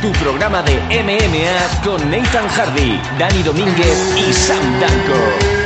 [0.00, 5.59] Tu programa de MMA con Nathan Hardy, Dani Domínguez y Sam Danko.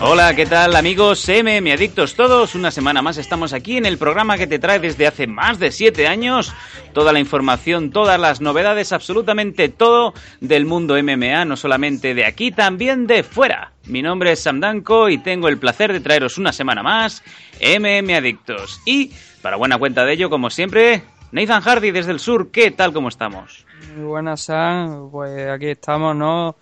[0.00, 2.54] Hola, ¿qué tal amigos MM Adictos todos?
[2.54, 5.72] Una semana más estamos aquí en el programa que te trae desde hace más de
[5.72, 6.54] 7 años
[6.92, 12.52] toda la información, todas las novedades, absolutamente todo del mundo MMA, no solamente de aquí,
[12.52, 13.72] también de fuera.
[13.86, 17.24] Mi nombre es Sam Danko y tengo el placer de traeros una semana más
[17.60, 18.80] MM Adictos.
[18.84, 19.10] Y,
[19.42, 23.08] para buena cuenta de ello, como siempre, Nathan Hardy desde el sur, ¿qué tal como
[23.08, 23.66] estamos?
[23.96, 25.10] Muy buenas, Sam.
[25.10, 26.54] Pues aquí estamos, ¿no?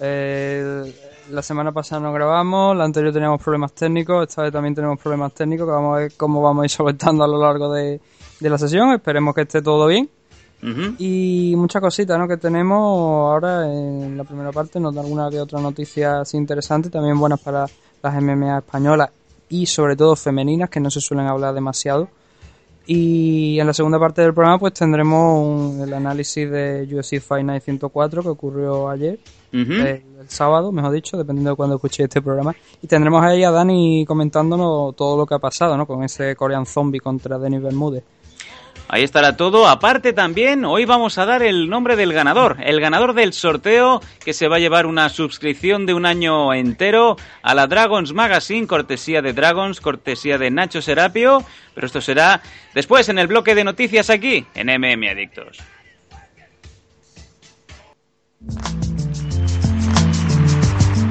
[0.00, 0.92] Eh,
[1.30, 5.32] la semana pasada no grabamos, la anterior teníamos problemas técnicos, esta vez también tenemos problemas
[5.34, 8.00] técnicos que vamos a ver cómo vamos a ir solventando a lo largo de,
[8.40, 8.92] la sesión.
[8.92, 10.08] Esperemos que esté todo bien.
[10.98, 12.26] Y muchas cositas ¿no?
[12.26, 16.90] que tenemos ahora en la primera parte, nos da alguna que otra noticia así interesante,
[16.90, 17.66] también buenas para
[18.02, 19.10] las MMA españolas
[19.48, 22.08] y sobre todo femeninas, que no se suelen hablar demasiado.
[22.86, 27.62] Y en la segunda parte del programa pues tendremos el análisis de UFC Fight Night
[27.62, 29.20] 104 que ocurrió ayer,
[29.52, 32.54] el, sábado, mejor dicho, dependiendo de cuando escuchéis este programa.
[32.82, 35.86] Y tendremos ahí a Dani comentándonos todo lo que ha pasado ¿no?
[35.86, 38.04] con ese Korean Zombie contra Denis Bermúdez.
[38.90, 39.68] Ahí estará todo.
[39.68, 42.56] Aparte también, hoy vamos a dar el nombre del ganador.
[42.60, 47.16] El ganador del sorteo que se va a llevar una suscripción de un año entero
[47.42, 51.44] a la Dragons Magazine, cortesía de Dragons, cortesía de Nacho Serapio.
[51.74, 52.40] Pero esto será
[52.74, 55.58] después en el bloque de noticias aquí en MM Adictos.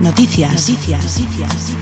[0.01, 0.69] Noticias.
[0.69, 1.19] Noticias.
[1.19, 1.73] Noticias.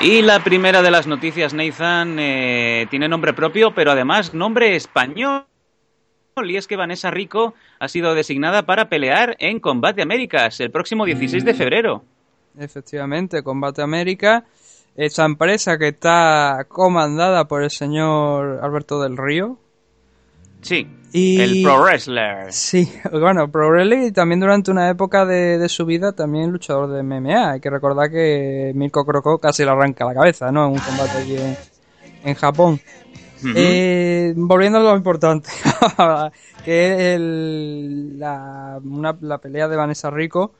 [0.00, 5.46] Y la primera de las noticias, Nathan, eh, tiene nombre propio, pero además nombre español.
[6.44, 11.04] Y es que Vanessa Rico ha sido designada para pelear en Combate Américas el próximo
[11.04, 12.04] 16 de febrero.
[12.58, 14.44] Efectivamente, Combate América,
[14.96, 19.58] esa empresa que está comandada por el señor Alberto del Río,
[20.64, 22.52] Sí, el pro wrestler.
[22.52, 27.02] Sí, bueno, pro wrestler y también durante una época de, su vida también luchador de
[27.04, 27.52] MMA.
[27.52, 30.66] Hay que recordar que Mirko Crocó casi le arranca la cabeza, ¿no?
[30.66, 31.36] En un combate allí
[32.24, 32.80] en, Japón.
[33.54, 35.50] Eh, volviendo a lo importante,
[36.64, 38.80] que es la,
[39.20, 40.52] la pelea de Vanessa Rico,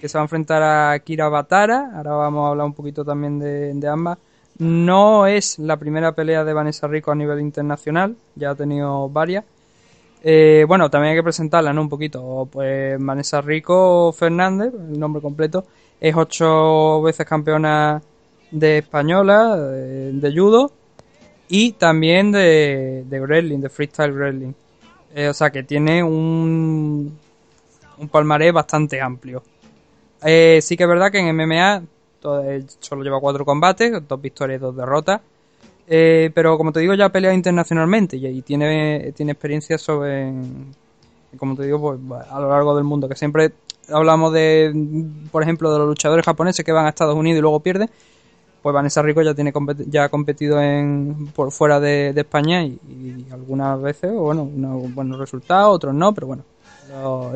[0.00, 1.92] que se va a enfrentar a Kira Batara.
[1.94, 4.18] Ahora vamos a hablar un poquito también de, de ambas.
[4.58, 9.44] No es la primera pelea de Vanessa Rico a nivel internacional, ya ha tenido varias.
[10.22, 11.82] Eh, bueno, también hay que presentarla, ¿no?
[11.82, 12.48] Un poquito.
[12.50, 15.64] Pues Vanessa Rico Fernández, el nombre completo,
[16.00, 18.02] es ocho veces campeona
[18.50, 20.72] de española, de, judo,
[21.48, 24.52] y también de, de de freestyle wrestling.
[25.14, 27.18] Eh, o sea que tiene un,
[27.98, 29.42] un palmarés bastante amplio.
[30.22, 31.82] Eh, sí que es verdad que en MMA
[32.80, 35.20] solo lleva cuatro combates, dos victorias y dos derrotas.
[35.92, 40.32] Eh, pero como te digo, ya ha peleado internacionalmente y, tiene, tiene experiencia sobre,
[41.36, 43.08] como te digo, pues, a lo largo del mundo.
[43.08, 43.50] Que siempre
[43.88, 44.72] hablamos de,
[45.32, 47.90] por ejemplo, de los luchadores japoneses que van a Estados Unidos y luego pierden.
[48.62, 49.52] Pues Vanessa Rico ya tiene
[49.88, 55.74] ya ha competido en, por fuera de, España y, algunas veces, bueno, unos buenos resultados,
[55.74, 56.44] otros no, pero bueno,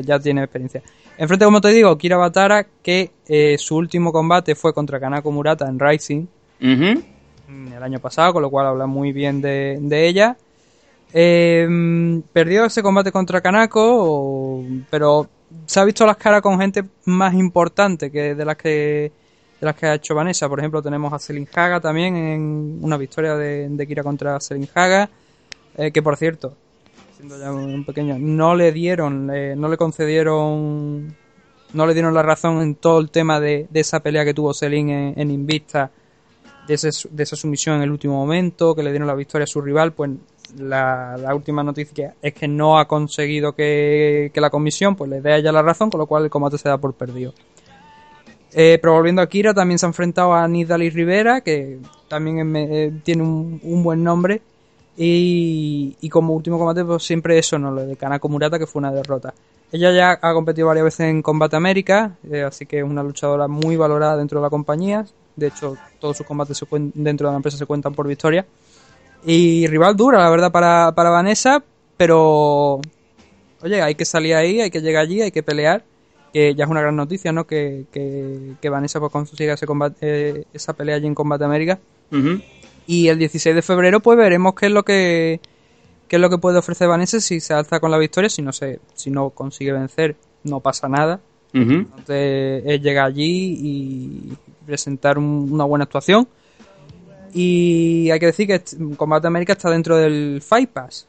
[0.03, 0.81] ya tiene experiencia.
[1.19, 5.67] Enfrente, como te digo, Kira Batara, que eh, su último combate fue contra Kanako Murata
[5.67, 6.27] en Rising
[7.49, 10.37] el año pasado, con lo cual habla muy bien de, ella.
[11.13, 15.29] Eh, perdió ese combate contra Kanako, pero
[15.67, 19.13] se ha visto las caras con gente más importante que de las que
[19.61, 20.49] de las que ha hecho Vanessa.
[20.49, 25.09] Por ejemplo, tenemos a Selin Haga también en una victoria de, Kira contra Selin Haga,
[25.77, 26.57] eh, que por cierto,
[27.23, 31.17] un pequeño, no le dieron, no le concedieron,
[31.73, 34.91] no le dieron la razón en todo el tema de, esa pelea que tuvo Selin
[34.91, 35.91] en, Invista,
[36.67, 39.93] de, esa sumisión en el último momento, que le dieron la victoria a su rival,
[39.93, 40.11] pues
[40.59, 45.37] la, última noticia es que no ha conseguido que, la comisión pues le dé a
[45.39, 47.33] ella la razón, con lo cual el combate se da por perdido.
[48.53, 51.79] Eh, pero volviendo a Kira, también se ha enfrentado a Nidali Rivera, que
[52.09, 54.43] también eh, tiene un, buen nombre,
[54.97, 57.73] y, como último combate, pues siempre eso, ¿no?
[57.73, 59.35] Lo de Kanako Murata, que fue una derrota.
[59.73, 63.49] Ella ya ha competido varias veces en Combate América, eh, así que es una luchadora
[63.49, 65.05] muy valorada dentro de la compañía.
[65.37, 68.47] De hecho, todos sus combates se cuen- dentro de la empresa se cuentan por victoria.
[69.27, 71.63] Y rival dura, la verdad, para, para Vanessa,
[71.97, 72.81] pero
[73.63, 75.83] oye, hay que salir ahí, hay que llegar allí, hay que pelear.
[76.33, 77.47] Que ya es una gran noticia, ¿no?
[77.47, 81.79] Que, que, que Vanessa pues, consiga ese combate, eh, esa pelea allí en Combate América.
[82.87, 85.41] Y el 16 de febrero, pues veremos qué es lo que
[86.09, 88.53] qué es lo que puede ofrecer Vanessa si se alza con la victoria, si no
[88.53, 91.19] se, si no consigue vencer, no pasa nada.
[91.55, 91.73] Ujú.
[91.73, 94.33] Entonces es llegar allí y
[94.65, 96.27] presentar un- una buena actuación.
[97.33, 98.63] Y hay que decir que
[98.97, 101.07] Combate América está dentro del Fight Pass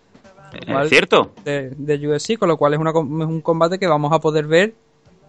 [0.54, 1.32] Eh, ¿Cierto?
[1.44, 4.48] de, de UFC, con lo cual es, una es un combate que vamos a poder
[4.48, 4.74] ver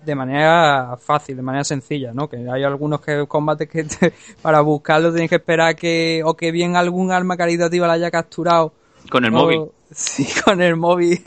[0.04, 2.28] de manera fácil, de manera sencilla, ¿no?
[2.28, 4.12] Que hay algunos que combates que te-
[4.42, 8.72] para buscarlo tienes que esperar que o que bien algún arma caritativa la haya capturado
[9.10, 9.62] Con el o- móvil.
[9.90, 11.20] Sí, con el móvil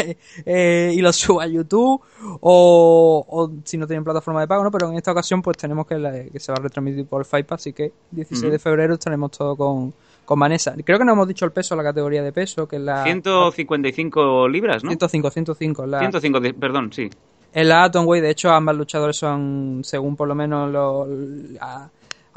[0.46, 2.02] eh, y lo suba a YouTube
[2.42, 4.72] o, o si no tienen plataforma de pago, ¿no?
[4.72, 7.44] Pero en esta ocasión pues tenemos que, la- que se va a retransmitir por Pass,
[7.52, 9.94] así que 16 de febrero estaremos todo con,
[10.26, 10.76] con Vanessa.
[10.84, 13.04] Creo que no hemos dicho el peso, la categoría de peso, que es la...
[13.04, 14.90] 155 libras, ¿no?
[14.92, 17.10] 105, 105, la, 105, de- perdón, sí.
[17.54, 21.08] en la Atomweight, de hecho, ambas luchadores son, según por lo menos lo-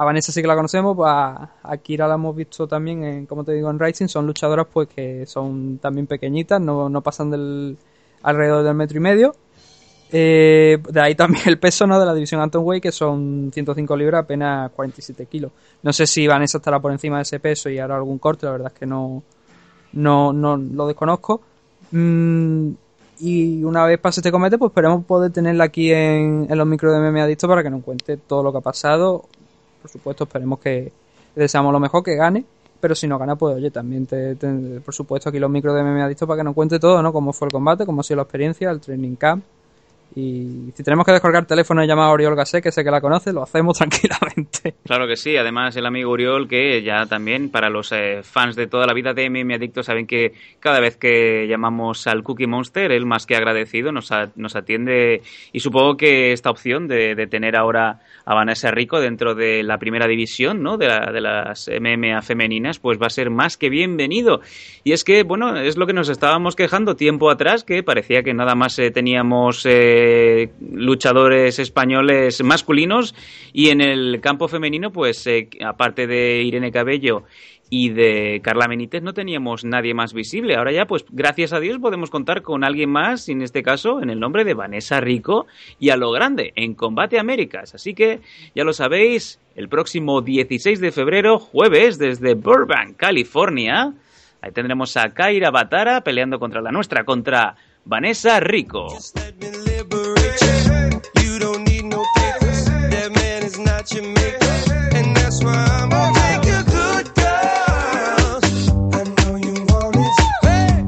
[0.02, 3.52] a Vanessa sí que la conocemos, a, a la hemos visto también, en, como te
[3.52, 7.76] digo, en Rising, son luchadoras pues que son también pequeñitas, no, pasan del
[8.22, 9.37] alrededor del metro y medio.
[10.10, 12.00] Eh, de ahí también el peso ¿no?
[12.00, 15.52] de la división Atomweight, que son 105 libras, apenas 47 kilos.
[15.82, 18.52] No sé si Vanessa estará por encima de ese peso y hará algún corte, la
[18.52, 19.22] verdad es que no,
[19.93, 21.40] no, no lo desconozco.
[21.93, 22.70] Mm,
[23.20, 26.93] y una vez pase este comete, pues esperemos poder tenerla aquí en, en los micros
[26.93, 29.26] de MMA Adicto para que nos cuente todo lo que ha pasado.
[29.82, 30.93] Por supuesto, esperemos que
[31.34, 32.44] deseamos lo mejor, que gane.
[32.81, 34.34] Pero si no gana, pues oye, también te,
[34.84, 37.12] por supuesto aquí los micros de MMA Adicto para que nos cuente todo, ¿no?
[37.12, 39.44] Cómo fue el combate, cómo ha sido la experiencia, el training camp.
[40.14, 43.00] Y si tenemos que descolgar teléfono y llamar a Oriol Gasset, que sé que la
[43.00, 44.75] conoce, lo hacemos tranquilamente.
[44.85, 48.67] Claro que sí, además el amigo Uriol que ya también para los eh, fans de
[48.67, 52.93] toda la vida de MM Adicto saben que cada vez que llamamos al Cookie Monster
[52.93, 55.23] él más que agradecido nos, a- nos atiende
[55.53, 59.79] y supongo que esta opción de, de tener ahora a Vanessa Rico dentro de la
[59.79, 60.76] primera división ¿no?
[60.76, 64.41] de, la- de las MMA femeninas pues va a ser más que bienvenido
[64.85, 68.35] y es que bueno es lo que nos estábamos quejando tiempo atrás que parecía que
[68.35, 70.01] nada más eh, teníamos eh,
[70.60, 73.14] luchadores españoles masculinos
[73.52, 77.25] y en el campo femenino pues eh, aparte de Irene Cabello
[77.75, 80.56] y de Carla Benítez no teníamos nadie más visible.
[80.56, 84.10] Ahora ya, pues gracias a Dios podemos contar con alguien más, en este caso en
[84.10, 85.46] el nombre de Vanessa Rico
[85.78, 87.75] y a lo grande, en Combate Américas.
[87.75, 88.20] Así que
[88.54, 93.94] ya lo sabéis, el próximo 16 de febrero, jueves, desde Burbank, California,
[94.43, 97.56] ahí tendremos a Kaira Batara peleando contra la nuestra, contra
[97.87, 98.88] Vanessa Rico.
[103.82, 104.96] Man is not your maker.
[104.96, 108.40] And that's why I'm gonna make you good girl.
[108.93, 110.12] I know you want it.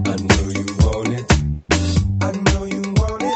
[0.06, 1.32] I know you want it.
[2.22, 3.34] I know you want it.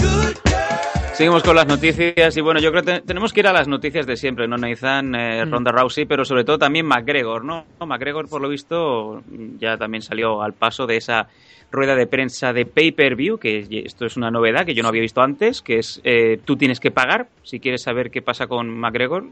[0.00, 1.14] Good girl.
[1.14, 3.68] Seguimos con las noticias y bueno, yo creo que te- tenemos que ir a las
[3.68, 5.14] noticias de siempre, ¿no, Nathan?
[5.14, 7.64] Eh, Ronda Rousey, pero sobre todo también McGregor, ¿no?
[7.84, 9.22] McGregor, por lo visto,
[9.58, 11.28] ya también salió al paso de esa
[11.70, 15.20] rueda de prensa de pay-per-view, que esto es una novedad que yo no había visto
[15.20, 19.24] antes, que es eh, tú tienes que pagar si quieres saber qué pasa con McGregor,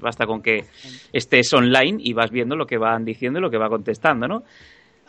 [0.00, 0.64] basta con que
[1.12, 4.42] estés online y vas viendo lo que van diciendo y lo que va contestando, ¿no?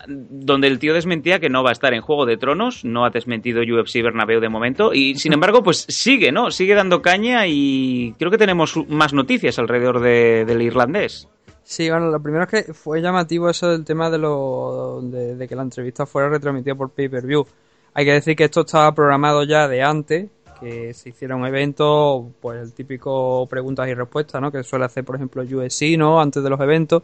[0.08, 3.10] donde el tío desmentía que no va a estar en Juego de Tronos, no ha
[3.12, 6.52] desmentido UFC Bernabéu de momento, y sin embargo, pues sigue, ¿no?
[6.52, 11.30] Sigue dando caña y creo que tenemos más noticias alrededor de- del irlandés.
[11.63, 15.55] Sí, bueno, lo primero es que fue llamativo eso del tema de, lo, de, que
[15.55, 17.46] la entrevista fuera retransmitida por pay-per-view.
[17.93, 20.29] Hay que decir que esto estaba programado ya de antes,
[20.60, 24.51] que se hiciera un evento, pues el típico preguntas y respuestas, ¿no?
[24.51, 26.20] Que suele hacer, por ejemplo, UFC, ¿no?
[26.20, 27.03] Antes de los eventos.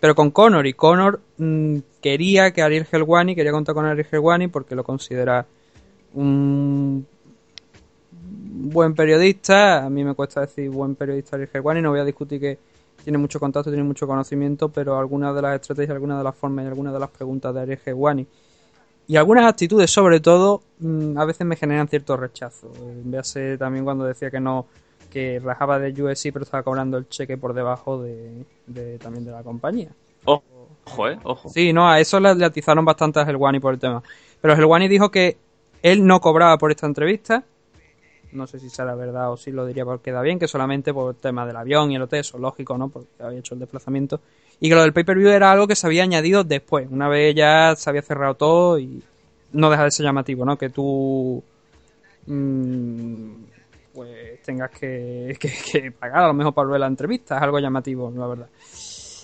[0.00, 4.48] Pero con Conor, y Conor mm, quería que Ariel Helwani, quería contar con Ariel Helwani
[4.48, 5.46] porque lo considera
[6.14, 7.06] un
[8.72, 12.40] buen periodista, a mí me cuesta decir buen periodista Ariel Helwani, no voy a discutir
[12.40, 12.58] que
[13.04, 16.64] tiene mucho contacto, tiene mucho conocimiento, pero algunas de las estrategias, algunas de las formas
[16.64, 18.26] y algunas de las preguntas de Ariel Helwani
[19.08, 22.72] y algunas actitudes sobre todo mm, a veces me generan cierto rechazo.
[23.04, 24.66] Véase también cuando decía que no
[25.10, 29.32] que rajaba de USC pero estaba cobrando el cheque por debajo de, de- también de
[29.32, 29.90] la compañía.
[30.24, 31.48] Ojo, eh, ojo.
[31.48, 34.02] Sí, no, a eso le, le atizaron bastante a Helwani por el tema.
[34.40, 35.36] Pero Helwani dijo que
[35.82, 37.44] él no cobraba por esta entrevista.
[38.32, 41.14] No sé si será verdad o si lo diría porque queda bien, que solamente por
[41.14, 42.88] el tema del avión y el hotel, eso es lógico, ¿no?
[42.88, 44.20] Porque había hecho el desplazamiento.
[44.60, 47.74] Y que lo del pay-per-view era algo que se había añadido después, una vez ya
[47.76, 49.02] se había cerrado todo y
[49.52, 50.56] no deja de ser llamativo, ¿no?
[50.56, 51.42] Que tú
[52.26, 53.32] mm,
[53.94, 55.36] pues tengas que,
[55.72, 57.36] que- pagar a lo mejor para ver la entrevista.
[57.36, 58.48] Es algo llamativo, la verdad.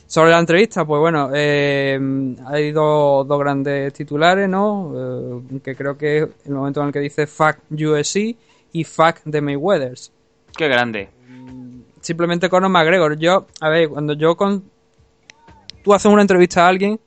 [0.07, 1.99] Sobre la entrevista, pues bueno, eh,
[2.47, 5.41] hay dos, grandes titulares, ¿no?
[5.53, 8.35] Eh, que creo que el momento en el que dice Fuck USC
[8.72, 10.12] y Fuck the Mayweathers.
[10.56, 11.08] Qué grande.
[12.00, 13.18] Simplemente Conor McGregor.
[13.18, 14.64] Yo, a ver, cuando yo con...
[15.82, 16.98] Tú haces una entrevista a alguien,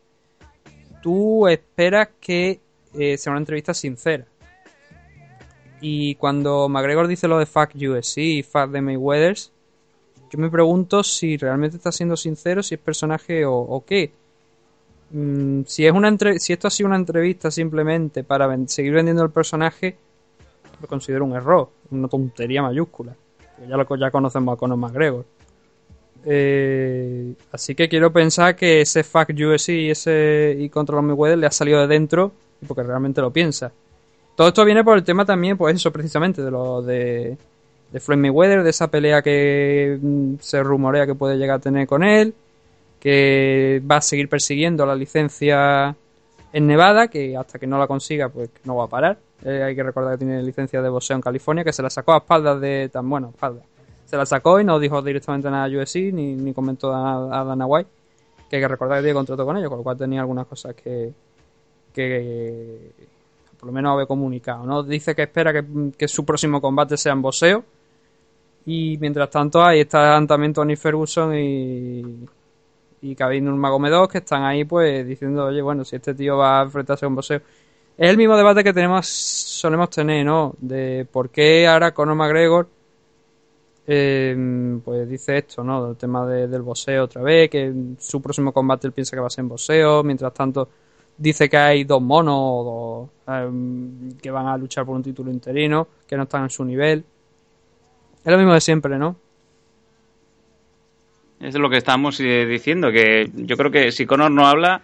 [1.04, 2.60] tú esperas que
[2.94, 4.26] eh, sea una entrevista sincera.
[5.82, 9.52] Y cuando McGregor dice lo de Fuck USC y Fuck the Mayweathers,
[10.32, 14.12] yo me pregunto si realmente está siendo sincero, si es personaje o, o qué.
[15.12, 18.94] Mm, si, es una entre- si esto ha sido una entrevista simplemente para ven- seguir
[18.94, 19.98] vendiendo el personaje,
[20.82, 23.16] lo considero un error, una tontería mayúscula.
[23.68, 25.26] Ya, lo, ya conocemos a Conor McGregor.
[26.26, 31.48] Eh, así que quiero pensar que ese Fuck USC y ese y contra los le
[31.48, 32.32] ha salido de dentro
[32.68, 33.72] porque realmente lo piensa.
[34.36, 37.38] Todo esto viene por el tema también, pues eso precisamente, de lo de,
[37.92, 41.88] de Floyd Mayweather, de esa pelea que mm, se rumorea que puede llegar a tener
[41.88, 42.34] con él,
[43.00, 45.96] que va a seguir persiguiendo la licencia
[46.54, 49.18] en Nevada, que hasta que no la consiga, pues no va a parar.
[49.44, 52.14] Eh, hay que recordar que tiene licencia de boxeo en California, que se la sacó
[52.14, 53.66] a espaldas de tan bueno, espaldas.
[54.06, 57.44] Se la sacó y no dijo directamente nada a USC, ni, ni comentó a, a
[57.44, 57.90] Dana White,
[58.50, 60.76] que hay que recordar que tiene contrato con ellos, con lo cual tenía algunas cosas
[60.76, 61.14] que,
[61.94, 62.92] que
[63.62, 64.84] por lo menos había comunicado, ¿no?
[64.84, 65.64] Dice que espera que,
[65.98, 67.64] que su próximo combate sea en boxeo.
[68.66, 72.26] Y mientras tanto ahí están también Tony Ferguson y,
[73.02, 76.64] y Khabib Nurmagomedov que están ahí pues diciendo, oye, bueno, si este tío va a
[76.64, 77.42] enfrentarse a un boxeo.
[77.98, 80.56] Es el mismo debate que tenemos, solemos tener, ¿no?
[80.60, 82.68] De por qué ahora Conor McGregor
[83.88, 85.90] eh, pues dice esto, ¿no?
[85.92, 89.28] El tema de- del boxeo otra vez, que su próximo combate él piensa que va
[89.28, 90.70] a ser en boxeo, mientras tanto
[91.18, 95.88] dice que hay dos monos o em, que van a luchar por un título interino,
[96.08, 97.04] que no están en su nivel.
[98.24, 99.16] Es lo mismo de siempre, ¿no?
[101.40, 104.84] Es lo que estamos eh, diciendo, que yo creo que si Conor no habla,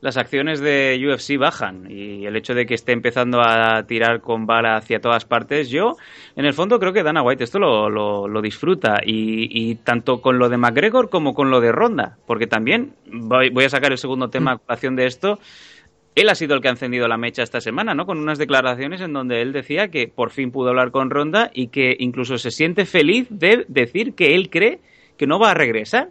[0.00, 4.46] las acciones de UFC bajan y el hecho de que esté empezando a tirar con
[4.46, 5.96] bala hacia todas partes, yo
[6.36, 10.38] en el fondo creo que Dana White esto lo, lo, lo disfruta y, tanto con
[10.38, 13.98] lo de McGregor como con lo de Ronda, porque también voy, voy a sacar el
[13.98, 15.38] segundo tema a colación de esto.
[16.14, 18.04] Él ha sido el que ha encendido la mecha esta semana, ¿no?
[18.04, 21.68] Con unas declaraciones en donde él decía que por fin pudo hablar con Ronda y
[21.68, 24.80] que incluso se siente feliz de decir que él cree
[25.16, 26.08] que no va a regresar.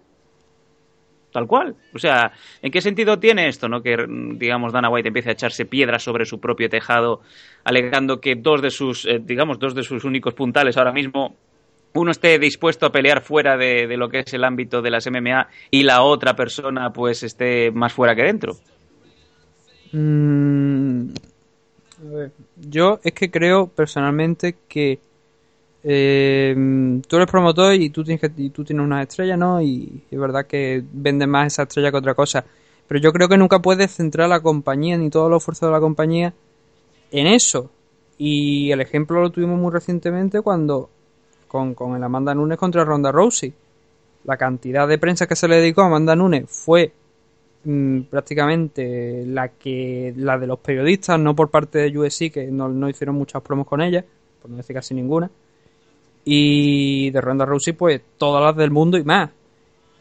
[1.31, 1.75] Tal cual.
[1.93, 2.31] O sea,
[2.62, 3.81] ¿en qué sentido tiene esto, no?
[3.81, 3.95] Que,
[4.36, 7.21] digamos, Dana White empiece a echarse piedras sobre su propio tejado,
[7.63, 11.36] alegando que dos de sus, eh, digamos, dos de sus únicos puntales ahora mismo,
[11.93, 15.48] uno esté dispuesto a pelear fuera de, lo que es el ámbito de las MMA
[15.69, 18.53] y la otra persona, pues, esté más fuera que dentro.
[19.91, 21.09] Mm,
[22.01, 25.00] a ver, yo es que creo personalmente que
[25.83, 29.62] eh, tú eres promotor y tú tienes que, y tienes una estrella, ¿no?
[29.62, 32.43] Y es verdad que vendes más esa estrella que otra cosa.
[32.88, 35.79] Pero yo creo que nunca puedes centrar la compañía ni todo el esfuerzo de la
[35.79, 36.33] compañía
[37.12, 37.69] en eso.
[38.17, 40.89] Y el ejemplo lo tuvimos muy recientemente cuando
[41.48, 43.53] con, con el Amanda Nunes contra Ronda Rousey.
[44.25, 46.91] La cantidad de prensa que se le dedicó a Amanda Nunes fue
[47.63, 52.67] mm, prácticamente la que la de los periodistas, no por parte de USC, que no,
[52.69, 54.03] no hicieron muchas promos con ella,
[54.41, 55.29] por no decir casi ninguna.
[56.31, 59.31] Y de Ronda Rousey, pues todas las del mundo y más.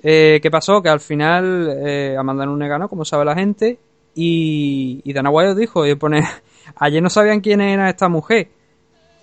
[0.03, 0.83] Eh, ¿Qué pasó?
[0.83, 3.79] Que al final eh, Amanda Nunes ganó, como sabe la gente,
[4.15, 6.23] y, y Dana White dijo, y pone,
[6.77, 8.51] ayer no sabían quién era esta mujer,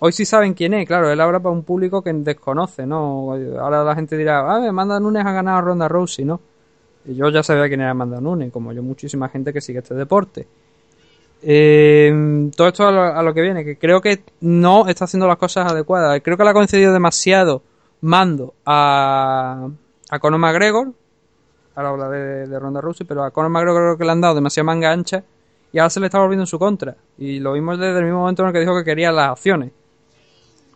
[0.00, 3.34] hoy sí saben quién es, claro, él habla para un público que desconoce, ¿no?
[3.60, 6.40] Ahora la gente dirá, ah, Amanda Nunes ha ganado a Ronda Rousey, ¿no?
[7.04, 9.94] Y yo ya sabía quién era Amanda Nunes, como yo muchísima gente que sigue este
[9.94, 10.48] deporte.
[11.48, 15.28] Eh, todo esto a lo, a lo que viene, que creo que no está haciendo
[15.28, 16.20] las cosas adecuadas.
[16.24, 17.62] Creo que le ha concedido demasiado
[18.00, 19.68] mando a,
[20.10, 20.92] a Conor McGregor.
[21.76, 24.34] Ahora habla de, de Ronda Rousey, pero a Conor McGregor creo que le han dado
[24.34, 25.22] demasiada manga ancha
[25.72, 26.96] y ahora se le está volviendo en su contra.
[27.16, 29.70] Y lo vimos desde el mismo momento en el que dijo que quería las acciones.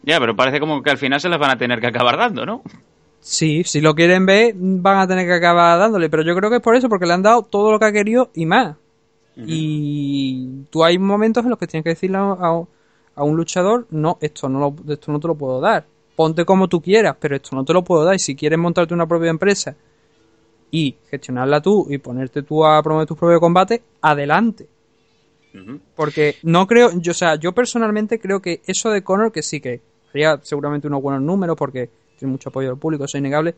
[0.04, 2.46] Ya, pero parece como que al final se las van a tener que acabar dando,
[2.46, 2.62] ¿no?
[3.18, 6.56] Sí, si lo quieren ver, van a tener que acabar dándole, pero yo creo que
[6.56, 8.76] es por eso, porque le han dado todo lo que ha querido y más.
[9.46, 12.64] Y tú hay momentos en los que tienes que decirle a, a-
[13.16, 15.86] a un luchador, no, esto no, lo- esto no te lo puedo dar.
[16.16, 18.14] Ponte como tú quieras, pero esto no te lo puedo dar.
[18.14, 19.74] Y si quieres montarte una propia empresa
[20.70, 24.68] y gestionarla tú y ponerte tú a promover tus propios combates, adelante.
[25.96, 29.60] Porque no creo, yo, o sea, yo personalmente creo que eso de Conor, que sí
[29.60, 29.80] que
[30.10, 33.54] haría seguramente unos buenos números porque tiene mucho apoyo del público, eso es innegable,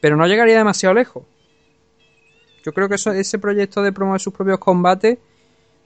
[0.00, 1.24] pero no llegaría demasiado lejos.
[2.66, 5.18] Yo creo que eso, ese proyecto de promover sus propios combates,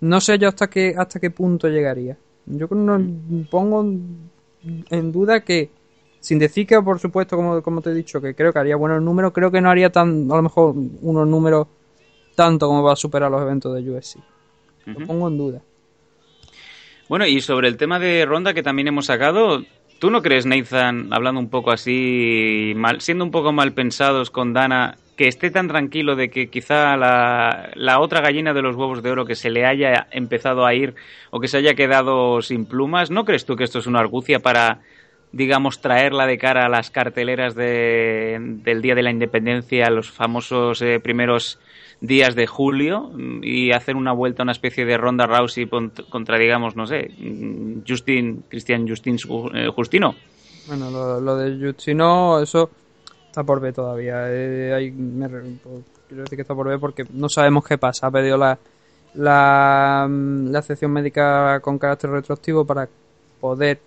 [0.00, 2.16] no sé yo hasta qué, hasta qué punto llegaría.
[2.46, 2.98] Yo no,
[3.50, 5.70] pongo en duda que
[6.20, 9.02] sin decir que, por supuesto, como, como te he dicho, que creo que haría buenos
[9.02, 11.66] números, creo que no haría tan, a lo mejor, unos números
[12.34, 14.16] tanto como va a superar los eventos de UFC.
[14.86, 15.62] Lo pongo en duda.
[17.08, 19.64] Bueno, y sobre el tema de Ronda que también hemos sacado,
[19.98, 24.54] ¿tú no crees, Nathan, hablando un poco así, mal, siendo un poco mal pensados con
[24.54, 29.02] Dana, que esté tan tranquilo de que quizá la, la otra gallina de los huevos
[29.02, 30.94] de oro que se le haya empezado a ir
[31.30, 33.10] o que se haya quedado sin plumas?
[33.10, 34.80] ¿No crees tú que esto es una argucia para,
[35.30, 40.80] digamos, traerla de cara a las carteleras de- del Día de la Independencia, los famosos
[40.80, 41.58] eh, primeros
[42.00, 43.10] días de julio
[43.42, 45.66] y hacer una vuelta, una especie de ronda Rousey
[46.08, 47.10] contra, digamos, no sé,
[47.86, 50.14] Justin, Cristian Justin Ju- eh, Justino.
[50.66, 52.70] Bueno, lo de Justino, eso
[53.30, 54.24] está por ver todavía.
[54.28, 58.08] Eh, hay- me por- quiero decir que está por ver porque no sabemos qué pasa.
[58.08, 58.58] Ha pedido la,
[59.14, 62.88] la, mm, la sección médica con carácter retroactivo para
[63.40, 63.80] poder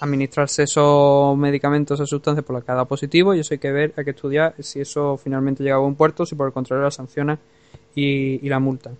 [0.00, 3.70] administrarse esos medicamentos, esas sustancias por la que ha dado positivo y eso hay que
[3.70, 6.82] ver, hay que estudiar si eso finalmente llega a buen puerto, si por el contrario
[6.82, 7.38] la sancionan
[7.94, 8.96] y, y la multan.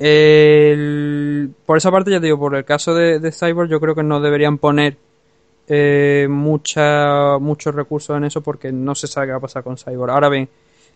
[0.00, 3.94] El- por esa parte, ya te digo, por el caso de, de Cyborg, yo creo
[3.94, 4.96] que no deberían poner
[5.68, 9.76] eh, mucha, muchos recursos en eso porque no se sabe qué va a pasar con
[9.76, 10.10] Cyborg.
[10.10, 10.48] Ahora bien,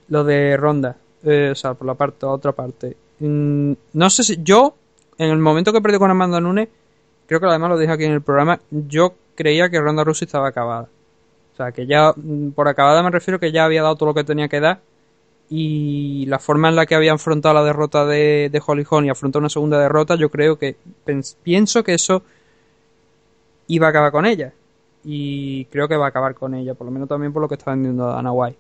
[0.08, 2.96] lo de Ronda, eh, o sea, por la parte, otra parte.
[3.18, 4.74] mm, no sé si yo,
[5.18, 6.68] en el momento que perdí con Amanda Nunes,
[7.26, 10.48] creo que además lo dije aquí en el programa, yo creía que Ronda Rousey estaba
[10.48, 10.88] acabada.
[11.52, 14.14] O sea, que ya, mm, por acabada me refiero que ya había dado todo lo
[14.14, 14.80] que tenía que dar
[15.50, 18.62] y la forma en la que había afrontado la derrota de, de
[19.04, 20.76] y afrontó una segunda derrota, yo creo que
[21.42, 22.22] pienso que eso
[23.66, 24.54] iba a acabar con ella.
[25.04, 27.56] Y creo que va a acabar con ella, por lo menos también por lo que
[27.56, 28.59] está vendiendo Dana White.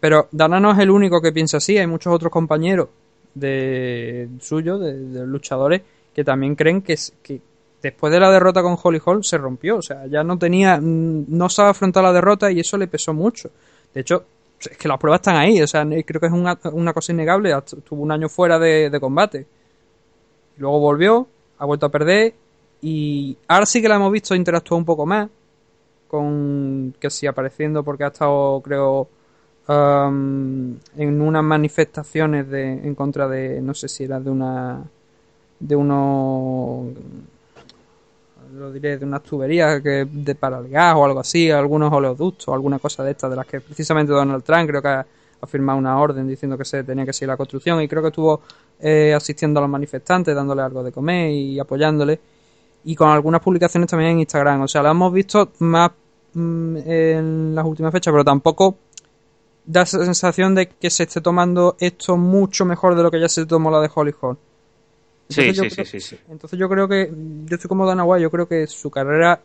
[0.00, 2.88] Pero Dana no es el único que piensa así, hay muchos otros compañeros
[3.34, 5.82] de suyos, de, luchadores,
[6.14, 7.40] que también creen que, es- que
[7.82, 9.76] después de la derrota con Holly Holm se rompió.
[9.78, 13.50] O sea, ya no tenía, no sabe afrontar la derrota y eso le pesó mucho.
[13.94, 14.24] De hecho,
[14.60, 17.52] es que las pruebas están ahí, o sea, creo que es una, una cosa innegable.
[17.56, 19.46] Estuvo un año fuera de, de combate.
[20.56, 21.26] Luego volvió,
[21.58, 22.34] ha vuelto a perder
[22.80, 25.28] y ahora sí que la hemos visto interactuar un poco más
[26.06, 29.08] con que sí apareciendo porque ha estado creo
[29.68, 34.82] um, en unas manifestaciones de, en contra de no sé si era de una
[35.60, 36.86] de unos
[38.54, 42.48] lo diré de unas tuberías que de para el gas o algo así algunos oleoductos
[42.48, 45.06] alguna cosa de estas de las que precisamente Donald Trump creo que ha,
[45.40, 48.08] ha firmado una orden diciendo que se tenía que seguir la construcción y creo que
[48.08, 48.40] estuvo
[48.80, 52.18] eh, asistiendo a los manifestantes dándole algo de comer y apoyándole
[52.90, 54.62] y con algunas publicaciones también en Instagram.
[54.62, 55.90] O sea, la hemos visto más
[56.32, 58.78] mm, en las últimas fechas, pero tampoco
[59.66, 63.28] da esa sensación de que se esté tomando esto mucho mejor de lo que ya
[63.28, 64.38] se tomó la de Holly Holm.
[65.28, 66.18] Sí, Entonces sí, sí, creo- sí, sí.
[66.30, 67.12] Entonces yo creo que,
[67.44, 69.38] yo estoy como Dana White, yo creo que su carrera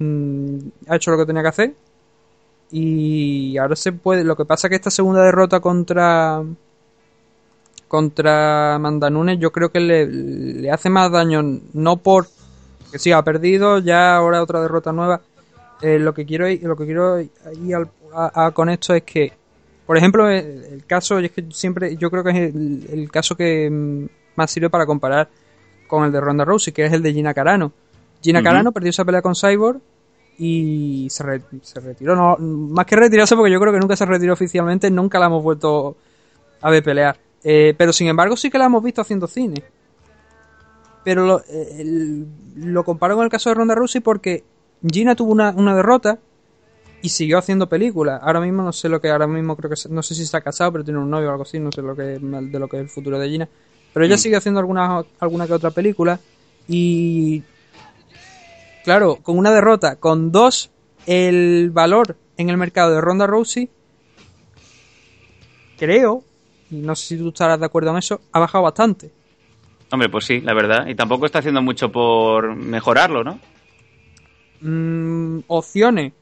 [0.00, 0.56] mm,
[0.88, 1.74] ha hecho lo que tenía que hacer
[2.72, 6.42] y ahora se puede, lo que pasa es que esta segunda derrota contra
[7.86, 12.26] contra Amanda Nunes yo creo que le, le hace más daño no por
[12.90, 15.20] que sí ha perdido ya ahora otra derrota nueva.
[15.82, 17.30] Eh, lo que quiero ir- lo que quiero ir
[17.74, 19.32] al- a- a con esto es que
[19.86, 23.36] por ejemplo el, el caso es que siempre yo creo que es el, el caso
[23.36, 25.28] que mm, más sirve para comparar
[25.86, 27.72] con el de Ronda Rousey que es el de Gina Carano.
[28.22, 28.42] Gina.
[28.42, 29.80] Carano perdió esa pelea con Cyborg
[30.38, 32.14] y se, re- se retiró.
[32.16, 35.42] No más que retirarse porque yo creo que nunca se retiró oficialmente nunca la hemos
[35.42, 35.96] vuelto
[36.60, 37.16] a ver pelear.
[37.44, 39.62] Eh, pero sin embargo sí que la hemos visto haciendo cine
[41.08, 44.44] pero lo, eh, el- lo comparo con el caso de Ronda Rousey porque
[44.86, 46.18] Gina tuvo una, una derrota
[47.00, 48.20] y siguió haciendo películas.
[48.22, 50.70] Ahora mismo no sé lo que, ahora mismo creo que, no sé si está casado,
[50.72, 52.82] pero tiene un novio o algo así, no sé lo que, de lo que es
[52.82, 53.48] el futuro de Gina.
[53.94, 56.20] Pero ella sigue haciendo alguna, alguna que otra película
[56.68, 57.42] y,
[58.84, 60.68] claro, con una derrota, con dos,
[61.06, 63.70] el valor en el mercado de Ronda Rousey,
[65.78, 66.22] creo,
[66.70, 69.10] y no sé si tú estarás de acuerdo en eso, ha bajado bastante.
[69.90, 70.86] Hombre, pues sí, la verdad.
[70.86, 73.38] Y tampoco está haciendo mucho por mejorarlo, ¿no?
[74.60, 76.12] mm, opciones,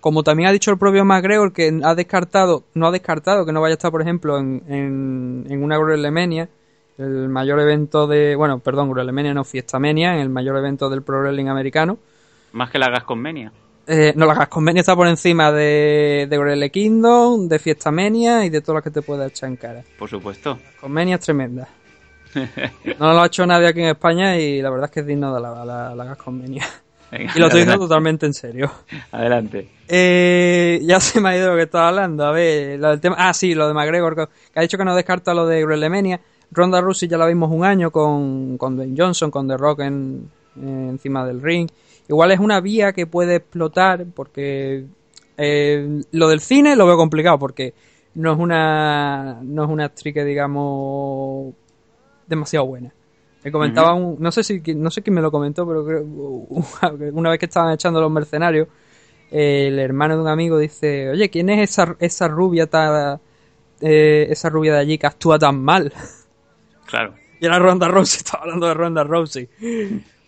[0.00, 3.60] como también ha dicho el propio McGregor, que ha descartado, no ha descartado que no
[3.60, 6.48] vaya a estar, por ejemplo, en, en, en una WrestleMania,
[6.98, 11.20] el mayor evento de, bueno, perdón, WrestleMania no, Fiestamania, en el mayor evento del Pro
[11.20, 11.98] Wrestling americano.
[12.52, 13.52] Más que la hagas con Menia.
[13.86, 18.62] Eh, no, la Gasconmenia está por encima de, de Wrestle Kingdom, de Fiestamania y de
[18.62, 19.84] todo lo que te pueda echar en cara.
[19.98, 20.58] Por supuesto.
[20.72, 21.68] Gasconmenia es tremenda.
[22.98, 25.34] No lo ha hecho nadie aquí en España y la verdad es que es digno
[25.34, 26.64] de la, la, la Gasconmenia.
[27.10, 28.72] Venga, Y lo estoy diciendo totalmente en serio.
[29.12, 29.68] Adelante.
[29.88, 32.24] Eh, ya se me ha ido lo que estaba hablando.
[32.24, 33.16] A ver, lo del tema.
[33.18, 36.20] Ah, sí, lo de McGregor, que ha dicho que no descarta lo de WrestleMania.
[36.50, 40.28] Ronda Rousey ya la vimos un año con, con Dwayne Johnson, con The Rock en,
[40.56, 41.68] eh, encima del ring.
[42.08, 44.84] igual es una vía que puede explotar porque
[45.36, 47.74] eh, lo del cine lo veo complicado porque
[48.14, 51.54] no es una no es una actriz que digamos
[52.26, 52.92] demasiado buena.
[53.42, 56.02] Me comentaba un, no sé si no sé quién me lo comentó, pero creo,
[57.12, 58.68] una vez que estaban echando los mercenarios,
[59.30, 63.20] el hermano de un amigo dice, oye, ¿quién es esa, esa rubia ta-
[63.80, 65.92] eh, esa rubia de allí que actúa tan mal?
[66.86, 67.14] Claro.
[67.40, 69.48] Y era Ronda Rousey, estaba hablando de Ronda Rousey.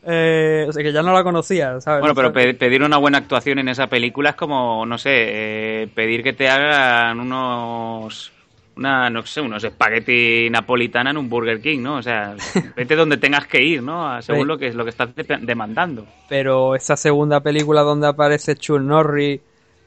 [0.08, 2.00] Eh, o sea que ya no la conocía, ¿sabes?
[2.00, 5.10] Bueno, No pero pe- pedir una buena actuación en esa película es como, no sé,
[5.12, 8.32] eh, pedir que te hagan unos,
[8.76, 11.96] una, no sé, unos espagueti napolitana en un Burger King, ¿no?
[11.96, 12.36] O sea,
[12.76, 14.20] vete donde tengas que ir, ¿no?
[14.22, 14.46] Según Sí.
[14.48, 16.06] lo que lo que estás de- demandando.
[16.28, 19.40] Pero esa segunda película donde aparece Chuck Norris,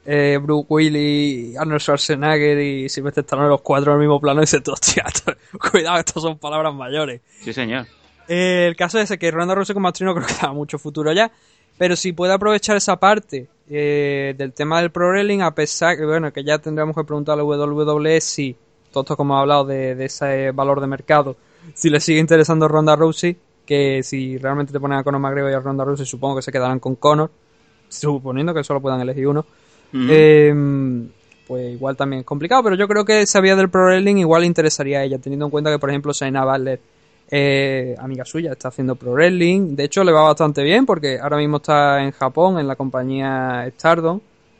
[0.05, 4.43] eh, Bruce Willis, Arnold Schwarzenegger y Sylvester Stallone los cuatro en el mismo plano, y
[4.43, 5.03] dices hostia,
[5.71, 7.21] cuidado, estas son palabras mayores.
[7.41, 7.85] Sí, señor.
[8.27, 11.11] Eh, el caso es que Ronda Rousey como actriz no creo que tenga mucho futuro
[11.13, 11.31] ya,
[11.77, 16.05] pero si puede aprovechar esa parte eh, del tema del pro wrestling, a pesar que
[16.05, 18.55] bueno que ya tendríamos que preguntar a la WWE si
[18.91, 21.35] todo esto como he hablado de, de ese valor de mercado,
[21.73, 25.53] si le sigue interesando Ronda Rousey, que si realmente te ponen a Conor McGregor y
[25.53, 27.31] a Ronda Rousey, supongo que se quedarán con Conor,
[27.87, 29.45] suponiendo que solo puedan elegir uno.
[29.93, 30.53] Eh,
[31.49, 34.45] pues igual también es complicado, pero yo creo que esa vía del pro wrestling igual
[34.45, 36.79] interesaría a ella, teniendo en cuenta que, por ejemplo, Shayna Baszler,
[37.31, 39.75] eh, amiga suya, está haciendo pro wrestling.
[39.75, 43.65] De hecho, le va bastante bien porque ahora mismo está en Japón, en la compañía
[43.75, 44.19] Stardom.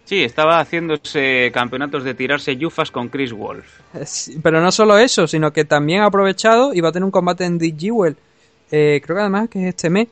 [0.10, 3.64] Sí, estaba haciéndose campeonatos de tirarse yufas con Chris Wolf.
[3.94, 7.12] Eh, Pero no solo eso, sino que también ha aprovechado y va a tener un
[7.12, 8.18] combate en The Jewel.
[8.72, 10.08] Eh, creo que además que es este mes.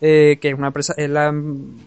[0.00, 0.94] eh, que es una empresa,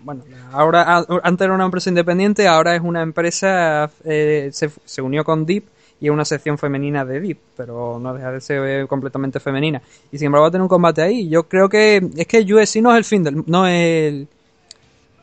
[0.04, 5.46] bueno, ahora antes era una empresa independiente, ahora es una empresa, eh, se, unió con
[5.46, 5.64] Deep
[6.02, 9.82] y es una sección femenina de Deep, pero no deja de ser eh, completamente femenina.
[10.12, 11.30] Y sin embargo va a tener un combate ahí.
[11.30, 14.28] Yo creo que es que USC no es el fin del, no es el,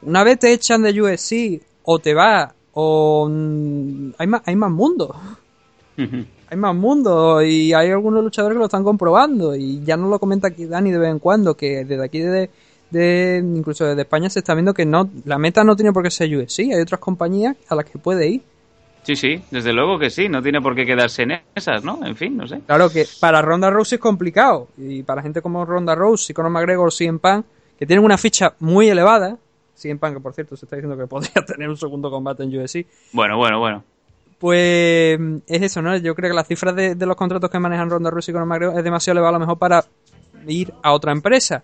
[0.00, 4.70] una vez te echan de USC o te va o mm, hay más, hay más
[4.70, 5.14] mundo
[5.96, 10.18] hay más mundo y hay algunos luchadores que lo están comprobando y ya nos lo
[10.18, 12.48] comenta aquí Dani de vez en cuando que desde aquí de,
[12.90, 16.10] de incluso desde España se está viendo que no la meta no tiene por qué
[16.10, 18.42] ser UFC hay otras compañías a las que puede ir
[19.02, 22.04] Sí, sí, desde luego que sí, no tiene por qué quedarse en esas, ¿no?
[22.04, 22.60] En fin, no sé.
[22.66, 26.92] claro que para Ronda Rousey es complicado y para gente como Ronda Rousey Conor McGregor
[26.92, 27.46] CM Punk
[27.78, 29.38] que tienen una ficha muy elevada
[29.80, 32.56] CM Punk que por cierto se está diciendo que podría tener un segundo combate en
[32.56, 33.82] UFC Bueno, bueno, bueno.
[34.38, 35.96] Pues es eso, ¿no?
[35.98, 38.78] Yo creo que las cifras de, de los contratos que manejan Ronda Rousey con McGregor
[38.78, 39.84] es demasiado elevado a lo mejor para
[40.46, 41.62] ir a otra empresa.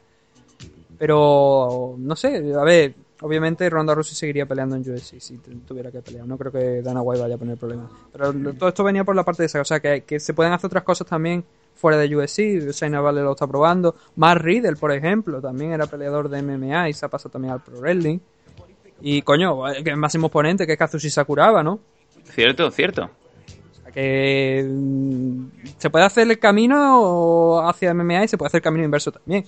[0.98, 5.90] Pero, no sé, a ver, obviamente Ronda Rousey seguiría peleando en UFC si tu- tuviera
[5.90, 6.26] que pelear.
[6.26, 7.90] No creo que Dana White vaya a poner problemas.
[8.12, 10.52] Pero todo esto venía por la parte de esa, o sea, que, que se pueden
[10.52, 11.44] hacer otras cosas también
[11.76, 12.72] fuera de UFC.
[12.72, 13.94] Shayna Baszler lo está probando.
[14.16, 17.62] Matt Riddle, por ejemplo, también era peleador de MMA y se ha pasado también al
[17.62, 18.18] Pro Wrestling.
[19.00, 21.78] Y coño, que el máximo exponente que es Kazushi Sakuraba, ¿no?
[22.24, 23.04] Cierto, cierto.
[23.04, 25.46] O sea que mm,
[25.78, 29.44] se puede hacer el camino hacia MMA y se puede hacer el camino inverso también.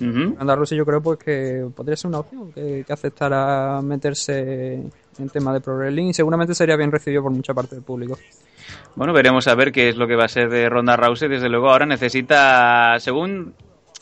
[0.00, 4.82] Ronda Rousey yo creo pues que podría ser una opción que, que aceptara meterse
[5.18, 8.16] en tema de pro wrestling y seguramente sería bien recibido por mucha parte del público.
[8.96, 11.28] Bueno, veremos a ver qué es lo que va a ser de Ronda Rousey.
[11.28, 13.54] Desde luego ahora necesita, según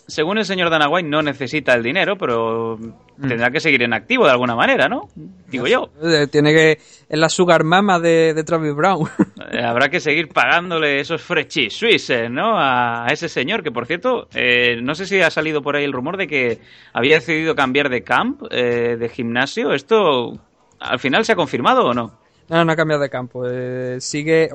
[0.09, 2.79] según el señor Dana White, no necesita el dinero, pero
[3.21, 5.03] tendrá que seguir en activo de alguna manera, ¿no?
[5.49, 5.91] Digo yo.
[6.03, 9.07] Eh, Tiene que es la sugar mama de, de Travis Brown.
[9.51, 12.59] Eh, Habrá que seguir pagándole esos frechis suises, ¿no?
[12.59, 15.93] A ese señor, que por cierto, eh, no sé si ha salido por ahí el
[15.93, 16.59] rumor de que
[16.93, 19.73] había decidido cambiar de camp, eh, de gimnasio.
[19.73, 20.33] ¿Esto
[20.81, 22.19] al final se ha confirmado o no?
[22.49, 23.43] No, no ha cambiado de campo.
[23.47, 24.49] eh, sigue.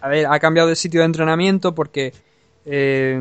[0.00, 2.12] a ver, ha cambiado de sitio de entrenamiento porque
[2.64, 3.18] eh,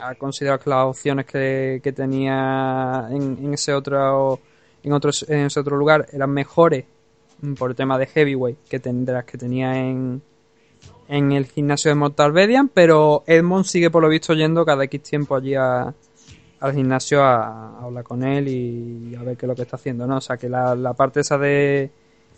[0.00, 4.40] ha considerado que las opciones que, que tenía en, en ese otro
[4.82, 6.84] en otros en ese otro lugar eran mejores
[7.58, 10.22] por el tema de heavyweight que tendrás que tenía en
[11.08, 15.02] en el gimnasio de Mortal Bedian, pero Edmond sigue por lo visto yendo cada X
[15.02, 15.92] tiempo allí a-
[16.60, 19.76] al gimnasio a, a hablar con él y a ver qué es lo que está
[19.76, 20.16] haciendo, ¿no?
[20.16, 21.90] O sea que la, la parte esa de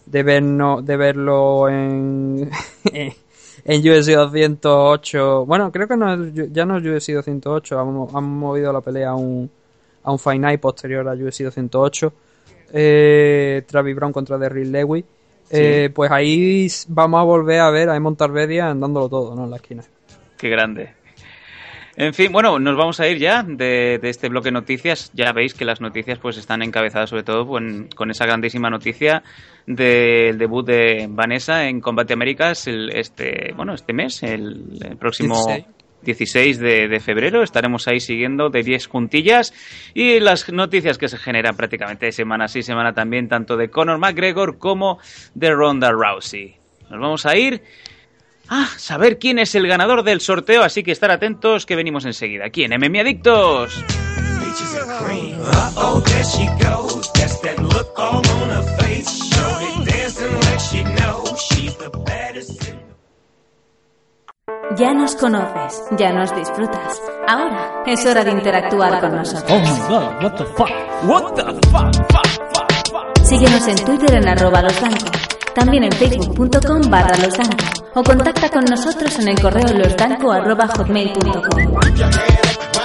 [0.06, 2.50] de, verno- de verlo en,
[3.64, 5.44] en UFC 208.
[5.46, 9.14] Bueno, creo que no, ya no es UFC 208, han, han movido la pelea a
[9.14, 9.50] un,
[10.04, 12.12] a un Fight Night posterior a UFC 208.
[12.72, 15.04] Eh, Travis Brown contra Derrick Lewis.
[15.50, 19.44] Eh, Pues ahí vamos a volver a ver a Emon Tarvedia andándolo todo, ¿no?
[19.44, 19.84] En la esquina.
[20.36, 20.90] Qué grande.
[21.98, 25.10] En fin, bueno, nos vamos a ir ya de, de este bloque de noticias.
[25.14, 29.22] Ya veis que las noticias pues están encabezadas sobre todo con, con esa grandísima noticia
[29.66, 35.36] del debut de Vanessa en Combate Américas el, este, bueno, este mes, el, el próximo
[35.46, 35.76] 16.
[36.02, 37.42] 16 de, de febrero.
[37.42, 39.54] Estaremos ahí siguiendo de 10 juntillas
[39.94, 44.58] y las noticias que se generan prácticamente semana sí, semana también, tanto de Conor McGregor
[44.58, 44.98] como
[45.34, 46.56] de Ronda Rousey.
[46.90, 47.62] Nos vamos a ir
[48.48, 52.46] a saber quién es el ganador del sorteo, así que estar atentos que venimos enseguida.
[52.46, 53.84] Aquí en MM Adictos.
[64.78, 67.00] Ya nos conoces, ya nos disfrutas.
[67.26, 69.50] Ahora es hora de interactuar con nosotros.
[69.50, 70.70] Oh my god, what the fuck?
[71.04, 73.24] What the fuck, fuck, fuck, fuck?
[73.24, 75.06] Síguenos en Twitter en arroba losdanco,
[75.56, 77.64] también en facebook.com barra losdanco
[77.94, 81.80] o contacta con nosotros en el correo losdanco arroba hotmail.com.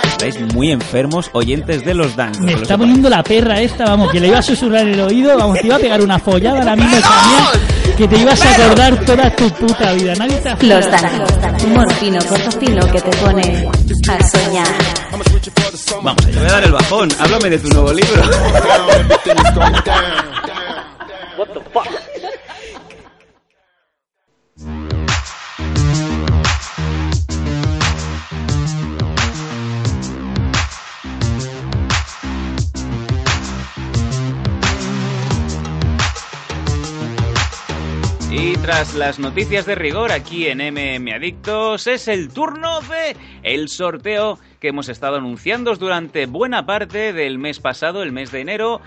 [0.06, 2.32] Estáis muy enfermos, oyentes de los Dan.
[2.40, 5.38] Me está poniendo la perra esta, vamos, que le iba a susurrar en el oído,
[5.38, 9.06] vamos, te iba a pegar una follada ahora mismo mía, que te ibas a acordar
[9.06, 10.14] toda tu puta vida.
[10.16, 11.26] Nadie te ha Los Danco,
[11.66, 13.68] humor fino, corto fino que te pone
[14.08, 14.68] a soñar.
[16.02, 17.10] Vamos, te voy a dar el bajón.
[17.20, 18.22] Háblame de tu nuevo libro.
[38.32, 43.68] Y tras las noticias de rigor aquí en MM Adictos, es el turno de el
[43.68, 48.80] sorteo que hemos estado anunciando durante buena parte del mes pasado, el mes de enero.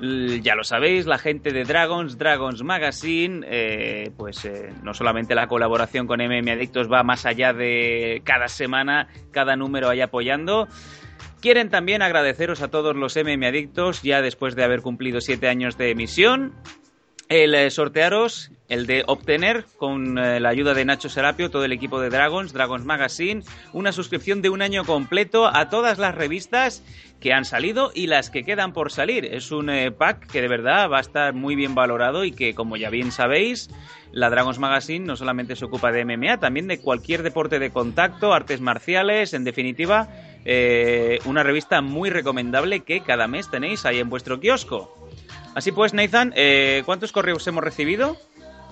[0.00, 5.46] Ya lo sabéis, la gente de Dragons, Dragons Magazine, eh, pues eh, no solamente la
[5.46, 10.68] colaboración con MM Adictos va más allá de cada semana, cada número ahí apoyando.
[11.42, 15.76] Quieren también agradeceros a todos los MM Adictos, ya después de haber cumplido siete años
[15.76, 16.54] de emisión,
[17.28, 21.72] el eh, sortearos, el de obtener, con eh, la ayuda de Nacho Serapio, todo el
[21.72, 26.82] equipo de Dragons, Dragons Magazine, una suscripción de un año completo a todas las revistas
[27.20, 29.24] que han salido y las que quedan por salir.
[29.24, 32.54] Es un eh, pack que de verdad va a estar muy bien valorado y que,
[32.54, 33.70] como ya bien sabéis,
[34.12, 38.32] la Dragons Magazine no solamente se ocupa de MMA, también de cualquier deporte de contacto,
[38.32, 40.08] artes marciales, en definitiva,
[40.44, 44.92] eh, una revista muy recomendable que cada mes tenéis ahí en vuestro kiosco.
[45.54, 46.34] Así pues, Nathan,
[46.84, 48.18] ¿cuántos correos hemos recibido?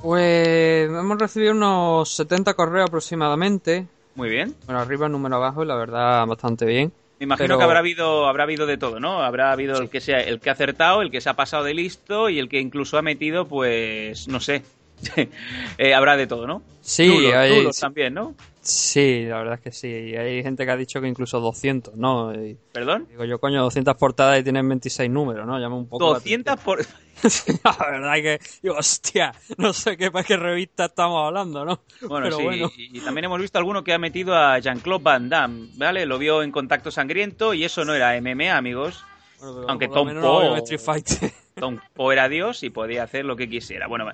[0.04, 3.86] Pues hemos recibido unos 70 correos aproximadamente.
[4.14, 4.54] Muy bien.
[4.66, 6.92] Bueno, arriba, número abajo, y la verdad, bastante bien.
[7.18, 9.22] Me imagino Pero- que habrá habido, habrá habido de todo, ¿no?
[9.22, 11.72] Habrá habido el que sea, el que ha acertado, el que se ha pasado de
[11.72, 14.62] listo y el que incluso ha metido, pues, no sé.
[15.78, 16.60] Eh, habrá de todo, ¿no?
[16.82, 18.34] Sí, hay- también, ¿no?
[18.64, 19.88] Sí, la verdad es que sí.
[19.88, 22.34] Y hay gente que ha dicho que incluso 200, ¿no?
[22.34, 23.06] Y ¿Perdón?
[23.10, 25.58] digo yo, coño, 200 portadas y tienen 26 números, ¿no?
[25.58, 26.06] Llama un poco.
[26.06, 26.80] la 200 por...
[27.18, 27.60] atención.
[27.62, 31.80] la verdad es que, digo, hostia, no sé qué, para qué revista estamos hablando, ¿no?
[32.08, 32.70] Bueno, Pero sí, bueno.
[32.76, 36.06] Y, y también hemos visto alguno que ha metido a Jean-Claude Van Damme, ¿vale?
[36.06, 39.04] Lo vio en Contacto Sangriento y eso no era MMA, amigos.
[39.40, 41.34] Bueno, Aunque Tom no Poe-.
[41.54, 43.86] Tom Poe era Dios y podía hacer lo que quisiera.
[43.88, 44.06] Bueno,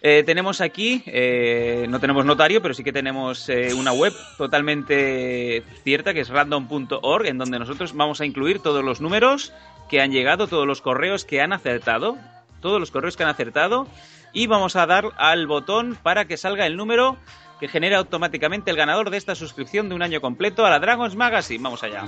[0.00, 5.62] eh, tenemos aquí, eh, no tenemos notario, pero sí que tenemos eh, una web totalmente
[5.82, 9.52] cierta que es random.org, en donde nosotros vamos a incluir todos los números
[9.88, 12.16] que han llegado, todos los correos que han acertado,
[12.60, 13.88] todos los correos que han acertado,
[14.32, 17.16] y vamos a dar al botón para que salga el número
[17.58, 21.16] que genera automáticamente el ganador de esta suscripción de un año completo a la Dragons
[21.16, 21.62] Magazine.
[21.62, 22.04] Vamos allá.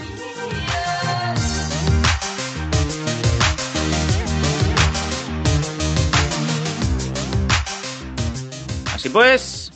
[9.00, 9.72] Así pues,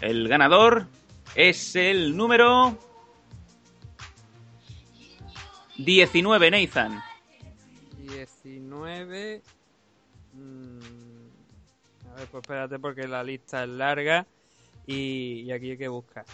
[0.00, 0.86] el ganador
[1.34, 2.78] es el número
[5.76, 7.02] 19, Nathan.
[7.98, 9.42] 19.
[10.32, 10.78] mm,
[12.12, 14.26] A ver, pues espérate porque la lista es larga
[14.86, 16.24] y, aquí hay que buscar.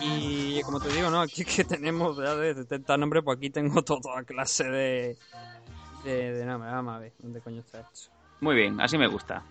[0.00, 1.20] Y como te digo, ¿no?
[1.20, 5.18] Aquí que tenemos ya de 70 nombres, pues aquí tengo toda clase de.
[6.04, 6.72] de, de nombres.
[6.72, 8.19] Vamos a ver, ¿dónde coño está esto?
[8.40, 9.42] Muy bien, así me gusta.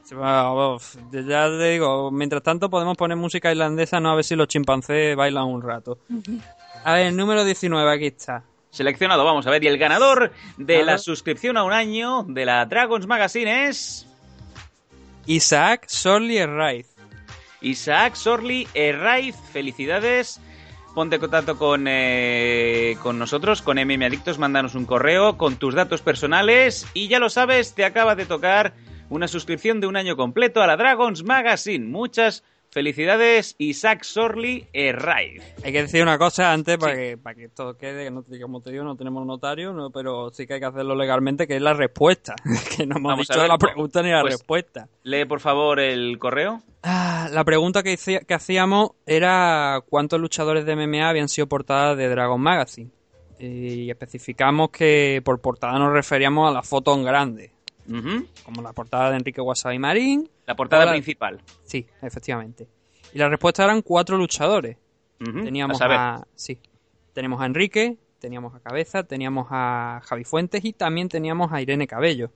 [1.11, 5.15] Ya te digo, mientras tanto podemos poner música irlandesa, no a ver si los chimpancés
[5.15, 5.99] bailan un rato.
[6.83, 8.43] A ver, el número 19, aquí está.
[8.71, 9.63] Seleccionado, vamos a ver.
[9.63, 14.07] Y el ganador de la suscripción a un año de la Dragons Magazine es
[15.25, 16.95] Isaac Sorli Herraiz.
[17.61, 19.35] Isaac Sorli Herraiz.
[19.51, 20.39] Felicidades.
[20.93, 25.75] Ponte en contacto con, eh, con nosotros, con MM Adictos, mándanos un correo con tus
[25.75, 28.73] datos personales y ya lo sabes, te acaba de tocar
[29.09, 31.85] una suscripción de un año completo a la Dragons Magazine.
[31.85, 35.41] Muchas, Felicidades, Isaac Sorli Herraiz.
[35.63, 38.61] Hay que decir una cosa antes para, que, para que esto quede, que no, como
[38.61, 41.61] te digo, no tenemos notario, no, pero sí que hay que hacerlo legalmente, que es
[41.63, 42.35] la respuesta.
[42.77, 44.87] que no hemos dicho ver, la pues- pregunta ni la pues- respuesta.
[45.03, 46.61] Lee, por favor, el correo.
[46.83, 51.97] Ah, la pregunta que, hice- que hacíamos era cuántos luchadores de MMA habían sido portadas
[51.97, 52.91] de Dragon Magazine.
[53.39, 57.51] Y especificamos que por portada nos referíamos a la foto en grande,
[58.43, 60.29] Como la portada de Enrique Wasabi Marín.
[60.45, 61.41] La portada principal.
[61.63, 62.67] Sí, efectivamente.
[63.13, 64.77] Y la respuesta eran cuatro luchadores.
[65.17, 66.59] Teníamos A sí,
[67.13, 71.87] teníamos a Enrique, teníamos a Cabeza, teníamos a Javi Fuentes y también teníamos a Irene
[71.87, 72.31] Cabello.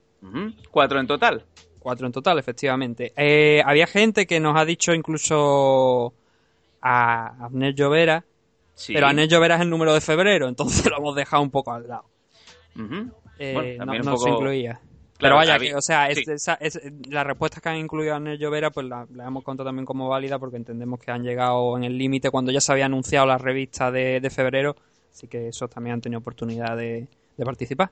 [0.71, 1.45] Cuatro en total.
[1.79, 3.13] Cuatro en total, efectivamente.
[3.15, 6.13] Eh, había gente que nos ha dicho incluso
[6.81, 8.25] a Abner Llovera,
[8.73, 8.93] Sí.
[8.93, 11.87] pero Abner Llovera es el número de febrero, entonces lo hemos dejado un poco al
[11.87, 12.05] lado.
[13.39, 14.79] Eh, Bueno, no se incluía.
[15.23, 16.23] Pero vaya, que, o sea, es- sí.
[16.31, 19.67] esa- es- las respuestas que han incluido a Abner Llovera, pues la, la hemos contado
[19.67, 22.85] también como válida porque entendemos que han llegado en el límite cuando ya se había
[22.85, 24.75] anunciado la revista de, de febrero,
[25.11, 27.07] así que esos también han tenido oportunidad de,
[27.37, 27.89] de participar.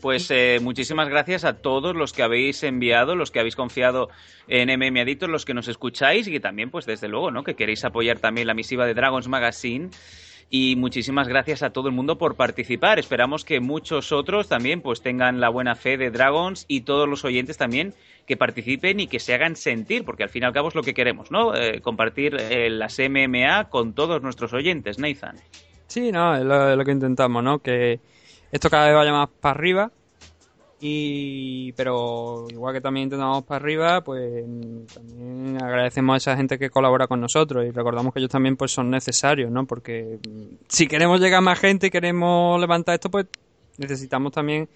[0.00, 4.08] Pues eh, muchísimas gracias a todos los que habéis enviado, los que habéis confiado
[4.48, 7.44] en MM Adictos, los que nos escucháis y que también, pues desde luego, ¿no?
[7.44, 9.90] Que queréis apoyar también la misiva de Dragons Magazine.
[10.52, 12.98] Y muchísimas gracias a todo el mundo por participar.
[12.98, 17.24] Esperamos que muchos otros también pues tengan la buena fe de Dragons y todos los
[17.24, 17.94] oyentes también
[18.26, 20.82] que participen y que se hagan sentir, porque al fin y al cabo es lo
[20.82, 21.54] que queremos, ¿no?
[21.54, 25.36] Eh, compartir eh, las MMA con todos nuestros oyentes, Nathan.
[25.86, 27.60] Sí, no, es lo, es lo que intentamos, ¿no?
[27.60, 28.00] Que
[28.50, 29.92] esto cada vez vaya más para arriba.
[30.82, 34.44] Y, pero igual que también intentamos para arriba, pues
[34.94, 38.72] también agradecemos a esa gente que colabora con nosotros y recordamos que ellos también pues
[38.72, 39.66] son necesarios, ¿no?
[39.66, 43.26] Porque mm, si queremos llegar a más gente y queremos levantar esto, pues
[43.76, 44.70] necesitamos también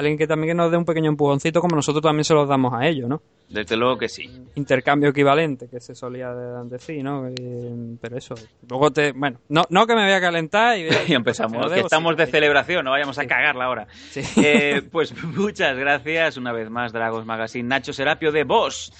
[0.00, 2.86] alguien que también nos dé un pequeño empujoncito como nosotros también se los damos a
[2.86, 3.22] ellos, ¿no?
[3.48, 4.30] Desde luego que sí.
[4.54, 7.26] intercambio equivalente que se solía de- decir, ¿no?
[7.28, 8.34] Eh, pero eso.
[8.68, 9.12] Luego te.
[9.12, 10.86] Bueno, no, no que me voy a calentar y.
[11.08, 13.26] Y empezamos, que debo, estamos sí, de celebración, no vayamos a Sí.
[13.28, 13.86] cagarla ahora.
[14.10, 14.20] Sí.
[14.36, 18.92] Eh, pues muchas gracias una vez más, Dragos Magazine, Nacho Serapio de Boss.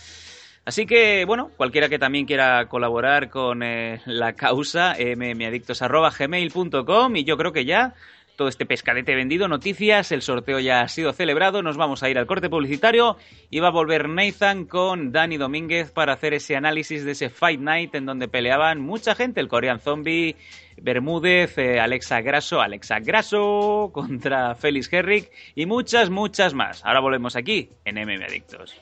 [0.65, 7.37] Así que, bueno, cualquiera que también quiera colaborar con eh, la causa, mmadictos.gmail.com y yo
[7.37, 7.95] creo que ya
[8.40, 12.16] todo este pescadete vendido, noticias, el sorteo ya ha sido celebrado, nos vamos a ir
[12.16, 13.18] al corte publicitario
[13.50, 17.61] y va a volver Nathan con Dani Domínguez para hacer ese análisis de ese Fight
[17.61, 20.37] Night en donde peleaban mucha gente, el Korean Zombie,
[20.81, 26.83] Bermúdez, eh, Alexa Grasso, Alexa Grasso contra Félix Herrick y muchas, muchas más.
[26.83, 28.74] Ahora volvemos aquí en MM Adictos.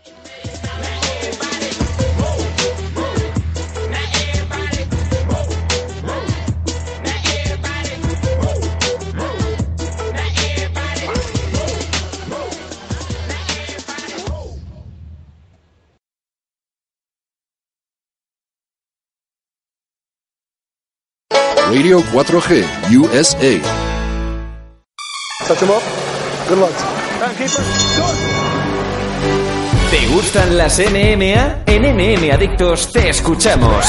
[21.68, 22.64] Radio 4G
[22.96, 23.60] USA.
[29.90, 31.64] ¿Te gustan las NMA?
[31.66, 33.84] En NM Adictos te escuchamos.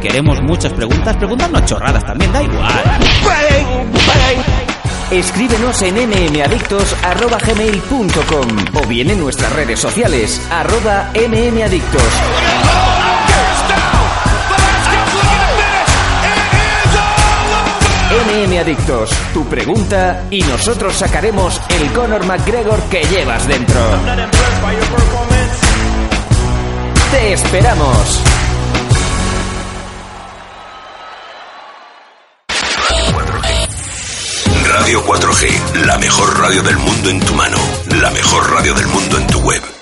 [0.00, 2.84] Queremos muchas preguntas, preguntarnos chorradas también, da igual.
[5.10, 8.48] Escríbenos en mmadictos.gmail.com
[8.80, 12.51] o bien en nuestras redes sociales, arroba mmadictos.
[18.12, 23.80] NM Adictos, tu pregunta y nosotros sacaremos el Conor McGregor que llevas dentro.
[27.10, 28.22] ¡Te esperamos!
[34.68, 37.58] Radio 4G, la mejor radio del mundo en tu mano,
[37.98, 39.81] la mejor radio del mundo en tu web.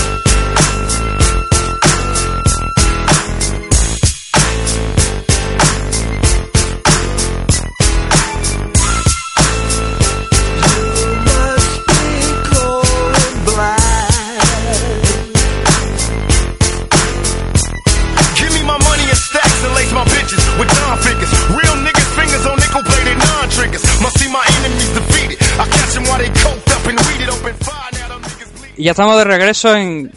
[28.91, 30.11] ya estamos de regreso en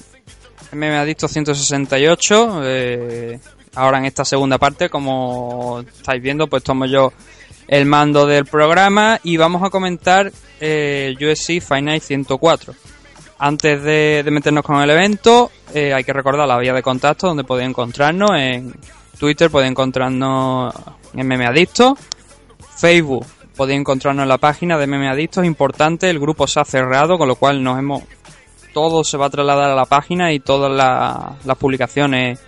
[0.72, 2.60] MM Adicto 168.
[2.64, 3.38] eh,
[3.76, 7.12] ahora en esta segunda parte, como estáis viendo, pues tomo yo
[7.68, 11.14] el mando del programa y vamos a comentar eh,
[11.64, 12.74] Fight Night 104.
[13.38, 17.44] Antes de, meternos con el evento, eh, hay que recordar la vía de contacto donde
[17.44, 18.74] podéis encontrarnos en
[19.20, 20.74] Twitter podéis encontrarnos
[21.14, 21.96] en Meme Adictos.
[22.76, 25.44] Facebook podéis encontrarnos en la página de Meme Adictos.
[25.44, 28.02] Importante, el grupo se ha cerrado, con lo cual nos hemos
[28.74, 32.40] todo se va a trasladar a la página y todas la- las publicaciones,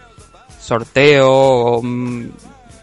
[0.61, 2.27] sorteos, mm,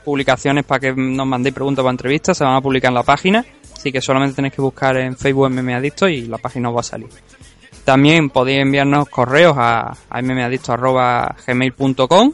[0.04, 3.46] publicaciones para que nos mandéis preguntas para entrevistas se van a publicar en la página.
[3.76, 6.80] Así que solamente tenéis que buscar en Facebook MM Adicto y la página os va
[6.80, 7.10] a salir.
[7.84, 12.32] También podéis enviarnos correos a, a mmadicto.gmail.com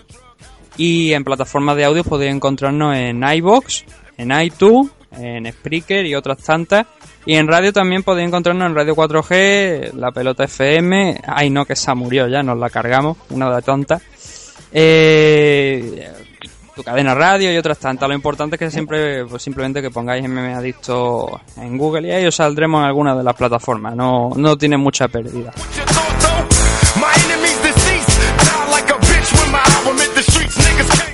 [0.77, 3.83] y en plataformas de audio podéis encontrarnos en iBox,
[4.17, 6.85] en iTunes, en Spreaker y otras tantas.
[7.25, 11.21] Y en radio también podéis encontrarnos en Radio 4G, La Pelota FM.
[11.27, 14.01] Ay, no, que esa murió ya, nos la cargamos, una de tonta.
[14.71, 16.11] Eh,
[16.75, 18.07] tu cadena radio y otras tantas.
[18.07, 22.25] Lo importante es que siempre, pues simplemente que pongáis MM Adicto en Google y ahí
[22.25, 23.95] os saldremos en alguna de las plataformas.
[23.95, 25.51] No, no tiene mucha pérdida.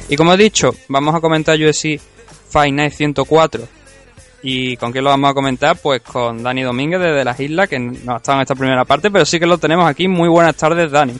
[0.07, 1.99] Y como he dicho, vamos a comentar UFC
[2.49, 3.67] Fight Night 104.
[4.47, 5.75] ¿Y con quién lo vamos a comentar?
[5.81, 9.09] Pues con Dani Domínguez desde las islas, que no ha estado en esta primera parte,
[9.09, 10.07] pero sí que lo tenemos aquí.
[10.07, 11.13] Muy buenas tardes, Dani.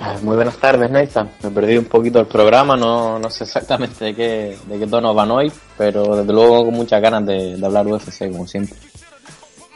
[0.00, 1.30] Ah, Muy buenas tardes, Nathan.
[1.42, 5.12] Me perdí un poquito el programa, no, no sé exactamente de qué, de qué tono
[5.12, 8.74] van hoy, pero desde luego con muchas ganas de, de hablar UFC, como siempre.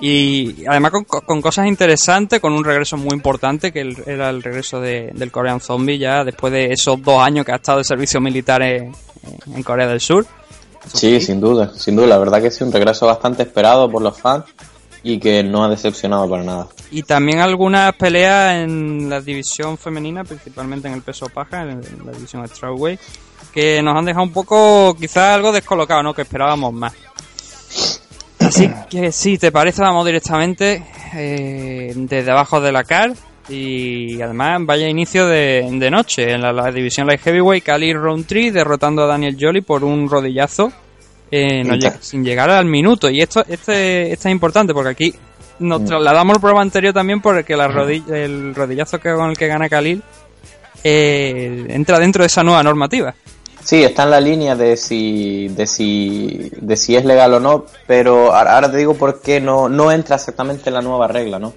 [0.00, 4.80] Y además con, con cosas interesantes, con un regreso muy importante, que era el regreso
[4.80, 8.20] de- del Korean Zombie, ya después de esos dos años que ha estado de servicio
[8.20, 8.92] militar en,
[9.54, 10.24] en Corea del Sur.
[10.92, 12.06] Sí, sin duda, sin duda.
[12.06, 14.44] La verdad que sí, un regreso bastante esperado por los fans
[15.02, 16.68] y que no ha decepcionado para nada.
[16.90, 22.12] Y también algunas peleas en la división femenina, principalmente en el peso paja, en la
[22.12, 23.00] división strawweight,
[23.52, 26.14] que nos han dejado un poco, quizás algo descolocado, ¿no?
[26.14, 26.92] Que esperábamos más.
[28.40, 33.12] Así que si te parece, vamos directamente eh, desde abajo de la car
[33.50, 38.50] y además vaya inicio de, de noche en la, la división light heavyweight, Cali Roundtree
[38.50, 40.72] derrotando a Daniel Jolly por un rodillazo
[41.30, 43.08] eh, no sin llegar al minuto.
[43.08, 45.14] Y esto, este, esto es importante porque aquí
[45.60, 45.84] nos Mm.
[45.86, 49.68] trasladamos al programa anterior también porque la rodilla, el rodillazo que con el que gana
[49.68, 50.02] Khalil
[50.82, 53.14] eh, entra dentro de esa nueva normativa.
[53.62, 57.66] Sí, está en la línea de si, de si, de si es legal o no,
[57.86, 61.38] pero ahora ahora te digo por qué no, no entra exactamente en la nueva regla,
[61.38, 61.52] ¿no?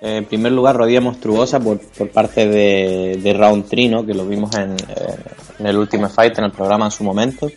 [0.00, 4.06] En primer lugar, rodilla monstruosa por, por parte de, de Round 3, ¿no?
[4.06, 4.76] Que lo vimos en,
[5.66, 7.50] el último fight, en el programa en su momento.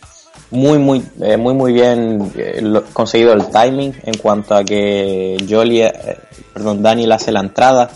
[0.50, 2.62] Muy, muy, eh, muy, muy bien eh,
[2.92, 6.18] conseguido el timing en cuanto a que Jolie, eh,
[6.52, 7.90] perdón, Daniel hace la entrada,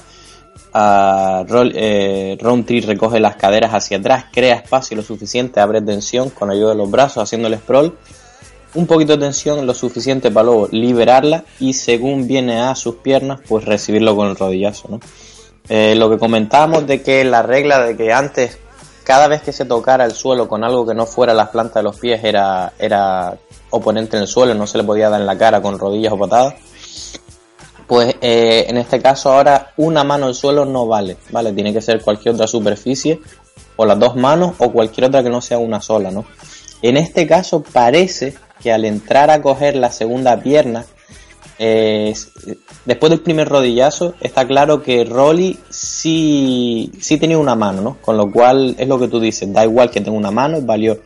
[0.72, 6.30] a Roll- eh, Roundtree recoge las caderas hacia atrás, crea espacio lo suficiente, abre tensión
[6.30, 7.94] con ayuda de los brazos, haciendo el sprawl.
[8.77, 13.41] Un poquito de tensión, lo suficiente para luego liberarla y según viene a sus piernas,
[13.49, 15.01] pues recibirlo con el rodillazo, ¿no?
[15.68, 18.59] Eh, lo que comentábamos de que la regla de que antes,
[19.03, 21.83] cada vez que se tocara el suelo con algo que no fuera las plantas de
[21.83, 23.37] los pies, era, era
[23.70, 26.18] oponente en el suelo, no se le podía dar en la cara con rodillas o
[26.18, 26.55] patadas
[27.87, 31.53] pues eh, en este caso ahora una mano al suelo no vale, ¿vale?
[31.53, 33.20] Tiene que ser cualquier otra superficie,
[33.77, 36.24] o las dos manos, o cualquier otra que no sea una sola, ¿no?
[36.83, 40.85] En este caso parece que al entrar a coger la segunda pierna,
[41.59, 42.13] eh,
[42.85, 47.97] después del primer rodillazo, está claro que Rolly sí, sí tenía una mano, ¿no?
[48.01, 50.99] Con lo cual es lo que tú dices, da igual que tenga una mano, valió.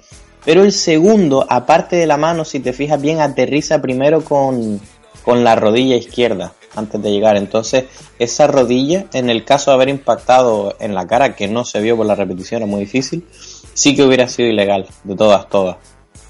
[0.44, 4.80] Pero el segundo, aparte de la mano, si te fijas bien, aterriza primero con,
[5.22, 7.36] con la rodilla izquierda antes de llegar.
[7.36, 7.84] Entonces,
[8.18, 11.96] esa rodilla, en el caso de haber impactado en la cara, que no se vio
[11.96, 13.26] por la repetición, era muy difícil,
[13.74, 15.76] sí que hubiera sido ilegal, de todas, todas.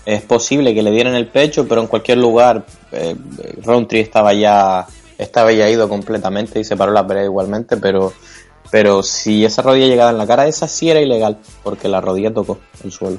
[0.07, 3.15] Es posible que le dieran el pecho, pero en cualquier lugar, eh,
[3.63, 4.87] Roundtree estaba ya,
[5.19, 8.13] estaba ya ido completamente y se paró la pelea igualmente, pero,
[8.71, 12.33] pero si esa rodilla llegaba en la cara, esa sí era ilegal, porque la rodilla
[12.33, 13.19] tocó el suelo.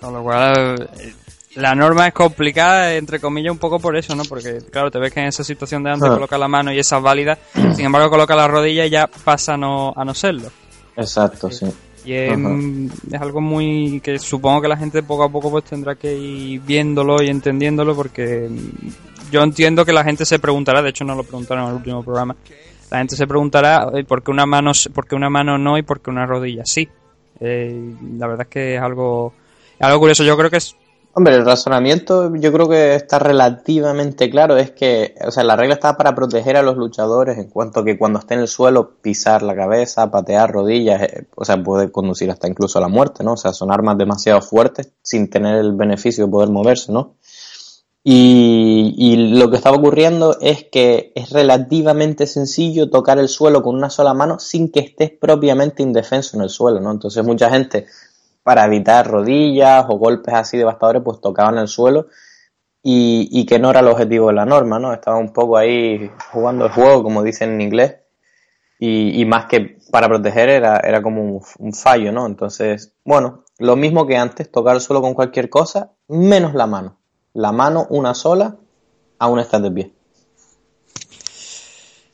[0.00, 1.14] Con lo cual, eh,
[1.54, 4.24] la norma es complicada, entre comillas, un poco por eso, ¿no?
[4.24, 6.14] Porque, claro, te ves que en esa situación de antes Ah.
[6.14, 7.38] coloca la mano y esa es válida,
[7.76, 10.50] sin embargo, coloca la rodilla y ya pasa a no, a no serlo.
[10.96, 11.66] Exacto, sí.
[12.04, 15.64] Y es, mm, es algo muy que supongo que la gente poco a poco pues
[15.64, 20.82] tendrá que ir viéndolo y entendiéndolo porque mm, yo entiendo que la gente se preguntará,
[20.82, 22.36] de hecho no lo preguntaron en el último programa,
[22.90, 25.82] la gente se preguntará eh, por qué una mano, por qué una mano no y
[25.82, 26.88] por qué una rodilla sí.
[27.40, 29.32] Eh, la verdad es que es algo,
[29.78, 30.76] es algo curioso, yo creo que es
[31.14, 34.56] Hombre, el razonamiento yo creo que está relativamente claro.
[34.56, 37.84] Es que, o sea, la regla está para proteger a los luchadores en cuanto a
[37.84, 41.92] que cuando esté en el suelo, pisar la cabeza, patear rodillas, eh, o sea, puede
[41.92, 43.34] conducir hasta incluso a la muerte, ¿no?
[43.34, 47.14] O sea, son armas demasiado fuertes sin tener el beneficio de poder moverse, ¿no?
[48.04, 53.76] Y, y lo que estaba ocurriendo es que es relativamente sencillo tocar el suelo con
[53.76, 56.90] una sola mano sin que estés propiamente indefenso en el suelo, ¿no?
[56.90, 57.86] Entonces mucha gente
[58.42, 62.08] para evitar rodillas o golpes así devastadores, pues tocaban el suelo
[62.82, 64.92] y, y que no era el objetivo de la norma, ¿no?
[64.92, 67.96] Estaba un poco ahí jugando el juego, como dicen en inglés,
[68.78, 72.26] y, y más que para proteger era, era como un, fallo, ¿no?
[72.26, 76.98] Entonces, bueno, lo mismo que antes, tocar el suelo con cualquier cosa, menos la mano.
[77.34, 78.56] La mano, una sola,
[79.18, 79.92] aún estás de pie.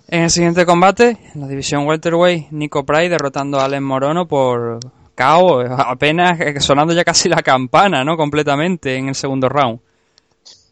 [0.09, 4.81] En el siguiente combate, en la división welterweight, Nico Price derrotando a Alex Morono por
[5.19, 8.16] KO, apenas eh, sonando ya casi la campana, ¿no?
[8.16, 9.81] Completamente en el segundo round.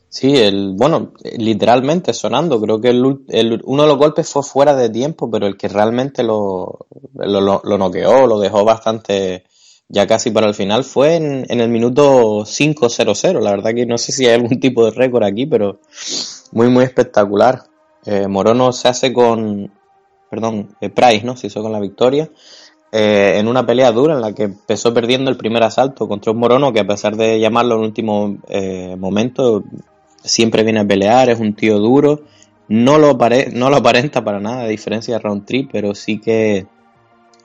[0.08, 2.60] Sí, el, bueno, literalmente sonando.
[2.60, 5.68] Creo que el, el- uno de los golpes fue fuera de tiempo, pero el que
[5.68, 9.44] realmente lo, lo, lo, lo noqueó, lo dejó bastante
[9.88, 13.40] ya casi para el final fue en, en el minuto 5-0-0.
[13.40, 15.80] La verdad que no sé si hay algún tipo de récord aquí, pero
[16.52, 17.64] muy, muy espectacular.
[18.06, 19.70] Eh, Morono se hace con,
[20.30, 21.36] perdón, eh, Price, ¿no?
[21.36, 22.30] Se hizo con la victoria.
[22.92, 26.38] Eh, en una pelea dura en la que empezó perdiendo el primer asalto contra un
[26.38, 29.64] Morono que a pesar de llamarlo en último eh, momento
[30.22, 32.22] siempre viene a pelear, es un tío duro,
[32.68, 33.18] no lo,
[33.52, 36.66] no lo aparenta para nada, a diferencia de Round 3, pero sí que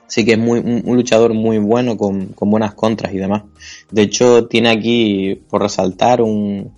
[0.06, 3.44] sí que es muy, un, un luchador muy bueno con, con buenas contras y demás.
[3.90, 6.72] De hecho, tiene aquí, por resaltar, un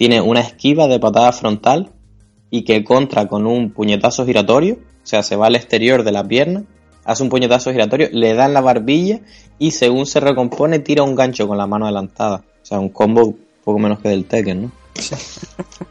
[0.00, 1.92] tiene una esquiva de patada frontal
[2.48, 6.26] y que contra con un puñetazo giratorio, o sea, se va al exterior de la
[6.26, 6.64] pierna,
[7.10, 9.20] hace un puñetazo giratorio, le da en la barbilla
[9.58, 12.36] y según se recompone tira un gancho con la mano adelantada.
[12.62, 13.34] O sea, un combo
[13.64, 14.70] poco menos que del Tekken, ¿no?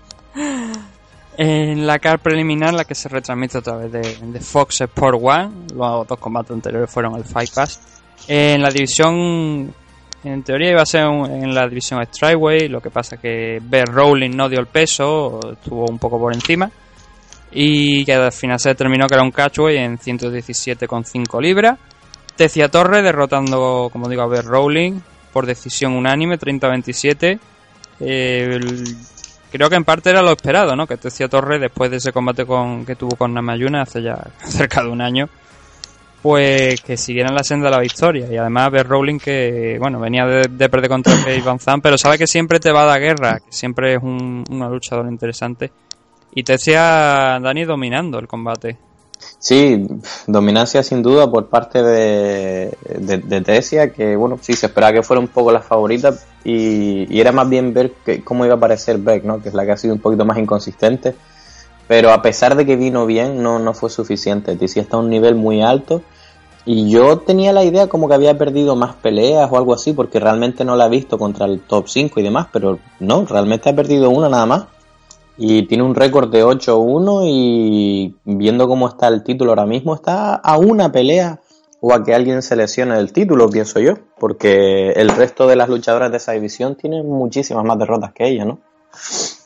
[1.37, 5.49] En la car preliminar, la que se retransmite a través de, de Fox Sport One,
[5.73, 7.79] los dos combates anteriores fueron el Fight Pass.
[8.27, 9.73] En la división,
[10.25, 13.87] en teoría iba a ser un- en la división Strikeway, lo que pasa que Bear
[13.87, 16.69] Rowling no dio el peso, estuvo un poco por encima.
[17.51, 21.77] Y que al final se determinó que era un catchway en 117,5 libras.
[22.35, 27.39] Tecia Torre derrotando, como digo, a Bear Rowling por decisión unánime, 30-27.
[27.99, 28.59] Eh,
[29.51, 30.87] creo que en parte era lo esperado, ¿no?
[30.87, 34.83] Que Tecia Torre, después de ese combate con, que tuvo con Namayuna hace ya cerca
[34.83, 35.29] de un año,
[36.21, 38.27] pues que siguieran la senda de la victoria.
[38.31, 41.97] Y además ver Rowling que, bueno, venía de, de perder contra Faye Van Zandt, pero
[41.97, 45.71] sabe que siempre te va a dar guerra, que siempre es un, una luchador interesante.
[46.33, 48.77] Y Tecia, Dani, dominando el combate.
[49.37, 49.85] Sí,
[50.27, 55.27] dominancia sin duda por parte de, de, que bueno, sí, se esperaba que fuera un
[55.27, 56.13] poco la favorita
[56.43, 59.41] y, y era más bien ver cómo iba a aparecer Beck, ¿no?
[59.41, 61.15] que es la que ha sido un poquito más inconsistente,
[61.87, 64.55] pero a pesar de que vino bien, no, no fue suficiente.
[64.55, 66.01] Tesia está a un nivel muy alto
[66.65, 70.19] y yo tenía la idea como que había perdido más peleas o algo así, porque
[70.19, 73.75] realmente no la he visto contra el top 5 y demás, pero no, realmente ha
[73.75, 74.63] perdido una nada más.
[75.39, 80.35] Y tiene un récord de 8-1 y viendo cómo está el título ahora mismo, está
[80.35, 81.39] a una pelea
[81.81, 85.69] o a que alguien se lesione el título, pienso yo, porque el resto de las
[85.69, 88.59] luchadoras de esa división tienen muchísimas más derrotas que ella, ¿no?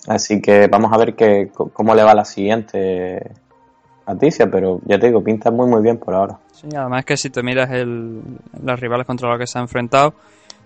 [0.08, 3.32] Así que vamos a ver que, cómo le va la siguiente
[4.06, 6.40] a Ticia, pero ya te digo, pinta muy muy bien por ahora.
[6.52, 8.22] Sí, además que si te miras el,
[8.62, 10.14] las rivales contra los que se ha enfrentado,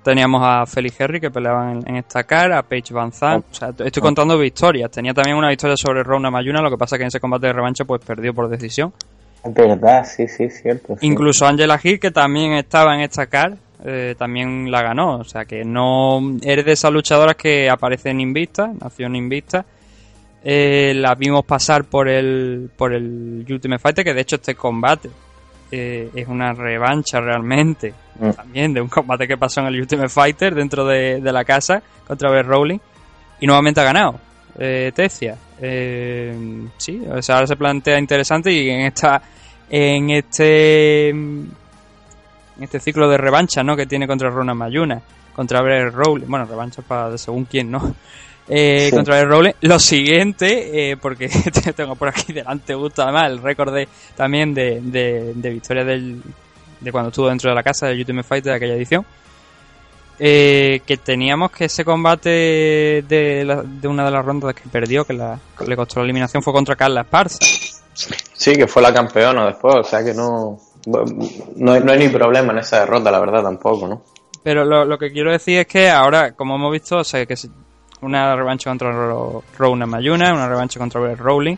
[0.07, 3.53] teníamos a Felix Henry que peleaban en, en esta cara, a Paige Van Zandt, o
[3.53, 4.89] sea, estoy contando victorias.
[4.89, 7.53] Tenía también una victoria sobre Rona Mayuna, lo que pasa que en ese combate de
[7.53, 8.93] revancha pues perdió por decisión.
[9.43, 10.95] Es verdad, sí, sí, cierto.
[10.97, 11.05] sí.
[11.05, 15.17] Incluso Angela Hill, que también estaba en esta car, eh, también la ganó.
[15.17, 19.65] O sea que no eres de esas luchadoras que aparecen invicta, nació en invicta.
[20.41, 25.09] Eh, la vimos pasar por el, por el Ultimate Fighter, que de hecho este combate
[25.71, 28.31] eh, es una revancha realmente Mm.
[28.31, 31.81] también de un combate que pasó en el Ultimate Fighter dentro de, de la casa
[32.05, 32.79] contra Bear Rowling
[33.39, 34.19] y nuevamente ha ganado
[34.57, 35.37] eh, Tecia.
[35.61, 39.21] Eh, sí, o sea, ahora se plantea interesante y en esta
[39.69, 41.51] en este en
[42.59, 43.75] este ciclo de revancha ¿no?
[43.75, 44.99] que tiene contra Rona Mayuna,
[45.35, 47.95] contra Bear Rowling, bueno, revancha para según quién, ¿no?
[48.49, 48.95] Eh, Sí.
[48.95, 49.51] Contra Bear Rowling.
[49.61, 51.27] Lo siguiente, eh, porque
[51.75, 56.21] tengo por aquí delante justo además el récord de, también de, de, de victoria del,
[56.79, 59.05] de cuando estuvo dentro de la casa de Ultimate Fighter de aquella edición.
[60.19, 62.29] Eh, que teníamos que ese combate
[63.07, 66.05] de, la- de una de las rondas que perdió, que la, que le costó la
[66.05, 67.37] eliminación, fue contra Carla Esparza.
[68.33, 72.09] Sí, que fue la campeona después, o sea que no, no, hay, no hay ni
[72.09, 74.01] problema en esa derrota, la verdad, tampoco, ¿no?
[74.41, 77.35] Pero lo, lo que quiero decir es que ahora, como hemos visto, o sea, que
[78.01, 81.55] una revancha contra Ro- Rona Mayuna, una revancha contra Bear Rowling,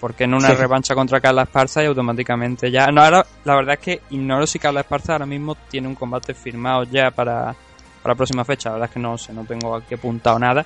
[0.00, 0.54] porque en una Sí.
[0.54, 2.88] revancha contra Carla Esparza y automáticamente ya...
[2.88, 6.34] No, ahora, la verdad es que ignoro si Carla Esparza ahora mismo tiene un combate
[6.34, 7.54] firmado ya para,
[8.02, 8.68] para la próxima fecha.
[8.68, 10.64] La verdad es que no sé, no tengo aquí apuntado nada.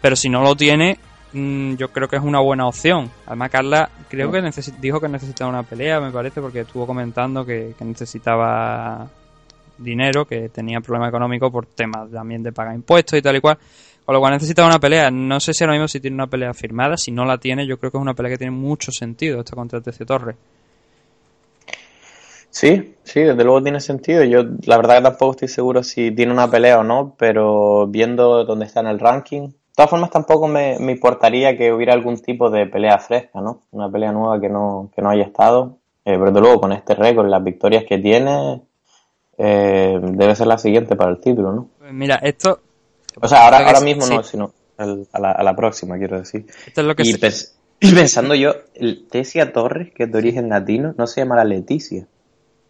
[0.00, 0.98] Pero si no lo tiene,
[1.32, 3.08] mm, yo creo que es una buena opción.
[3.26, 4.42] Además, Carla creo que
[4.80, 9.06] dijo que necesitaba una pelea, me parece, porque estuvo comentando que, que necesitaba
[9.78, 13.58] dinero, que tenía problemas económicos por temas también de pagar impuestos y tal y cual.
[14.04, 15.10] Con lo cual necesita una pelea.
[15.10, 16.96] No sé si ahora mismo si tiene una pelea firmada.
[16.96, 19.54] Si no la tiene, yo creo que es una pelea que tiene mucho sentido esta
[19.54, 20.36] contra TC Torres.
[22.50, 24.24] Sí, sí, desde luego tiene sentido.
[24.24, 28.44] Yo la verdad que tampoco estoy seguro si tiene una pelea o no, pero viendo
[28.44, 32.18] dónde está en el ranking, de todas formas tampoco me, me importaría que hubiera algún
[32.18, 33.62] tipo de pelea fresca, ¿no?
[33.70, 35.78] Una pelea nueva que no, que no haya estado.
[36.04, 38.60] Eh, pero desde luego con este récord, las victorias que tiene,
[39.38, 41.68] eh, debe ser la siguiente para el título, ¿no?
[41.78, 42.60] Pues mira, esto.
[43.20, 43.84] O sea, ahora, ahora sí.
[43.84, 46.46] mismo no, sino al- a, la, a la próxima, quiero decir.
[46.66, 50.12] Esto es lo que y, se- pens- y pensando yo, el Tesia Torres, que es
[50.12, 52.06] de origen latino, no se llamará Leticia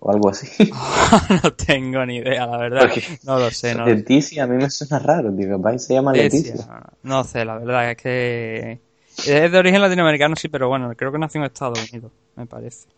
[0.01, 0.70] o algo así.
[1.45, 2.80] no tengo ni idea, la verdad.
[2.82, 3.86] Porque No lo sé, no.
[3.86, 6.82] Leticia a mí me suena raro, digo, capaz se llama Leticia, Leticia.
[7.03, 8.80] No sé, la verdad es que.
[9.26, 12.88] Es de origen latinoamericano, sí, pero bueno, creo que nació en Estados Unidos, me parece.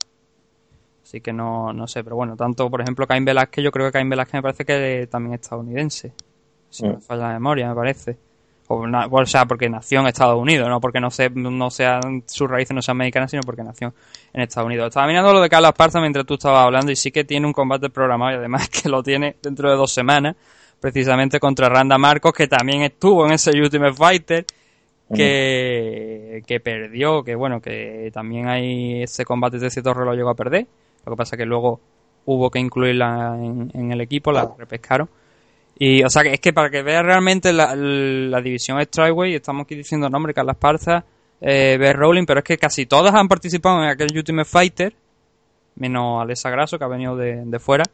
[1.03, 3.93] Así que no, no sé, pero bueno, tanto, por ejemplo, Caín Velázquez, yo creo que
[3.93, 6.13] Caín Velázquez me parece que también es estadounidense.
[6.75, 7.01] Si no me Mm.
[7.03, 8.17] falla la memoria, me parece.
[8.67, 12.25] O, na- o sea, porque nació en Estados Unidos, no porque no, se, no sean
[12.27, 13.93] sus raíces no sean mexicanas, sino porque nació
[14.33, 14.89] en Estados Unidos.
[14.89, 17.53] Estaba mirando lo de Carlos Esparza mientras tú estabas hablando y sí que tiene un
[17.53, 20.35] combate programado y además que lo tiene dentro de dos semanas,
[20.81, 24.47] precisamente contra Randa Marcos, que también estuvo en ese Ultimate Fighter,
[25.15, 30.35] que, que perdió, que bueno, que también hay ese combate de Torre lo llegó a
[30.35, 30.67] perder.
[31.05, 31.81] Lo que pasa que luego
[32.25, 35.09] hubo que incluirla en, en el equipo, la repescaron.
[35.79, 39.65] Y, o sea, que es que para que veas realmente la, la división Strikeway, estamos
[39.65, 41.05] aquí diciendo nombre, Carla Esparza,
[41.41, 44.95] eh, Bear Rowling, pero es que casi todas han participado en aquel Ultimate Fighter,
[45.77, 47.85] menos Alessa Grasso, que ha venido de, de fuera.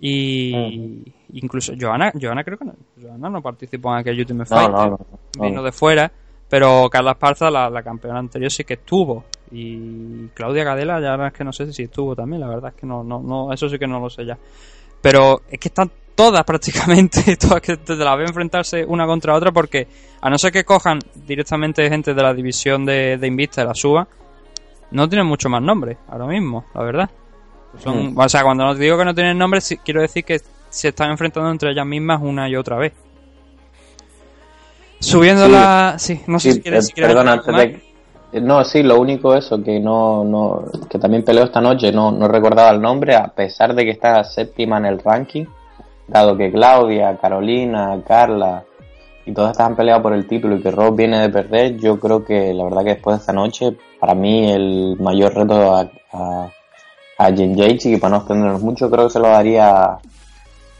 [0.00, 4.74] Y incluso Joana, Joana creo que no, Joana no participó en aquel Ultimate No, Fighter,
[4.74, 5.06] no, no,
[5.38, 5.44] no.
[5.44, 6.10] vino de fuera,
[6.48, 9.24] pero Carla Esparza, la, la campeona anterior, sí que estuvo.
[9.52, 12.86] Y Claudia Gadela, ya es que no sé si estuvo también, la verdad es que
[12.86, 14.36] no, no, no, eso sí que no lo sé ya.
[15.00, 19.52] Pero es que están todas prácticamente, todas que te las veo enfrentarse una contra otra
[19.52, 19.86] porque
[20.20, 23.74] a no ser que cojan directamente gente de la división de, de Invista de la
[23.74, 24.06] suba,
[24.90, 27.10] no tienen mucho más nombre ahora mismo, la verdad.
[27.78, 28.18] Son, Mm.
[28.18, 30.40] O sea, cuando no digo que no tienen nombre, quiero decir que
[30.70, 32.92] se están enfrentando entre ellas mismas una y otra vez.
[35.00, 35.52] Subiendo Sí.
[35.52, 35.94] la...
[35.98, 36.84] Sí, no sé Sí, si quieres...
[36.84, 37.82] eh, si quieres perdona, algo antes
[38.32, 38.40] de...
[38.40, 42.26] No, sí, lo único eso, que no, no, que también peleó esta noche, no, no
[42.26, 45.44] recordaba el nombre, a pesar de que está séptima en el ranking,
[46.06, 48.64] dado que Claudia, Carolina, Carla
[49.26, 51.98] y todas estas han peleado por el título y que Rob viene de perder, yo
[51.98, 55.90] creo que la verdad que después de esta noche, para mí el mayor reto a,
[56.12, 56.50] a,
[57.18, 59.98] a y para no extendernos mucho, creo que se lo daría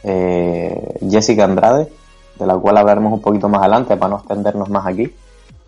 [0.03, 1.89] eh, Jessica Andrade,
[2.39, 5.11] de la cual hablaremos un poquito más adelante para no extendernos más aquí,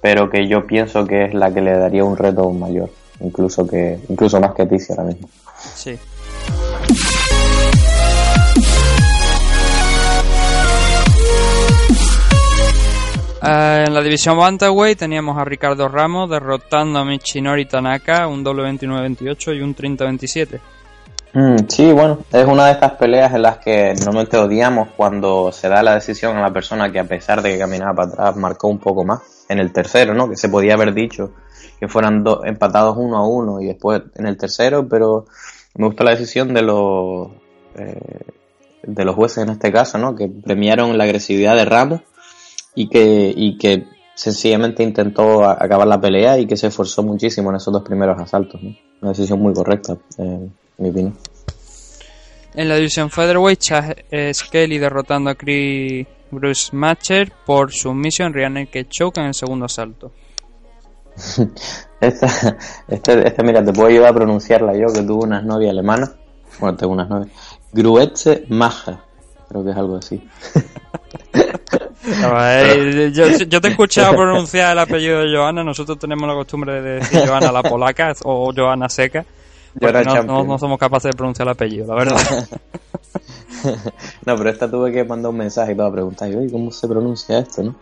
[0.02, 2.90] pero que yo pienso que es la que le daría un reto mayor,
[3.20, 5.28] incluso que incluso más que Tizi ahora mismo.
[5.74, 5.98] Sí.
[13.42, 18.62] Eh, en la división Bantamweight teníamos a Ricardo Ramos derrotando a Michinori Tanaka, un doble
[18.64, 20.60] 29-28 y un 30-27.
[21.34, 25.68] Mm, sí, bueno, es una de estas peleas en las que normalmente odiamos cuando se
[25.68, 28.68] da la decisión a la persona que a pesar de que caminaba para atrás marcó
[28.68, 29.20] un poco más.
[29.48, 30.28] En el tercero, ¿no?
[30.28, 31.32] Que se podía haber dicho
[31.78, 35.26] que fueran dos empatados uno a uno y después en el tercero, pero
[35.74, 37.28] me gustó la decisión de los
[37.76, 38.32] eh,
[38.82, 40.16] de los jueces en este caso, ¿no?
[40.16, 42.00] Que premiaron la agresividad de Ramos
[42.76, 47.56] y que y que sencillamente intentó acabar la pelea y que se esforzó muchísimo en
[47.56, 48.76] esos dos primeros asaltos, ¿no?
[49.02, 51.18] Una decisión muy correcta, en mi opinión.
[52.54, 53.96] En la división Featherweight, Chad
[54.32, 60.12] Skelly derrotando a Chris Bruce Matcher por sumisión Rear Naked Choke en el segundo asalto.
[62.00, 62.56] Esta,
[62.88, 66.14] este, este, mira, te puedo ayudar a pronunciarla yo, que tuve unas novias alemanas.
[66.60, 67.32] Bueno, tengo unas novias.
[67.72, 69.05] Gruetze Maja,
[69.48, 70.22] creo que es algo así.
[72.08, 75.64] Eh, yo, yo te he escuchado pronunciar el apellido de Joana.
[75.64, 79.24] Nosotros tenemos la costumbre de decir Joana la polaca o Joana seca.
[79.78, 80.26] porque no, Champion.
[80.26, 82.48] no- no somos capaces de pronunciar el apellido, la verdad.
[84.24, 86.86] no, pero esta tuve que mandar un mensaje y todo a preguntar, oye, ¿cómo se
[86.88, 87.76] pronuncia esto, no?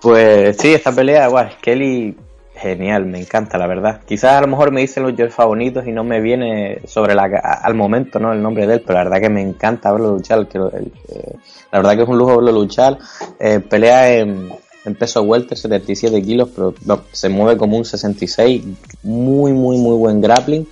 [0.00, 2.16] Pues sí, esta pelea, guau, Kelly,
[2.58, 4.00] genial, me encanta, la verdad.
[4.06, 7.24] Quizás a lo mejor me dicen los Jeff favoritos y no me viene sobre la
[7.62, 8.32] al momento, ¿no?
[8.32, 10.46] El nombre de él, pero la verdad que me encanta verlo luchar.
[10.48, 11.32] que eh,
[11.72, 12.98] la verdad que es un lujo verlo luchar.
[13.38, 14.50] Eh, pelea en,
[14.84, 18.62] en peso welter, 77 kilos, pero no, se mueve como un 66.
[19.02, 20.66] Muy, muy, muy buen grappling.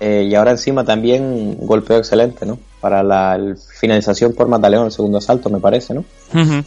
[0.00, 2.58] Eh, y ahora encima también un golpeo excelente, ¿no?
[2.80, 6.04] Para la el- finalización por Mataleón, el segundo asalto, me parece, ¿no?
[6.32, 6.64] Sí, Muy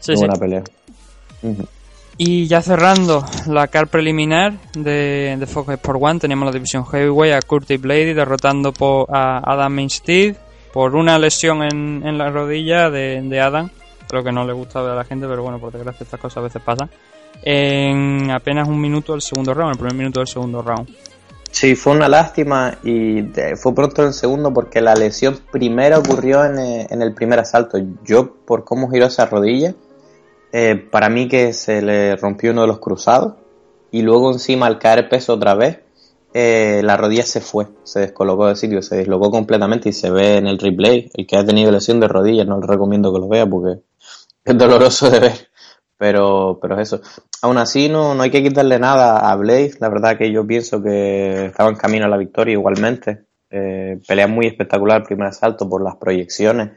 [0.00, 0.14] sí.
[0.14, 0.62] buena pelea.
[2.20, 7.32] Y ya cerrando la car preliminar de, de Fox Sport One, teníamos la división Heavyweight
[7.32, 10.34] a Curtis Blady derrotando por, a Adam Minstead
[10.72, 13.70] por una lesión en, en la rodilla de, de Adam,
[14.12, 16.38] lo que no le gusta ver a la gente, pero bueno, por desgracia estas cosas
[16.38, 16.90] a veces pasan.
[17.42, 20.88] En apenas un minuto del segundo round, el primer minuto del segundo round.
[21.50, 23.22] Sí, fue una lástima y
[23.56, 27.78] fue pronto el segundo porque la lesión primera ocurrió en, eh, el primer asalto.
[28.04, 29.74] Yo, por cómo giró esa rodilla,
[30.52, 33.34] eh, para mí que se le rompió uno de los cruzados
[33.90, 35.80] y luego encima al caer peso otra vez,
[36.34, 40.36] eh, la rodilla se fue, se descolocó de sitio, se deslocó completamente y se ve
[40.36, 41.10] en el replay.
[41.14, 43.80] El que ha tenido lesión de rodilla no le recomiendo que lo vea porque
[44.44, 45.48] es doloroso de ver.
[45.96, 47.00] Pero, pero eso.
[47.42, 49.78] Aún así, no, no hay que quitarle nada a Blaze.
[49.80, 53.24] La verdad que yo pienso que estaba en camino a la victoria igualmente.
[53.50, 56.72] Eh, pelea muy espectacular primer asalto por las proyecciones.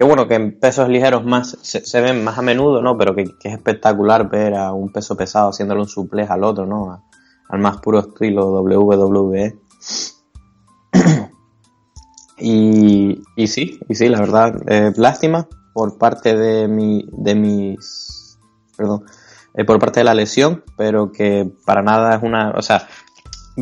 [0.00, 2.96] Que bueno, que en pesos ligeros más se, ven más a menudo, ¿no?
[2.96, 6.64] Pero que, que es espectacular ver a un peso pesado haciéndole un suplex al otro,
[6.64, 7.04] ¿no?
[7.50, 9.60] Al más puro estilo WWE.
[12.38, 18.38] y, y sí, y sí, la verdad, eh, lástima por parte de mi, de mis,
[18.78, 19.04] perdón,
[19.52, 22.88] eh, por parte de la lesión, pero que para nada es una, o sea,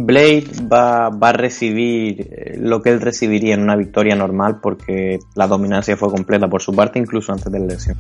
[0.07, 5.19] Blade va, va a recibir eh, lo que él recibiría en una victoria normal porque
[5.35, 7.97] la dominancia fue completa por su parte incluso antes de la lesión.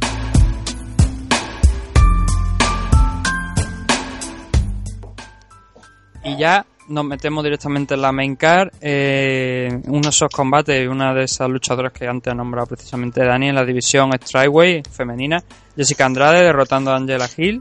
[6.25, 8.71] Y ya nos metemos directamente en la main card.
[8.81, 13.49] Eh, uno de esos combates, una de esas luchadoras que antes ha nombrado precisamente Dani
[13.49, 15.43] en la división Strikeway femenina,
[15.77, 17.59] Jessica Andrade derrotando a Angela Hill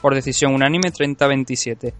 [0.00, 1.92] por decisión unánime 30-27.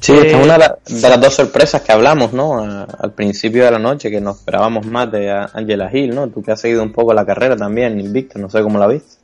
[0.00, 0.70] Sí, Eh, esta es una de,
[1.00, 2.58] de las dos sorpresas que hablamos, ¿no?
[2.62, 6.28] A- al principio de la noche, que nos esperábamos más de Angela Hill, ¿no?
[6.28, 9.16] Tú que has seguido un poco la carrera también, invicta, no sé cómo la viste.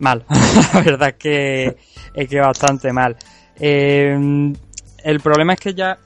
[0.00, 0.24] Mal,
[0.74, 1.76] la verdad es que,
[2.14, 3.16] es que bastante mal.
[3.60, 4.52] Eh,
[5.04, 5.96] el problema es que ya,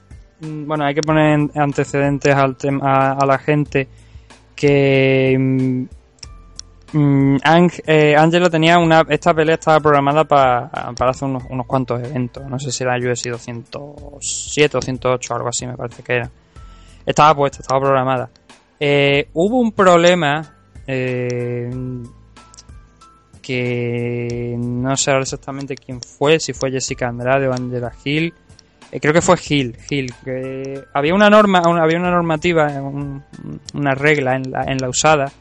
[0.41, 3.87] mm, bueno, hay que poner en antecedentes al tema, a, a la gente
[4.55, 5.87] que
[6.93, 11.65] mm, Ang- eh, Angela tenía una, esta pelea estaba programada para, para hacer unos, unos
[11.65, 16.13] cuantos eventos, no sé si era UFC 207 o 108, algo así me parece que
[16.15, 16.29] era.
[17.05, 18.29] Estaba puesta, estaba programada.
[18.79, 21.69] Eh, hubo un problema eh,
[23.41, 28.33] que no sé ahora exactamente quién fue, si fue Jessica Andrade o Angela Hill.
[28.91, 30.13] Eh, creo que fue Hill, Hill.
[30.93, 33.23] Había una norma, había una normativa, un-
[33.73, 35.31] una regla en la, en la usada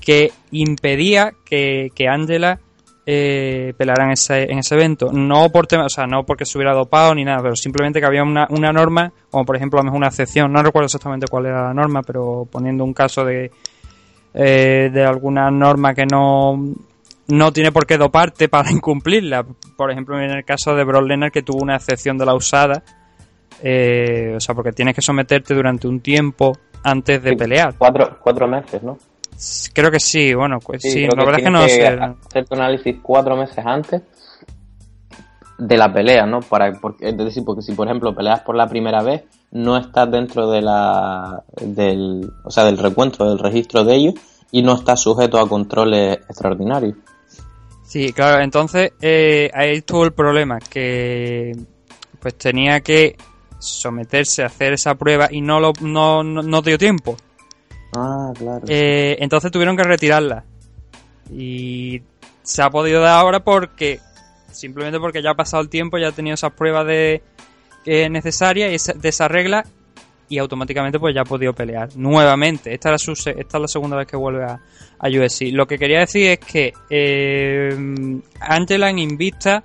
[0.00, 2.60] que impedía que, que Angela
[3.06, 5.10] eh, peleara en ese, en ese evento.
[5.12, 8.06] No por tema, o sea, no porque se hubiera dopado ni nada, pero simplemente que
[8.06, 11.26] había una, una norma, como por ejemplo a lo mejor una excepción, no recuerdo exactamente
[11.28, 13.50] cuál era la norma, pero poniendo un caso de,
[14.34, 16.56] eh, de alguna norma que no,
[17.26, 19.44] no tiene por qué doparte para incumplirla.
[19.76, 22.82] Por ejemplo, en el caso de Brock Lesnar que tuvo una excepción de la usada,
[23.62, 27.74] eh, o sea, porque tienes que someterte durante un tiempo antes de pelear.
[27.76, 28.98] Cuatro, cuatro meses, ¿no?
[29.72, 31.86] Creo que sí, bueno, pues sí, creo la verdad es que no sé.
[31.86, 34.02] hacer tu análisis cuatro meses antes
[35.58, 36.40] de la pelea, ¿no?
[36.40, 39.22] Para, porque, es decir, porque si por ejemplo peleas por la primera vez,
[39.52, 44.14] no estás dentro de la, del, o sea, del recuento, del registro de ellos
[44.50, 46.96] y no estás sujeto a controles extraordinarios.
[47.82, 51.56] Sí, claro, entonces eh, ahí estuvo el problema, que
[52.20, 53.16] pues tenía que
[53.58, 57.16] someterse a hacer esa prueba y no lo no, no, no dio tiempo.
[57.96, 58.64] Ah, claro.
[58.68, 60.44] Eh, entonces tuvieron que retirarla.
[61.32, 62.02] Y
[62.42, 64.00] se ha podido dar ahora porque
[64.50, 67.22] simplemente porque ya ha pasado el tiempo, ya ha tenido esas pruebas de
[67.86, 69.64] eh, necesarias y esa- de esa regla
[70.28, 72.72] y automáticamente pues ya ha podido pelear nuevamente.
[72.74, 74.60] Esta, era su, esta es la segunda vez que vuelve a,
[74.98, 75.52] a UFC.
[75.52, 79.62] Lo que quería decir es que eh, Angela en Invicta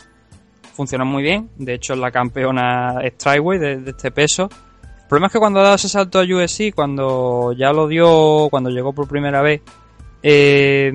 [0.75, 1.49] funciona muy bien.
[1.57, 4.49] De hecho es la campeona Strikeway de, de este peso.
[5.05, 8.47] El problema es que cuando ha dado ese salto a UFC, cuando ya lo dio,
[8.49, 9.61] cuando llegó por primera vez,
[10.23, 10.91] eh,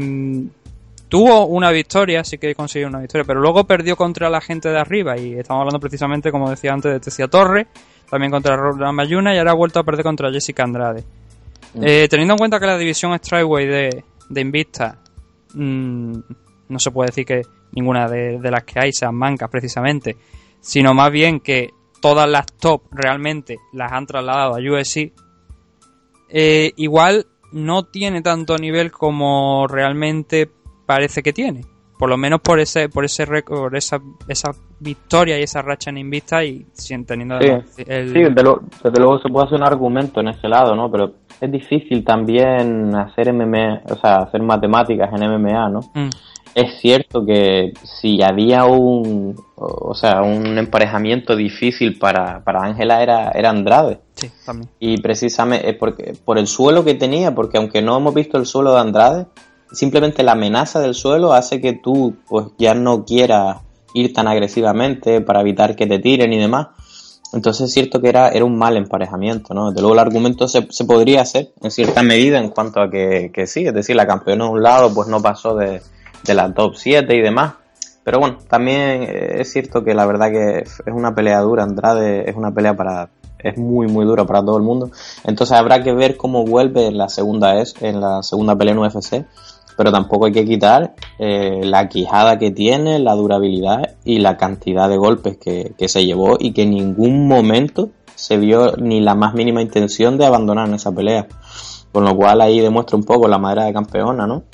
[1.08, 4.80] tuvo una victoria, sí que consiguió una victoria, pero luego perdió contra la gente de
[4.80, 7.68] arriba y estamos hablando precisamente, como decía antes, de Tecia Torre,
[8.10, 11.04] también contra Roland Mayuna y ahora ha vuelto a perder contra Jessica Andrade.
[11.80, 14.98] Eh, teniendo en cuenta que la división Strikeway de, de Invicta
[15.54, 16.18] mm,
[16.68, 20.16] no se puede decir que ninguna de, de las que hay sean mancas precisamente,
[20.60, 25.12] sino más bien que todas las top realmente las han trasladado a UFC,
[26.28, 30.48] eh, igual no tiene tanto nivel como realmente
[30.86, 31.62] parece que tiene.
[31.98, 35.98] Por lo menos por ese, por ese récord, esa, esa victoria y esa racha en
[35.98, 38.42] Invicta y sin teniendo Sí, el- sí desde
[38.98, 40.90] luego se puede hacer un argumento en ese lado, ¿no?
[40.90, 45.80] Pero es difícil también hacer MMA, o sea, hacer matemáticas en MMA, ¿no?
[45.94, 46.08] Mm.
[46.54, 53.30] Es cierto que si había un, o sea, un emparejamiento difícil para, para Ángela era,
[53.30, 54.00] era Andrade.
[54.14, 54.68] Sí, también.
[54.80, 58.46] Y precisamente es porque, por el suelo que tenía, porque aunque no hemos visto el
[58.46, 59.26] suelo de Andrade,
[59.72, 63.58] simplemente la amenaza del suelo hace que tú pues ya no quieras
[63.94, 66.68] ir tan agresivamente para evitar que te tiren y demás.
[67.32, 69.70] Entonces es cierto que era, era un mal emparejamiento, ¿no?
[69.70, 73.30] Desde luego el argumento se, se podría hacer en cierta medida en cuanto a que,
[73.32, 75.80] que sí, es decir, la campeona de un lado pues no pasó de,
[76.24, 77.54] de la top 7 y demás.
[78.04, 82.28] Pero bueno, también eh, es cierto que la verdad que es una pelea dura, Andrade
[82.28, 83.10] es una pelea para
[83.42, 84.90] es muy muy dura para todo el mundo.
[85.24, 88.80] Entonces habrá que ver cómo vuelve en la segunda es en la segunda pelea en
[88.80, 89.24] UFC,
[89.76, 94.88] pero tampoco hay que quitar eh, la quijada que tiene, la durabilidad y la cantidad
[94.88, 99.14] de golpes que, que se llevó y que en ningún momento se vio ni la
[99.14, 101.26] más mínima intención de abandonar en esa pelea.
[101.92, 104.44] Con lo cual ahí demuestra un poco la madera de campeona, ¿no?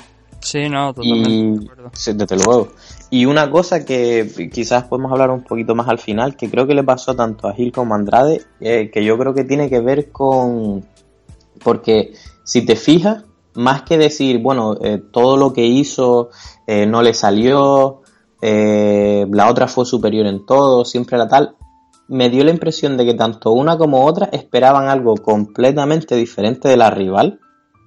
[0.47, 1.29] Sí, no, totalmente.
[1.29, 1.91] Y, de acuerdo.
[1.93, 2.69] sí, desde luego.
[3.09, 6.73] Y una cosa que quizás podemos hablar un poquito más al final, que creo que
[6.73, 9.81] le pasó tanto a Gil como a Andrade, eh, que yo creo que tiene que
[9.81, 10.85] ver con...
[11.61, 12.13] Porque
[12.45, 13.25] si te fijas,
[13.55, 16.29] más que decir, bueno, eh, todo lo que hizo
[16.65, 18.03] eh, no le salió,
[18.39, 21.57] la otra fue superior en todo, siempre la tal,
[22.07, 26.77] me dio la impresión de que tanto una como otra esperaban algo completamente diferente de
[26.77, 27.39] la rival,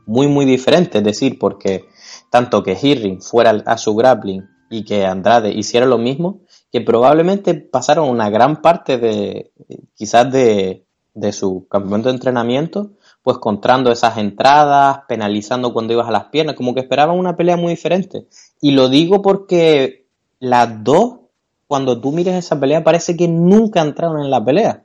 [0.07, 1.85] muy muy diferente, es decir, porque
[2.31, 6.41] tanto que Hirring fuera a su grappling y que Andrade hiciera lo mismo,
[6.73, 9.53] que probablemente pasaron una gran parte de
[9.95, 16.13] quizás de, de su campamento de entrenamiento, pues contrando esas entradas, penalizando cuando ibas a
[16.13, 18.27] las piernas, como que esperaban una pelea muy diferente.
[18.61, 20.07] Y lo digo porque
[20.39, 21.19] las dos,
[21.67, 24.85] cuando tú mires esa pelea, parece que nunca entraron en la pelea.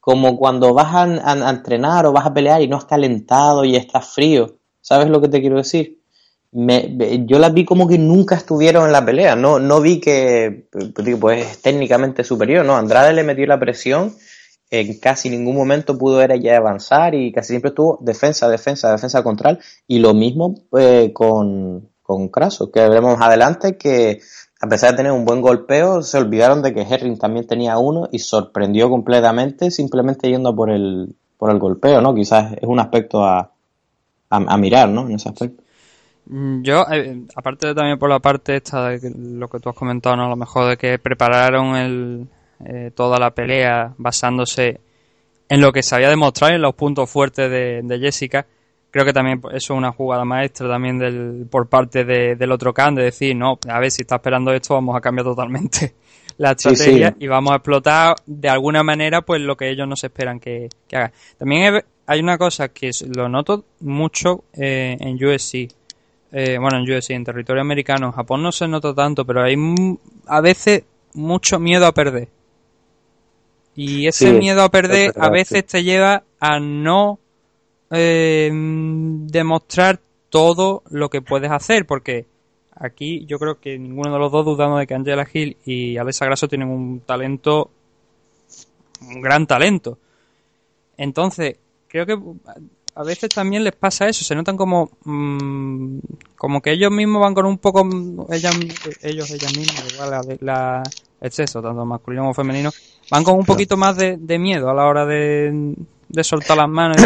[0.00, 3.64] Como cuando vas a, a- a entrenar o vas a pelear y no has calentado
[3.64, 4.58] y estás frío.
[4.80, 6.01] ¿Sabes lo que te quiero decir?
[6.52, 9.34] Me, yo las vi como que nunca estuvieron en la pelea.
[9.36, 12.76] No, no vi que pues, pues, es técnicamente superior, ¿no?
[12.76, 14.14] Andrade le metió la presión,
[14.70, 19.22] en casi ningún momento pudo era ya avanzar y casi siempre estuvo defensa, defensa, defensa
[19.22, 19.58] contral.
[19.86, 24.20] Y lo mismo eh, con, con Craso, que veremos más adelante que
[24.60, 28.08] a pesar de tener un buen golpeo, se olvidaron de que Herring también tenía uno
[28.12, 32.14] y sorprendió completamente simplemente yendo por el, por el golpeo, ¿no?
[32.14, 33.40] Quizás es un aspecto a,
[34.30, 35.08] a, a mirar, ¿no?
[35.08, 35.61] En ese aspecto.
[36.26, 39.68] Mm, Yo, eh, aparte de también por la parte esta de que- lo que tú
[39.68, 40.26] has comentado, ¿no?
[40.26, 42.26] A lo mejor de que prepararon el,
[42.64, 44.80] eh, toda la pelea basándose
[45.48, 48.46] en lo que se había demostrado en los puntos fuertes de, de Jessica.
[48.90, 52.72] Creo que también eso es una jugada maestra también del, por parte de- del otro
[52.72, 55.94] can, de decir, no, a ver, si está esperando esto, vamos a cambiar totalmente
[56.38, 57.24] la estrategia sí.
[57.24, 60.68] y vamos a explotar de alguna manera pues lo que ellos no se esperan que,
[60.86, 61.12] que hagan.
[61.38, 65.68] También hay una cosa que lo noto mucho eh, en USC,
[66.32, 69.54] eh, bueno, en UFC, en territorio americano, en Japón no se nota tanto, pero hay
[70.26, 72.28] a veces mucho miedo a perder.
[73.74, 75.72] Y ese Sí, miedo a perder verdad, a veces sí.
[75.72, 77.18] te lleva a no
[77.90, 82.26] eh, demostrar todo lo que puedes hacer, porque
[82.74, 86.24] aquí yo creo que ninguno de los dos dudamos de que Angela Hill y Alexa
[86.26, 87.70] Grasso tienen un talento,
[89.02, 89.98] un gran talento.
[90.96, 91.56] Entonces,
[91.88, 92.18] creo que
[92.94, 95.98] a veces también les pasa eso, se notan como mm,
[96.36, 97.86] como que ellos mismos van con un poco
[98.30, 98.54] ellas,
[99.02, 100.82] ellos ellas mismas, igual la, la
[101.20, 102.70] exceso, tanto masculino como femenino,
[103.10, 105.74] van con un poquito más de, de miedo a la hora de,
[106.08, 106.96] de soltar las manos,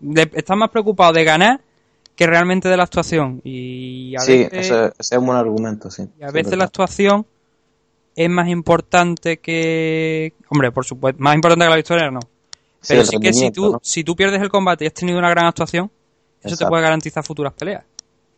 [0.00, 1.60] de- están más preocupados de ganar
[2.16, 5.90] que realmente de la actuación y a Sí, veces ese, ese es un buen argumento,
[5.90, 6.04] sí.
[6.18, 7.26] y a veces es la actuación
[8.16, 10.34] es más importante que.
[10.48, 12.20] Hombre, por supuesto, más importante que la victoria no.
[12.88, 13.80] Pero sí que si tú, ¿no?
[13.82, 15.90] si tú pierdes el combate y has tenido una gran actuación,
[16.42, 17.84] eso te puede garantizar futuras peleas.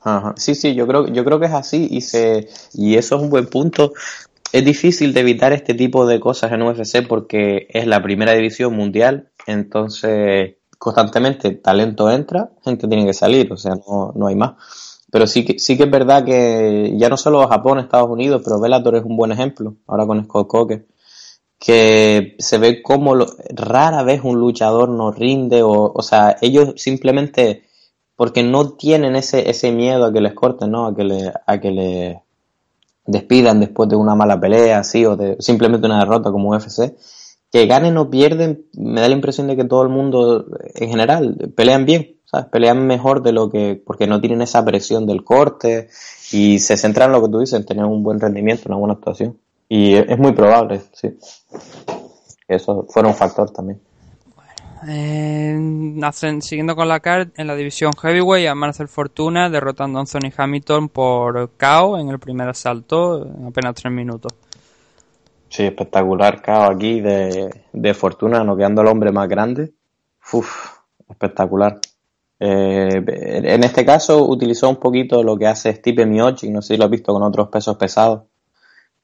[0.01, 0.35] Ajá.
[0.37, 3.31] Sí, sí, yo creo, yo creo que es así y se y eso es un
[3.31, 3.93] buen punto.
[4.53, 8.75] Es difícil de evitar este tipo de cosas en UFC porque es la primera división
[8.75, 14.55] mundial, entonces constantemente talento entra, gente tiene que salir, o sea, no, no hay más.
[15.11, 18.61] Pero sí que, sí que es verdad que ya no solo Japón, Estados Unidos, pero
[18.61, 20.87] Bellator es un buen ejemplo, ahora con Scott Coker,
[21.59, 26.75] que se ve como lo- rara vez un luchador no rinde, o, o sea, ellos
[26.77, 27.63] simplemente
[28.17, 30.87] porque no tienen ese, ese miedo a que les corten, ¿no?
[30.87, 32.23] A que le, a que le
[33.07, 36.97] despidan después de una mala pelea, así, o de simplemente una derrota como UFC.
[37.53, 41.53] Que ganen o pierden, me da la impresión de que todo el mundo, en general,
[41.57, 42.47] pelean bien, ¿sabes?
[42.49, 45.89] Pelean mejor de lo que, porque no tienen esa presión del corte
[46.33, 48.95] y se centran en lo que tú dices, en tener un buen rendimiento, una buena
[48.95, 49.39] actuación.
[49.69, 51.17] Y es muy probable, sí.
[52.49, 53.81] Eso fuera un factor también.
[54.89, 55.59] Eh,
[56.03, 60.31] hacen- siguiendo con la card, en la división Heavyweight, a Marcel Fortuna derrotando a Anthony
[60.37, 64.33] Hamilton por KO en el primer asalto en apenas tres minutos.
[65.49, 69.73] Sí, espectacular caos aquí de, de Fortuna, noqueando al hombre más grande.
[70.33, 70.73] Uf,
[71.09, 71.79] espectacular.
[72.39, 76.79] Eh, en este caso utilizó un poquito lo que hace Stipe Miocic, no sé si
[76.79, 78.25] lo has visto con otros pesos pesados.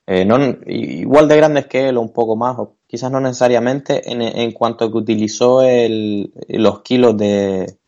[0.07, 0.37] Eh, no,
[0.67, 4.53] igual de grandes que él o un poco más, o quizás no necesariamente, en, en
[4.53, 7.79] cuanto que utilizó el, los kilos de,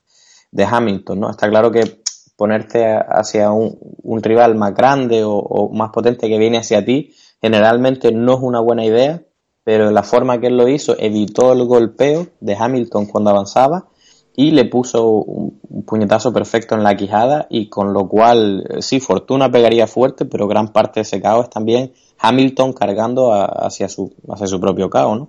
[0.52, 1.30] de Hamilton, ¿no?
[1.30, 2.02] Está claro que
[2.36, 7.14] ponerte hacia un, un rival más grande o, o más potente que viene hacia ti,
[7.40, 9.22] generalmente no es una buena idea,
[9.64, 13.88] pero la forma que él lo hizo evitó el golpeo de Hamilton cuando avanzaba
[14.37, 18.99] y le puso un, puñetazo perfecto en la quijada y con lo cual eh, sí,
[19.01, 23.89] Fortuna pegaría fuerte, pero gran parte de ese caos es también Hamilton cargando a- hacia
[23.89, 25.28] su hacia su propio caos, ¿no?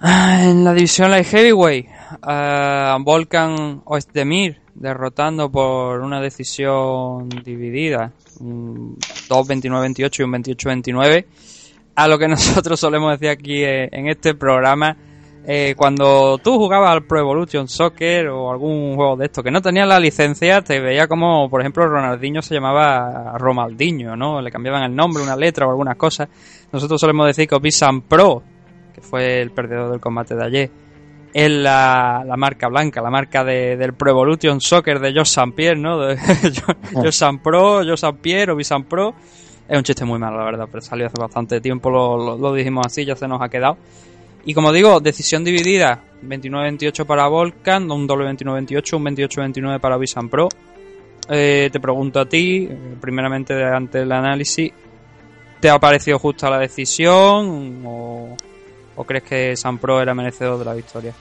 [0.00, 1.86] Ah, En la división Light Heavyweight,
[2.22, 8.96] a Volkan Oezdemir derrotando por una decisión dividida, un
[9.28, 11.26] 2-29-28 y un 28-29,
[11.96, 12.28] a lo que
[12.64, 14.96] nosotros solemos decir aquí eh, en este programa,
[15.52, 19.60] eh, cuando tú jugabas al Pro Evolution Soccer o algún juego de esto que no
[19.60, 24.40] tenía la licencia, te veía como, por ejemplo, Ronaldinho se llamaba Romaldinho, ¿no?
[24.40, 26.28] Le cambiaban el nombre, una letra o algunas cosas.
[26.72, 28.42] Nosotros solemos decir que Obisan Pro,
[28.94, 30.70] que fue el perdedor del combate de ayer,
[31.32, 35.80] es la, la marca blanca, la marca de- del Pro Evolution Soccer de Josh Pierre,
[35.80, 35.98] ¿no?
[35.98, 36.16] De
[36.94, 39.14] Josh Pro, Josh Pierre, Obisan Pro.
[39.68, 42.52] Es un chiste muy malo, la verdad, pero salió hace bastante tiempo, lo, lo- lo
[42.52, 43.76] dijimos así, ya se nos ha quedado.
[44.44, 50.28] Y como digo, decisión dividida, 29-28 para Volcan, un doble 29-28, un 28-29 para Visan
[50.28, 50.48] Pro.
[51.28, 54.72] Eh, te pregunto a ti, eh, primeramente ante el análisis,
[55.60, 58.36] ¿te ha parecido justa la decisión o,
[59.06, 61.14] crees que San Pro era merecedor de la victoria?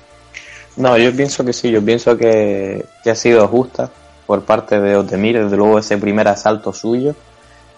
[0.77, 3.91] No, yo pienso que sí, yo pienso que, que ha sido justa
[4.25, 7.15] por parte de Otemir, desde luego ese primer asalto suyo,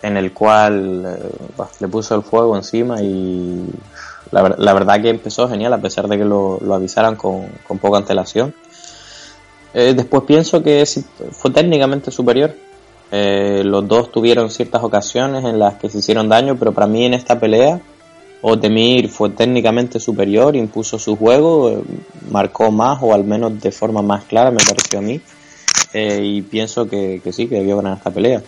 [0.01, 3.69] en el cual eh, le puso el fuego encima y
[4.31, 7.47] la, ver- la verdad que empezó genial, a pesar de que lo, lo avisaran con,
[7.67, 8.53] con poca antelación.
[9.73, 10.85] Eh, después pienso que
[11.31, 12.55] fue técnicamente superior.
[13.11, 17.05] Eh, los dos tuvieron ciertas ocasiones en las que se hicieron daño, pero para mí
[17.05, 17.81] en esta pelea
[18.41, 21.81] Otemir fue técnicamente superior, impuso su juego, eh,
[22.31, 25.21] marcó más o al menos de forma más clara, me pareció a mí.
[25.93, 28.41] Eh, y pienso que, que sí, que debió ganar esta pelea.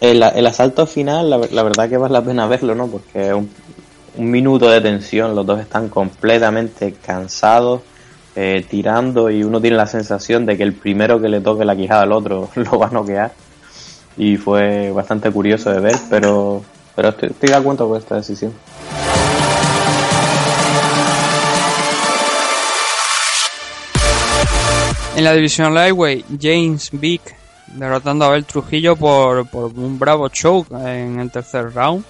[0.00, 2.88] El, el asalto final, la, la verdad que vale la pena verlo, ¿no?
[2.88, 3.48] Porque un,
[4.16, 7.82] un minuto de tensión, los dos están completamente cansados,
[8.34, 11.76] eh, tirando y uno tiene la sensación de que el primero que le toque la
[11.76, 13.32] quijada al otro lo va a noquear.
[14.16, 16.62] Y fue bastante curioso de ver, pero,
[16.94, 18.52] pero estoy, estoy de acuerdo con esta decisión.
[25.16, 27.36] En la división Lightweight, James Vick
[27.74, 32.04] derrotando a Abel Trujillo por, por un bravo choke en el tercer round.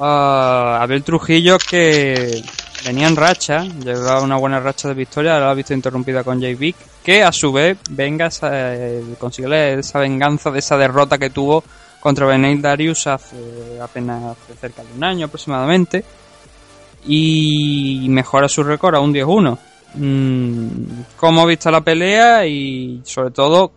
[0.00, 2.42] Ah, Abel Trujillo que
[2.84, 6.54] venía en racha, llevaba una buena racha de victoria, la ha visto interrumpida con Jay
[6.54, 11.64] Vick, que a su vez venga eh, consigue esa venganza de esa derrota que tuvo
[12.00, 13.36] contra Beneil Darius hace
[13.82, 16.04] apenas hace cerca de un año aproximadamente
[17.06, 19.58] y mejora su récord a un 10-1.
[19.94, 20.68] Mm,
[21.16, 23.72] ¿Cómo has visto la pelea y sobre todo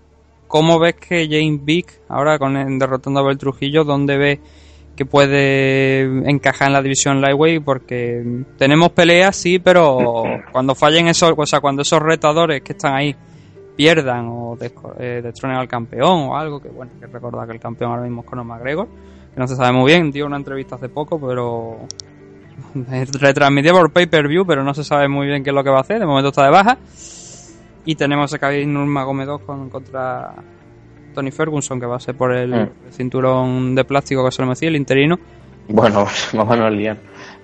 [0.47, 4.39] cómo ves que James Vick ahora con derrotando a Abel Trujillo, dónde ves
[4.96, 7.64] que puede encajar en la división lightweight?
[7.64, 12.96] Porque tenemos peleas sí, pero cuando fallen esos, o sea, cuando esos retadores que están
[12.96, 13.16] ahí
[13.76, 14.58] pierdan o
[15.00, 18.22] eh, destronen al campeón o algo, que bueno, que recordar que el campeón ahora mismo
[18.22, 18.88] es Conor McGregor,
[19.34, 21.88] que no se sabe muy bien, dio una entrevista hace poco, pero
[23.20, 25.82] retransmitida por pay-per-view, pero no se sabe muy bien qué es lo que va a
[25.82, 26.00] hacer.
[26.00, 26.78] De momento está de baja.
[27.84, 30.36] Y tenemos a Khabib Nurmagomedov con, contra
[31.14, 32.70] Tony Ferguson, que va a ser por el, Mm.
[32.91, 35.20] cinturón de plástico que se lo decía, el interino.
[35.68, 36.97] Bueno, vamos a liar.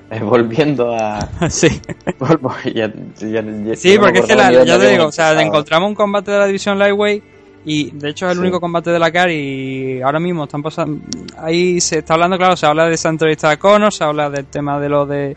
[0.10, 1.20] Eh, volviendo a.
[1.50, 1.68] sí.
[2.74, 5.96] ya, ya- ya- Sí, porque es que la- ya te digo, o sea, encontramos un
[5.96, 7.24] combate de la división Lightweight
[7.66, 8.42] y de hecho es el Sí.
[8.42, 11.02] único combate de la CAR y ahora mismo están pasando...
[11.38, 14.46] Ahí se está hablando, claro, se habla de esa entrevista de Conor, se habla del
[14.46, 15.36] tema de lo de,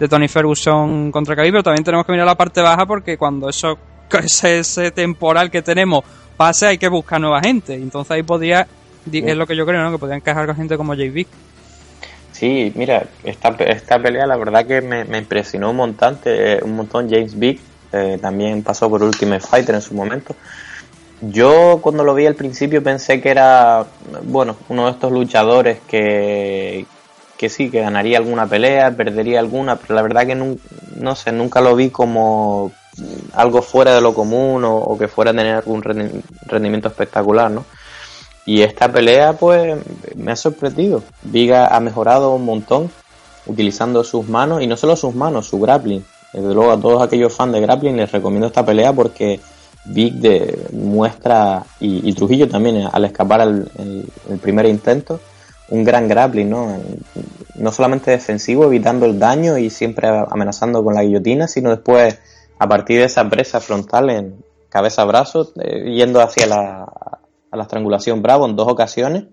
[0.00, 3.50] de Tony Ferguson contra Khabib, pero también tenemos que mirar la parte baja porque cuando
[3.50, 3.76] eso
[4.12, 6.04] ese, ese temporal que tenemos
[6.36, 7.74] pase hay que buscar nueva gente.
[7.74, 8.66] Entonces ahí podría,
[9.04, 9.90] di- es lo que yo creo, ¿no?
[9.92, 11.28] Que podrían encajar con gente como Vick.
[12.32, 16.76] Sí, mira, esta, esta pelea la verdad que me, me impresionó un montón, eh, un
[16.76, 17.60] montón James Big,
[17.92, 20.34] eh, también pasó por Ultimate Fighter en su momento.
[21.22, 23.86] Yo cuando lo vi al principio pensé que era,
[24.24, 26.84] bueno, uno de estos luchadores que,
[27.38, 30.60] que sí, que ganaría alguna pelea, perdería alguna, pero la verdad que nun-
[31.00, 32.70] no sé, nunca lo vi como
[33.32, 37.64] algo fuera de lo común o, que fuera a tener algún rendi- rendimiento espectacular, ¿no?
[38.44, 39.76] Y esta pelea, pues,
[40.14, 41.02] me ha sorprendido.
[41.22, 42.90] Viga ha mejorado un montón
[43.46, 46.04] utilizando sus manos, y no solo sus manos, su grappling.
[46.32, 49.40] Desde luego a todos aquellos fans de grappling les recomiendo esta pelea porque
[49.84, 55.20] Big de, muestra, y, Trujillo también, al escapar el primer intento,
[55.68, 56.78] un gran grappling, ¿no?
[57.56, 62.18] No solamente defensivo, evitando el daño y siempre amenazando con la guillotina, sino después,
[62.58, 66.86] a partir de esa presa frontal en cabeza-brazo, eh, yendo hacia la,
[67.56, 69.24] la estrangulación bravo en dos ocasiones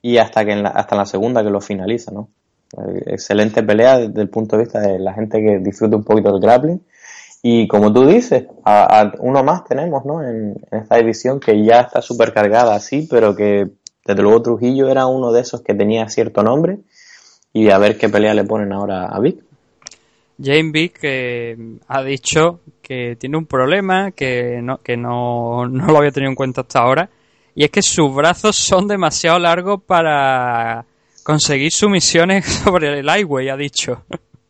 [0.00, 2.28] y hasta que en la, hasta en la segunda que lo finaliza, ¿no?
[2.76, 6.32] Eh, Excelente pelea desde el punto de vista de la gente que disfruta un poquito
[6.32, 6.82] del grappling.
[7.42, 10.22] Y como tú dices, a, uno más tenemos, ¿no?
[10.22, 13.70] En, en esta división que ya está súper cargada así, pero que
[14.04, 16.78] desde luego Trujillo era uno de esos que tenía cierto nombre.
[17.52, 19.44] Y a ver qué pelea le ponen ahora a Vic.
[20.42, 21.00] Jane Vick
[21.86, 26.36] ha dicho que tiene un problema que no, que no, no lo había tenido en
[26.36, 27.10] cuenta hasta ahora.
[27.54, 30.84] Y es que sus brazos son demasiado largos para
[31.22, 34.02] conseguir sumisiones sobre el highway, ha dicho.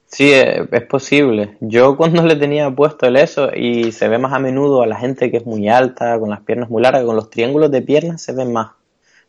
[0.07, 1.57] Sí, es posible.
[1.61, 4.97] Yo cuando le tenía puesto el eso y se ve más a menudo a la
[4.97, 8.23] gente que es muy alta, con las piernas muy largas, con los triángulos de piernas
[8.23, 8.73] se ven más.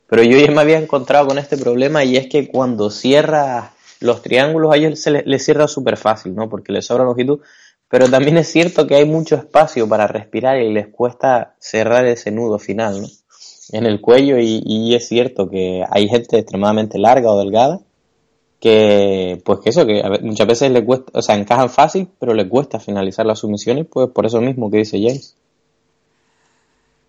[0.08, 3.72] Pero yo ya me había encontrado con este problema y es que cuando cierra
[4.06, 6.49] los triángulos a ellos se les, cierra súper fácil, ¿no?
[6.49, 7.39] Porque les sobra longitud.
[7.89, 12.32] Pero también es cierto que hay mucho espacio para respirar y les cuesta cerrar ese
[12.32, 13.08] nudo final, ¿no?
[13.72, 17.80] En el cuello y, y es cierto que hay gente extremadamente larga o delgada
[18.60, 22.47] que pues que eso que muchas veces le cuesta o sea encajan fácil pero le
[22.47, 25.36] cuesta finalizar las sumisiones pues por eso mismo que dice James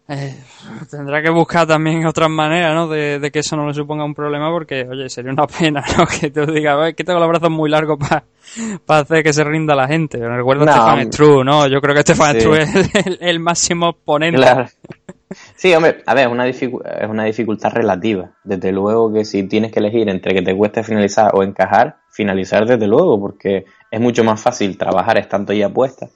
[0.08, 0.34] Eh,
[0.88, 2.86] tendrá que buscar también otras maneras, ¿no?
[2.86, 6.06] De, de que eso no le suponga un problema porque, oye, sería una pena, ¿no?
[6.06, 7.98] Que te diga, "Ay, que tengo los brazos muy largos
[8.86, 10.18] para hacer que se rinda la gente.
[10.18, 11.12] Recuerdo a No, Stefan hombre.
[11.12, 11.66] Struve, ¿no?
[11.66, 12.40] Yo creo que Stefan Sí.
[12.40, 14.36] Struve es el, el máximo exponente.
[14.36, 14.66] Claro.
[15.56, 18.30] Sí, hombre, a ver, es una, es una dificultad relativa.
[18.44, 22.64] Desde luego que si tienes que elegir entre que te cueste finalizar o encajar, finalizar
[22.64, 26.06] desde luego, porque es mucho más fácil trabajar estando ya puesta,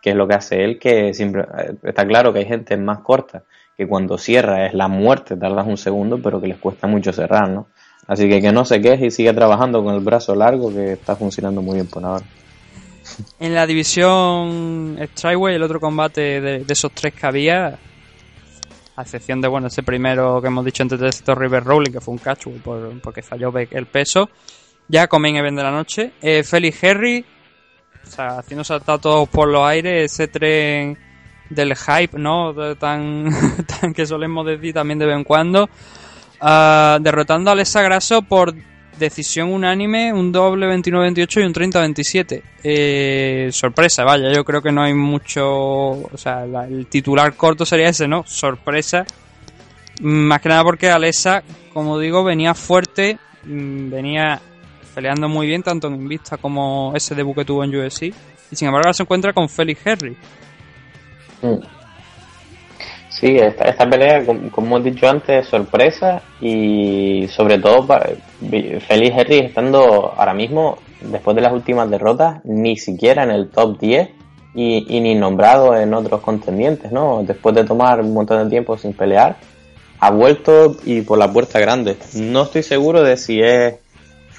[0.00, 1.44] que es lo que hace él, que siempre
[1.82, 3.44] está claro que hay gente más corta,
[3.76, 7.48] que cuando cierra es la muerte, tardas un segundo, pero que les cuesta mucho cerrar,
[7.48, 7.68] ¿no?
[8.06, 11.16] Así que que no se queje y siga trabajando con el brazo largo, que está
[11.16, 12.24] funcionando muy bien por ahora.
[13.40, 17.78] En la división Strikeway, el otro combate de, esos tres que había,
[18.96, 22.00] a excepción de, bueno, ese primero que hemos dicho antes de esto, River Rowling, que
[22.00, 24.30] fue un catch por, porque falló el peso,
[24.88, 26.12] ya comen event de la noche.
[26.20, 27.24] Eh, Felix Henry,
[28.06, 30.98] o sea, haciendo saltar todos por los aires, ese tren
[31.48, 32.54] del hype, ¿no?
[32.76, 33.28] Tan,
[33.80, 35.68] tan que solemos decir también de vez en cuando.
[36.40, 38.54] Ah, derrotando a Alessa Grasso por
[38.98, 42.42] decisión unánime, un doble 29-28 y un 30-27.
[42.62, 45.44] Eh, sorpresa, vaya, yo creo que no hay mucho.
[45.48, 48.24] O sea, el titular corto sería ese, ¿no?
[48.26, 49.04] Sorpresa.
[50.00, 51.42] Mm, Más que nada porque Alessa,
[51.72, 54.40] como digo, venía fuerte, mm, venía
[55.00, 58.02] peleando muy bien, tanto en Invista como ese debut que tuvo en UFC.
[58.50, 60.14] Y sin embargo, ahora se encuentra con Felix Henry.
[61.40, 61.54] Mm.
[63.08, 68.10] Sí, esta, esta pelea, com- como hemos dicho antes, es sorpresa y sobre todo para
[68.40, 73.78] Félix Henry estando ahora mismo, después de las últimas derrotas, ni siquiera en el top
[73.80, 74.10] 10
[74.54, 77.22] y, y ni nombrado en otros contendientes, ¿no?
[77.26, 79.36] Después de tomar un montón de tiempo sin pelear,
[79.98, 81.96] ha vuelto y por la puerta grande.
[82.14, 83.74] No estoy seguro de si es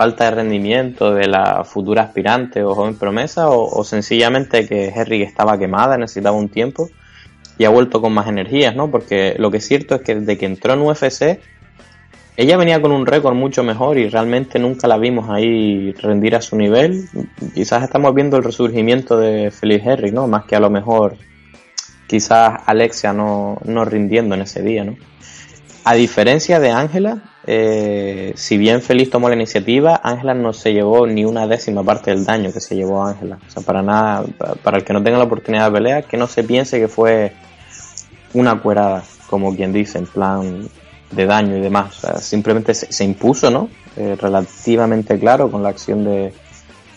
[0.02, 5.60] falta de rendimiento de la futura aspirante o joven promesa o, sencillamente que Henry estaba
[5.60, 6.90] quemada, necesitaba un tiempo
[7.60, 8.90] y ha vuelto con más energías, ¿no?
[8.90, 11.40] Porque lo que es cierto es que desde que entró en UFC,
[12.36, 16.42] ella venía con un récord mucho mejor y realmente nunca la vimos ahí rendir a
[16.42, 17.08] su nivel.
[17.54, 20.26] Quizás estamos viendo el resurgimiento de Felix Henry, ¿no?
[20.26, 21.16] Más que a lo mejor
[22.08, 24.96] quizás Alexia no, no rindiendo en ese día, ¿no?
[25.84, 27.18] A diferencia de Ángela,
[27.48, 32.12] eh, si bien Feliz tomó la iniciativa, Ángela no se llevó ni una décima parte
[32.12, 33.40] del daño que se llevó Ángela.
[33.48, 36.18] O sea, para nada, pa- para el que no tenga la oportunidad de pelear, que
[36.18, 37.34] no se piense que fue
[38.34, 40.70] una cuerada, como quien dice, en plan
[41.10, 41.98] de daño y demás.
[41.98, 43.70] O sea, simplemente se, impuso, ¿no?
[43.98, 46.32] Eh, relativamente claro con la acción de...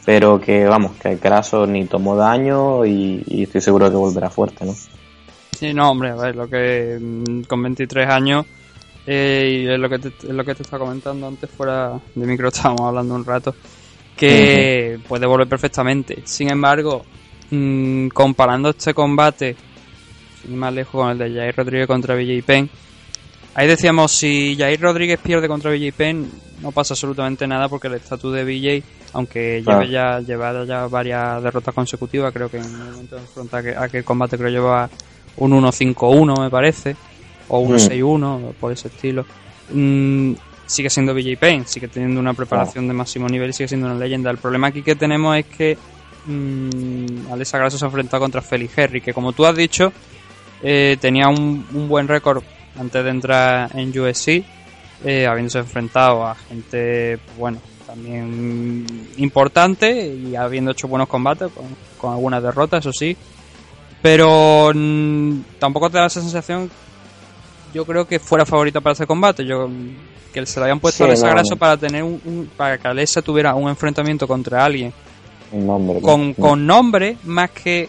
[0.04, 4.66] Pero que, vamos, que Grasso ni tomó daño y, y estoy seguro que volverá fuerte,
[4.66, 4.74] ¿no?
[5.58, 8.44] Sí, no, hombre, a ver, lo que mm, con 23 años
[9.06, 12.26] eh, y es lo que te, es lo que te estaba comentando antes fuera de
[12.26, 13.54] micro estábamos hablando un rato
[14.16, 16.22] que puede volver perfectamente.
[16.24, 17.04] Sin embargo,
[17.50, 19.56] mm, comparando este combate
[20.40, 22.70] sin ir más lejos con el de Jair Rodríguez contra BJ Penn,
[23.54, 27.94] ahí decíamos si Jair Rodríguez pierde contra BJ Penn no pasa absolutamente nada porque el
[27.94, 32.70] estatus de BJ, aunque lleve ya, lleva ya varias derrotas consecutivas, creo que en el
[32.70, 34.88] momento de enfrentar aquel, aquel combate creo que lleva
[35.36, 36.96] un 1-5-1 me parece,
[37.48, 37.78] o un Mm.
[37.78, 39.24] 6-1, por ese estilo.
[39.72, 40.32] Mm,
[40.66, 43.98] sigue siendo BJ Penn, sigue teniendo una preparación de máximo nivel y sigue siendo una
[43.98, 44.30] leyenda.
[44.30, 45.76] El problema aquí que tenemos es que
[46.26, 49.92] mm, Alexa Grasso se ha enfrentado contra Felix Henry, que como tú has dicho,
[50.62, 52.42] eh, tenía un, un buen récord
[52.78, 54.42] antes de entrar en USC,
[55.04, 58.86] eh, habiéndose enfrentado a gente, pues, bueno, también
[59.18, 61.66] importante y habiendo hecho buenos combates, con,
[61.98, 63.16] con algunas derrotas, eso sí.
[64.00, 66.70] Pero mm, tampoco te da esa sensación,
[67.74, 69.44] yo creo que fuera favorita para ese combate.
[69.44, 69.68] Yo
[70.32, 71.58] que se le habían puesto Sí, a Alexa no, Grasso no.
[71.58, 74.92] para tener un, un- para que Alexa tuviera un enfrentamiento contra alguien
[75.50, 76.34] con, No.
[76.34, 77.88] con nombre más que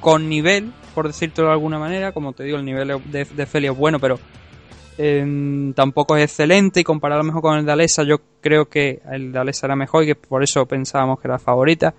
[0.00, 2.12] con nivel, por decirlo de alguna manera.
[2.12, 4.18] Como te digo, el nivel de, de Feli es bueno, pero
[4.98, 6.80] em, tampoco es excelente.
[6.80, 9.66] Y comparado a lo mejor con el de Alessa, yo creo que el de Alessa
[9.66, 11.94] era mejor y que por eso pensábamos que era favorita.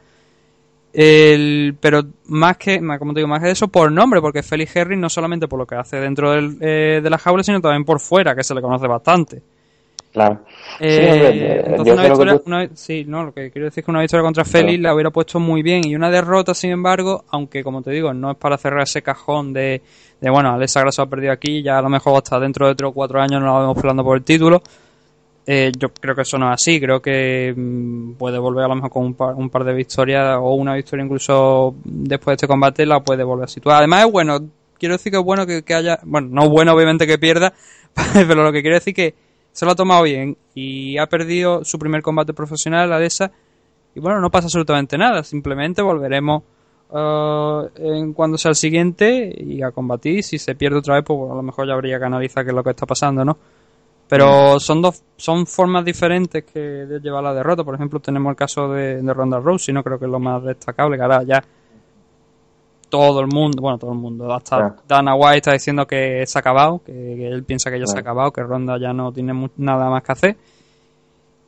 [0.97, 4.95] El, pero más que, como te digo, más que eso, por nombre, porque Felix Henry
[4.97, 7.99] no solamente por lo que hace dentro del, eh, de la jaula, sino también por
[7.99, 9.41] fuera, que se le conoce bastante.
[10.13, 10.39] Claro.
[10.80, 13.51] Eh, Sí, hombre, entonces yo una creo que victoria, tú- una- sí, no, lo que
[13.51, 14.84] quiero decir es que una victoria contra Félix Claro.
[14.84, 18.31] la hubiera puesto muy bien y una derrota, sin embargo, aunque como te digo, no
[18.31, 19.81] es para cerrar ese cajón de,
[20.22, 22.89] de bueno, Alexa Grasso ha perdido aquí, ya a lo mejor hasta dentro de 3
[22.89, 24.61] o 4 años no la vemos peleando por el título.
[25.47, 28.76] Eh, yo creo que eso no es así, creo que mm, puede volver a lo
[28.76, 32.47] mejor con un par, un par de victorias o una victoria incluso después de este
[32.47, 33.77] combate la puede volver a situar.
[33.77, 34.39] Además es bueno,
[34.80, 37.53] quiero decir que es bueno que, que haya, bueno, no es bueno obviamente que pierda,
[38.13, 39.13] pero lo que quiero decir que
[39.51, 43.31] se lo ha tomado bien y ha perdido su primer combate profesional, la de esa,
[43.93, 46.41] y bueno, no pasa absolutamente nada, simplemente volveremos
[46.93, 51.31] eh, en cuando sea el siguiente y a combatir, si se pierde otra vez, pues
[51.31, 53.38] a lo mejor ya habría que analizar qué es lo que está pasando, ¿no?
[54.07, 57.64] Pero son dos son formas diferentes que de llevar la derrota.
[57.64, 60.44] Por ejemplo, tenemos el caso de, de Ronda Rousey, no creo que es lo más
[60.44, 61.44] destacable, que ahora ya
[62.90, 64.76] todo el mundo, bueno, todo el mundo, hasta Claro.
[64.88, 67.94] Dana White está diciendo que se ha acabado, que, que él piensa que ya se
[67.98, 68.11] ha Claro.
[68.11, 70.36] acabado, que Ronda ya no tiene mu- nada más que hacer.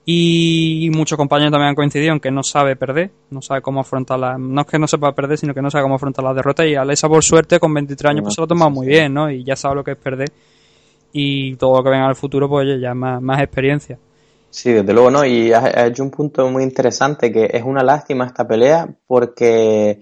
[0.10, 4.18] Y muchos compañeros también han coincidido en que no sabe perder, no sabe cómo afrontar
[4.18, 4.38] la...
[4.38, 6.66] No es que no sepa perder, sino que no sabe cómo afrontar las derrotas.
[6.66, 9.30] Y Alexa, por suerte, con 23 años, pues se lo ha tomado muy bien, ¿no?
[9.30, 10.32] Y ya sabe lo que es perder.
[11.12, 13.98] Y todo lo que venga al futuro, pues oye, ya más, más experiencia.
[14.50, 15.26] Sí, desde luego, ¿no?
[15.26, 20.02] Y has, hecho un punto muy interesante que es una lástima esta pelea porque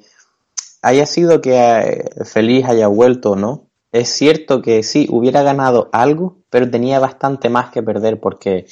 [0.82, 3.68] haya sido que eh, Feliz haya vuelto, ¿no?
[3.92, 8.66] Es cierto que sí, hubiera ganado algo, pero tenía bastante más que perder porque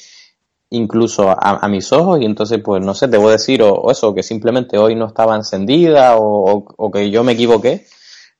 [0.70, 4.76] incluso a, mis ojos, y entonces pues no sé, debo decir o, eso, que simplemente
[4.76, 7.86] hoy no estaba encendida o, o- o que yo me equivoqué.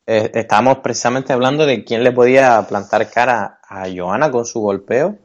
[0.07, 5.17] Eh, estábamos precisamente hablando de quién le podía plantar cara a Johanna con su golpeo.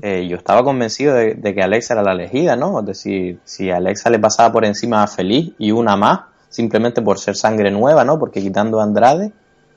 [0.00, 2.80] Eh, yo estaba convencido de, de que Alexa era la elegida, ¿no?
[2.80, 7.18] Es decir, si Alexa le pasaba por encima a Feliz y una más, simplemente por
[7.18, 8.18] ser sangre nueva, ¿no?
[8.18, 9.32] Porque quitando a Andrade,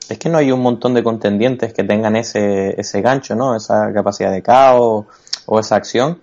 [0.08, 3.54] es que no hay un montón de contendientes que tengan ese, ese gancho, ¿no?
[3.54, 5.04] Esa capacidad de caos
[5.44, 6.20] o esa acción.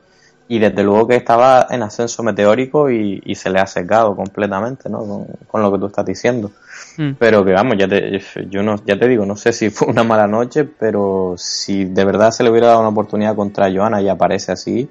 [0.47, 4.89] Y desde luego que estaba en ascenso meteórico y, y se le ha secado completamente,
[4.89, 4.99] ¿no?
[4.99, 6.51] Con, con lo que tú estás diciendo.
[6.97, 7.11] Mm.
[7.19, 8.19] Pero que vamos, ya te,
[8.49, 12.05] yo no, ya te digo, no sé si fue una mala noche, pero si de
[12.05, 14.89] verdad se le hubiera dado una oportunidad contra Johanna y aparece así,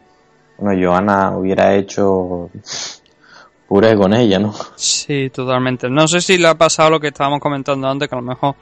[0.58, 2.50] bueno, Johanna hubiera hecho
[3.68, 4.52] puré con ella, ¿no?
[4.76, 5.88] Sí, totalmente.
[5.88, 8.54] No sé si le ha pasado lo que estábamos comentando antes, que a lo mejor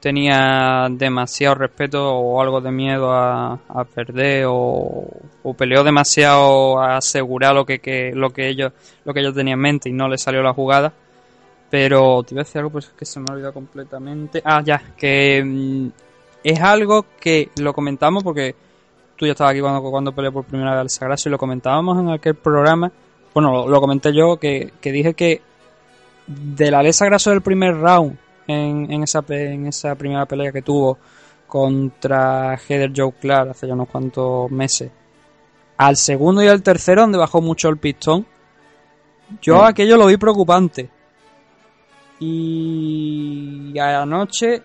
[0.00, 5.06] tenía demasiado respeto o algo de miedo a, a perder o,
[5.42, 8.72] o peleó demasiado a asegurar lo que, que- lo que ellos
[9.06, 10.92] lo que ellos tenían en mente y no le salió la jugada.
[11.74, 14.40] Pero te iba a decir algo pues que se me ha olvidado completamente.
[14.44, 15.88] Ah, ya, que mm,
[16.44, 18.54] es algo que lo comentamos porque
[19.16, 21.98] tú ya estabas aquí cuando, cuando peleó por primera vez al Sagracio y lo comentábamos
[21.98, 22.92] en aquel programa.
[23.34, 25.42] Bueno, lo, lo comenté yo que, que dije que
[26.28, 30.62] de la Alessa Grasso del primer round en, en, esa, en esa primera pelea que
[30.62, 30.96] tuvo
[31.48, 34.92] contra Heather Joe Clark hace ya unos cuantos meses
[35.76, 38.24] al segundo y al tercero donde bajó mucho el pistón
[39.42, 40.94] yo aquello lo vi preocupante
[43.74, 44.62] y anoche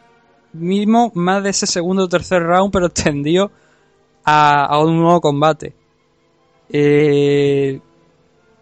[0.53, 3.51] mismo más de ese segundo o tercer round pero extendió
[4.25, 5.73] a, un nuevo combate.
[6.71, 7.79] Eh,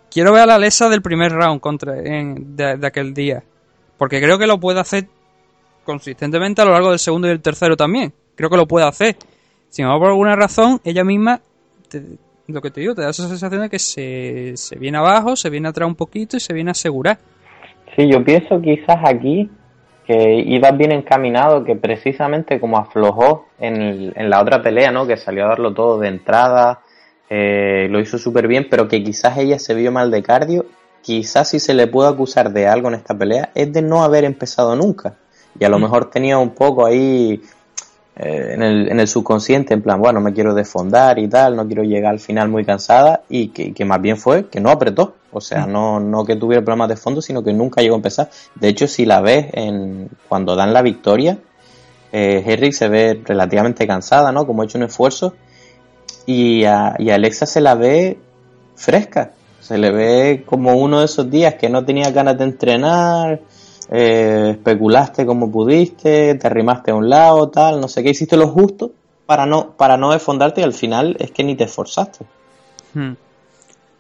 [0.10, 3.44] quiero ver a la Alessa del primer round contra en- de, aquel día
[3.98, 5.08] porque creo que lo puede hacer
[5.84, 8.14] consistentemente a lo largo del segundo y el tercero también.
[8.36, 9.18] Creo que lo puede hacer.
[9.70, 11.42] Sin embargo por alguna razón ella misma
[11.90, 12.18] te-
[12.48, 15.50] lo que te digo te da esa sensación de que se, se viene abajo se
[15.50, 17.20] viene atrás un poquito y se viene a asegurar
[17.98, 19.50] Sí, yo pienso quizás aquí
[20.06, 25.08] que ibas bien encaminado, que precisamente como aflojó en, el- en la otra pelea, ¿no?
[25.08, 26.80] Que salió a darlo todo de entrada,
[27.30, 30.66] eh, lo hizo súper bien, pero que quizás ella se vio mal de cardio.
[31.02, 34.26] Quizás si se le puede acusar de algo en esta pelea es de no haber
[34.26, 35.16] empezado nunca.
[35.60, 37.42] Y a lo mejor tenía un poco ahí
[38.20, 41.68] eh, en, el, en el subconsciente, en plan, bueno, me quiero desfondar y tal, no
[41.68, 43.22] quiero llegar al final muy cansada.
[43.30, 45.16] Y que, que más bien fue que no apretó.
[45.32, 48.30] O sea, no, no que tuviera problemas de fondo, sino que nunca llegó a empezar.
[48.56, 51.38] De hecho, si la ves en, cuando dan la victoria,
[52.12, 54.48] eh, Henry se ve relativamente cansada, ¿no?
[54.48, 55.36] Como ha hecho un esfuerzo.
[56.26, 58.18] Y a, y a Alexa se la ve
[58.76, 59.32] fresca.
[59.60, 63.42] Se le ve como uno de esos días que no tenía ganas de entrenar,
[63.92, 68.48] eh, especulaste como pudiste, te arrimaste a un lado, tal, no sé qué, hiciste lo
[68.48, 68.92] justo
[69.26, 72.26] para no, para no desfondarte y al final es que ni te esforzaste.
[72.94, 73.14] Hmm.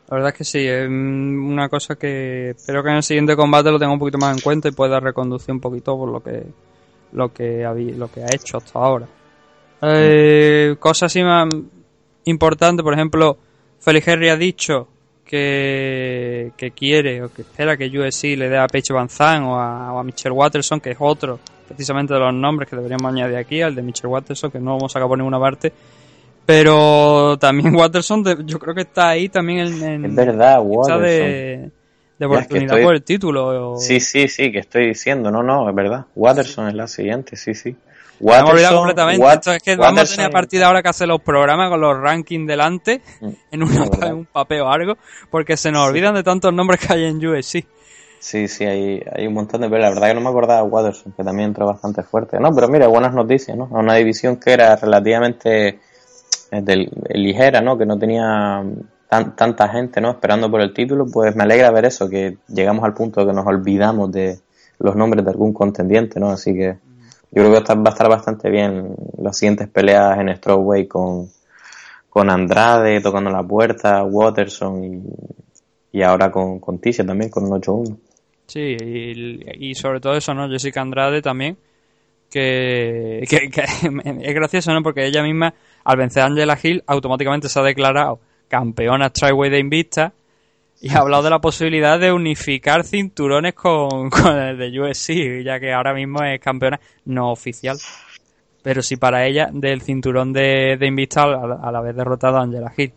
[0.09, 3.35] La verdad es que sí, es mm, una cosa que espero que en el siguiente
[3.35, 6.21] combate lo tenga un poquito más en cuenta y pueda reconducir un poquito por lo
[6.23, 6.43] que
[7.11, 9.05] lo que habí- lo que ha hecho hasta ahora.
[9.81, 11.47] Eh, cosas así más
[12.25, 13.37] importantes, por ejemplo,
[13.79, 14.87] Felix Henry ha dicho
[15.27, 19.55] que, que quiere o que espera que USC le dé a Paige Van Zandt o
[19.55, 23.35] a, o a Michelle Watterson, que es otro precisamente de los nombres que deberíamos añadir
[23.37, 25.71] aquí, al de Michelle Watterson, que no vamos a sacar por ninguna parte.
[26.45, 31.01] Pero también Watterson, de- yo creo que está ahí también en, en Es verdad, Watterson.
[31.03, 33.73] de, de Ya, es que oportunidad estoy- por el título.
[33.73, 36.05] o- Sí, sí, sí, que estoy diciendo, no, no, es verdad.
[36.15, 37.75] Watterson es la siguiente, sí, sí.
[38.19, 39.23] Me he olvidado Watterson, completamente.
[39.25, 41.21] Wat- Esto es que vamos a Watterson- tener a partir de ahora que hacer los
[41.21, 44.93] programas con los rankings delante Mm, en, una- en un papel o algo,
[45.29, 47.65] porque se nos olvidan de tantos nombres que hay en USC.
[48.19, 49.89] Sí, sí, hay, hay un montón de peleas.
[49.89, 52.39] La verdad que no me acordaba de Watterson, que también entró bastante fuerte.
[52.39, 53.65] No, pero mira, buenas noticias, ¿no?
[53.71, 55.79] A una división que era relativamente
[56.49, 57.77] eh, del- ligera, ¿no?
[57.77, 58.63] Que no tenía
[59.07, 60.11] tan, tanta gente, ¿no?
[60.11, 63.33] Esperando por el título, pues me alegra ver eso, que llegamos al punto de que
[63.33, 64.39] nos olvidamos de
[64.79, 66.29] los nombres de algún contendiente, ¿no?
[66.31, 66.77] Así que
[67.31, 71.29] yo creo que va a estar bastante bien las siguientes peleas en Strawway con,
[72.09, 77.97] con Andrade tocando la puerta, Watterson y, y ahora con, con también, con un 8-1.
[78.47, 80.47] Sí, y, y sobre todo eso, ¿no?
[80.49, 81.57] Jessica Andrade también,
[82.31, 83.61] que, que- que
[84.21, 84.81] es gracioso, ¿no?
[84.81, 89.59] Porque ella misma, al vencer a Angela Hill, automáticamente se ha declarado campeona Triway de
[89.59, 90.13] Invicta
[90.81, 95.59] y ha hablado de la posibilidad de unificar cinturones con, con el de USC, ya
[95.59, 97.77] que ahora mismo es campeona no oficial.
[98.63, 102.71] Pero sí para ella del cinturón de, de Invicta al, al haber derrotado a Angela
[102.75, 102.91] Hill.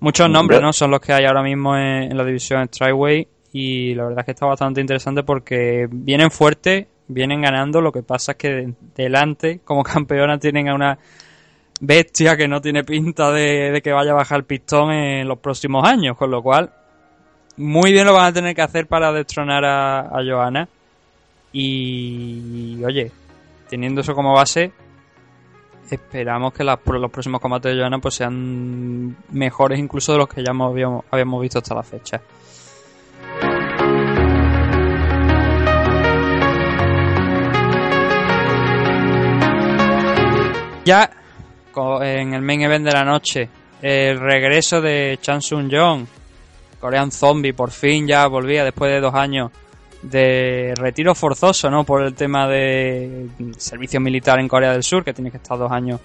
[0.00, 0.72] Muchos nombres, ¿no?
[0.72, 4.24] Son los que hay ahora mismo en, en la división Triway y la verdad es
[4.26, 8.74] que está bastante interesante porque vienen fuertes, vienen ganando, lo que pasa es que de-
[8.94, 10.98] delante, como campeona, tienen a una
[11.80, 15.38] bestia que no tiene pinta de, de que vaya a bajar el pistón en los
[15.38, 16.70] próximos años, con lo cual
[17.60, 20.66] muy bien lo van a tener que hacer para destronar a, a Johanna
[21.52, 23.10] y oye,
[23.68, 24.72] teniendo eso como base,
[25.90, 26.78] esperamos que los
[27.10, 31.58] próximos combates de Johanna pues sean mejores incluso de los que ya habíamos, habíamos visto
[31.58, 32.20] hasta la fecha.
[40.84, 41.10] Ya
[42.02, 43.48] en el main event de la noche,
[43.82, 46.06] el regreso de Chan Sung Jong,
[46.80, 49.50] Korean Zombie, por fin ya volvía después de dos años
[50.02, 51.84] de retiro forzoso, ¿no?
[51.84, 53.28] Por el tema de
[53.58, 56.00] servicio militar en Corea del Sur, que tiene que estar dos años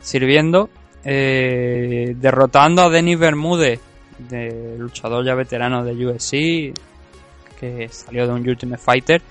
[0.00, 0.70] sirviendo,
[1.04, 3.80] eh, derrotando a Denis Bermúdez,
[4.18, 6.72] de luchador ya veterano de UFC,
[7.58, 9.22] que salió de un Ultimate Fighter,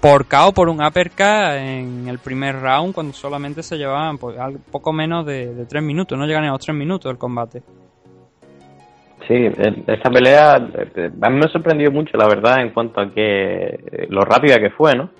[0.00, 4.36] por KO por un uppercut en el primer round, cuando solamente se llevaban pues,
[4.70, 7.62] poco menos de, de tres minutos, no llegan a los tres minutos el combate.
[9.28, 10.56] Sí, el- esta pelea
[10.96, 14.58] eh, a mí me sorprendió mucho, la verdad, en cuanto a que eh, lo rápida
[14.58, 15.10] que fue, ¿no?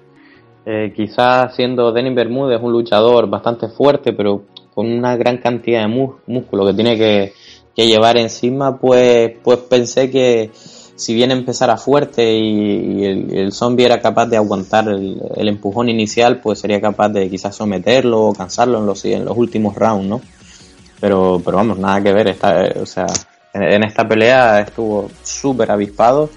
[0.65, 4.45] Eh, quizás siendo Denis Bermúdez un luchador bastante fuerte, pero
[4.75, 7.33] con una gran cantidad de músculo que tiene que,
[7.77, 14.27] llevar encima, pues, pues pensé que si bien empezara fuerte y, el, zombie era capaz
[14.27, 19.05] de aguantar el, empujón inicial, pues sería capaz de quizás someterlo o cansarlo en los,
[19.05, 20.21] en los últimos rounds, ¿no?
[21.01, 22.29] Pero, pero vamos, nada que ver.
[22.29, 23.07] Esta, eh, o sea,
[23.55, 26.31] en, en esta pelea estuvo súper avispado.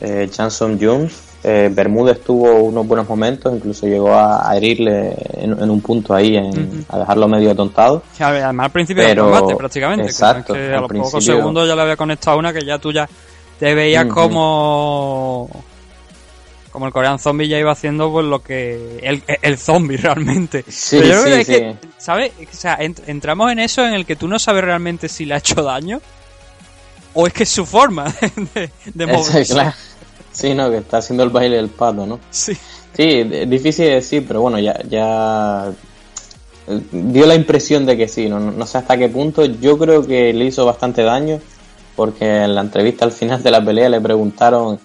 [0.00, 1.24] Eh, Chanson Jones.
[1.44, 6.12] Eh, Bermúdez tuvo unos buenos momentos, incluso llegó a, a herirle en, en un punto
[6.12, 8.02] ahí, en- a dejarlo medio tontado.
[8.16, 11.68] Que Además al principio Pero- del combate prácticamente, exacto, que a los pocos principio- segundos
[11.68, 13.08] ya le había conectado una que ya tú ya
[13.58, 15.48] te veías como
[16.72, 20.64] como el Korean Zombie ya iba haciendo pues lo que el, el zombie realmente.
[20.68, 21.52] Sí, Pero yo creo sí, que, sí.
[21.54, 22.32] es que, ¿sabes?
[22.40, 25.34] O sea, ent- entramos en eso en el que tú no sabes realmente si le
[25.34, 26.00] ha hecho daño
[27.20, 28.04] o es que es su forma
[28.94, 29.44] de, moverse.
[29.52, 29.72] claro.
[30.30, 32.20] Sí, no, que está haciendo el baile del pato, ¿no?
[32.30, 32.56] Sí.
[32.92, 35.72] Sí, difícil de decir, pero bueno, ya, ya
[36.68, 39.44] eh, dio la impresión de que sí, no, no sé hasta qué punto.
[39.44, 41.40] Yo creo que le hizo bastante daño
[41.96, 44.78] porque en la entrevista al final de la pelea le preguntaron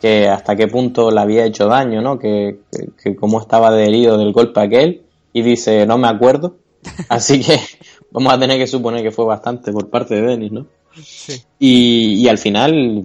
[0.00, 2.16] que hasta qué punto le había hecho daño, ¿no?
[2.16, 5.02] Que, que, que cómo estaba de herido del golpe aquel
[5.32, 6.54] y dice, no me acuerdo.
[7.08, 7.58] Así que
[8.12, 10.66] vamos a tener que suponer que fue bastante por parte de Denis, ¿no?
[11.58, 13.04] Y, y al final,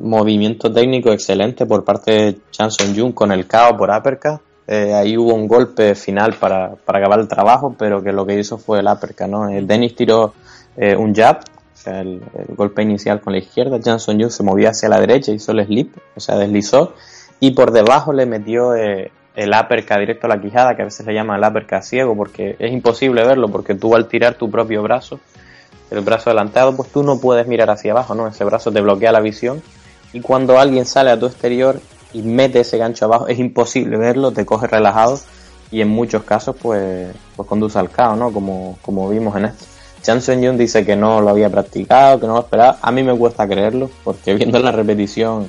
[0.00, 4.40] movimiento técnico excelente por parte de Chanson Jung con el KO por uppercut.
[4.66, 8.38] Eh, ahí hubo un golpe final para, para acabar el trabajo, pero que lo que
[8.38, 9.48] hizo fue el uppercut, ¿no?
[9.48, 10.34] Eh, Dennis tiró
[10.76, 12.20] eh, un jab, o sea, el,
[12.54, 13.80] golpe inicial con la izquierda.
[13.80, 16.94] Chanson Jung se movía hacia la derecha, hizo el slip, o sea, deslizó.
[17.40, 21.06] Y por debajo le metió eh, el uppercut directo a la quijada, que a veces
[21.06, 24.82] le llama el uppercut ciego, porque es imposible verlo, porque tú al tirar tu propio
[24.82, 25.18] brazo,
[25.90, 28.26] el brazo adelantado, pues tú no puedes mirar hacia abajo, ¿no?
[28.28, 29.62] Ese brazo te bloquea la visión
[30.12, 31.80] y cuando alguien sale a tu exterior
[32.12, 35.18] y mete ese gancho abajo, es imposible verlo, te coge relajado
[35.70, 38.32] y en muchos casos pues, pues conduce al caos, ¿no?
[38.32, 39.64] Como, como vimos en esto.
[40.02, 42.78] Chanson Jung dice que no lo había practicado, que no lo esperaba.
[42.80, 45.48] A mí me cuesta creerlo, porque viendo la repetición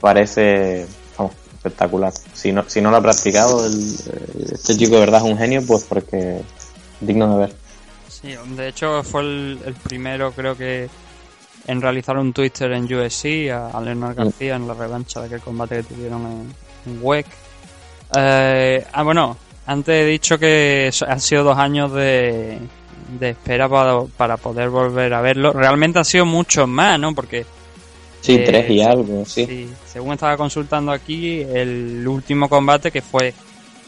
[0.00, 0.86] parece
[1.16, 2.12] vamos, espectacular.
[2.34, 3.96] Si no, si no lo ha practicado, el-
[4.52, 6.40] este chico de verdad es un genio, pues porque
[7.00, 7.56] digno de ver.
[8.24, 10.88] Sí, de hecho fue el, el primero, creo que,
[11.66, 15.40] en realizar un twister en USC a, a Leonard García en la revancha de aquel
[15.40, 16.54] combate que tuvieron en,
[16.92, 17.26] en WEC.
[18.16, 19.36] Eh, ah, bueno,
[19.66, 22.58] antes he dicho que han sido dos años de,
[23.18, 25.52] de espera para, para poder volver a verlo.
[25.52, 27.14] Realmente han sido muchos más, ¿no?
[27.14, 27.44] Porque
[28.24, 29.44] Sí, Eh, tres y algo, sí.
[29.44, 33.34] Sí, según estaba consultando aquí, el último combate que fue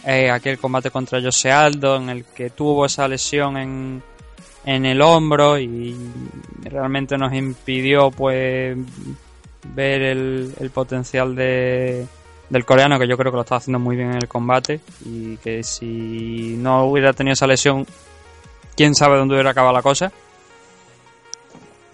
[0.04, 4.02] eh, aquel combate contra Jose Aldo, en el que tuvo esa lesión en,
[4.66, 5.96] en el hombro y
[6.64, 8.76] realmente nos impidió pues
[9.74, 12.04] ver el, potencial de,
[12.50, 15.36] del coreano, que yo creo que lo estaba haciendo muy bien en el combate y
[15.38, 17.86] que si no hubiera tenido esa lesión,
[18.76, 20.12] quién sabe dónde hubiera acabado la cosa.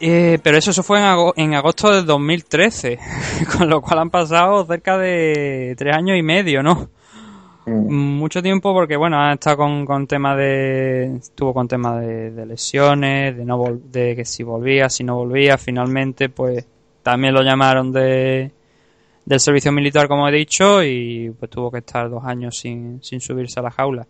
[0.00, 2.98] Eh, pero eso, eso fue en, en agosto de 2013,
[3.56, 6.88] con lo cual han pasado cerca de tres años y medio, ¿no?
[7.66, 11.16] Mucho tiempo porque, bueno, ha estado con, con temas de...
[11.16, 15.16] Estuvo con temas de, de lesiones, de, no vol- de que si volvía, si no
[15.16, 16.66] volvía, finalmente, pues
[17.02, 18.50] también lo llamaron de
[19.24, 23.20] del servicio militar, como he dicho, y pues tuvo que estar dos años sin, sin
[23.20, 24.04] subirse a la jaula.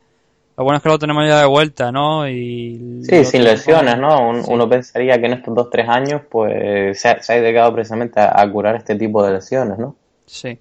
[0.57, 2.27] Lo bueno es que lo tenemos ya de vuelta, ¿no?
[2.27, 4.31] Y Sí, sin lesiones, ¿no?
[4.31, 4.51] Un- Sí.
[4.51, 8.21] Uno pensaría que en estos dos, tres años, pues se ha, se ha dedicado precisamente
[8.21, 9.97] a, a curar este tipo de lesiones, ¿no?
[10.25, 10.59] Sí.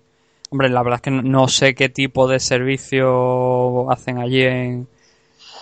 [0.52, 4.88] Hombre, la verdad es que no, no sé qué tipo de servicio hacen allí en,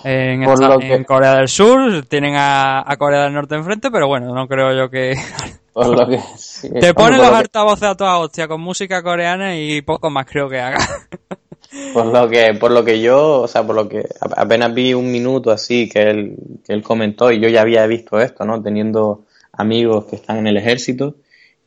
[0.04, 2.06] en, Por esta- lo que- en Corea del Sur.
[2.08, 5.14] Tienen a, a Corea del Norte enfrente, pero bueno, no creo yo que...
[5.74, 9.56] Por lo que, sí, Te ponen los que- altavoces a toda hostia con música coreana
[9.56, 10.80] y poco más creo que haga.
[11.94, 14.04] Por lo que, por lo que yo, o sea, por lo que
[14.36, 16.36] apenas vi un minuto así que él,
[16.66, 18.60] que él comentó y yo ya había visto esto, ¿no?
[18.60, 21.14] Teniendo amigos que están en el ejército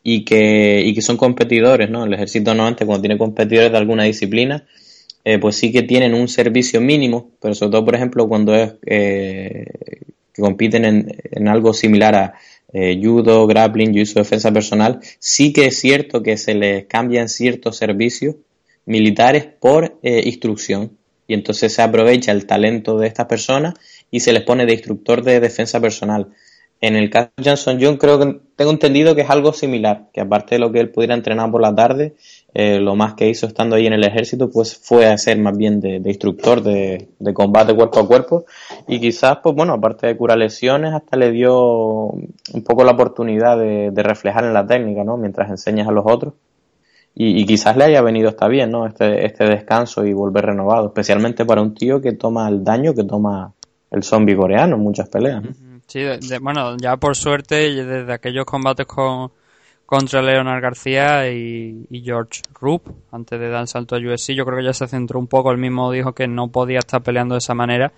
[0.03, 2.05] y que, y que son competidores, ¿no?
[2.05, 4.67] El ejército normalmente cuando tiene competidores de alguna disciplina,
[5.25, 8.75] eh, pues sí que tienen un servicio mínimo, pero sobre todo, por ejemplo, cuando es
[8.85, 9.67] eh,
[10.33, 12.35] que compiten en, en algo similar a
[12.73, 17.77] eh, judo, grappling, jiu-jitsu, defensa personal, sí que es cierto que se les cambian ciertos
[17.77, 18.37] servicios
[18.87, 20.97] militares por instrucción.
[21.29, 23.75] Y entonces se aprovecha el talento de estas personas
[24.11, 26.31] y se les pone de instructor de defensa personal.
[26.83, 30.21] En el caso de Johnson John creo que tengo entendido que es algo similar, que
[30.21, 32.17] aparte de lo que él pudiera entrenar por la tarde,
[32.55, 35.81] eh, lo más que hizo estando ahí en el ejército pues fue hacer más bien
[35.81, 38.45] de, instructor de, combate cuerpo a cuerpo
[38.89, 43.57] y quizás pues bueno, aparte de curar lesiones hasta le dio un poco la oportunidad
[43.57, 45.17] de, de reflejar en la técnica, ¿no?
[45.17, 46.35] Mientras enseñas a los otros
[47.15, 48.87] y, quizás le haya venido hasta bien, ¿no?
[48.87, 53.05] Este, este descanso y volver renovado, especialmente para un tío que toma el daño que
[53.05, 53.53] toma
[53.91, 55.45] el zombie coreano en muchas peleas.
[55.93, 57.55] Sí, de- bueno, ya por suerte,
[57.85, 59.31] desde aquellos combates con,
[59.85, 64.57] contra Leonard García y, George Rupp, antes de dar el salto a UFC, yo creo
[64.57, 65.51] que ya se centró un poco.
[65.51, 67.93] Él mismo dijo que no podía estar peleando de esa manera,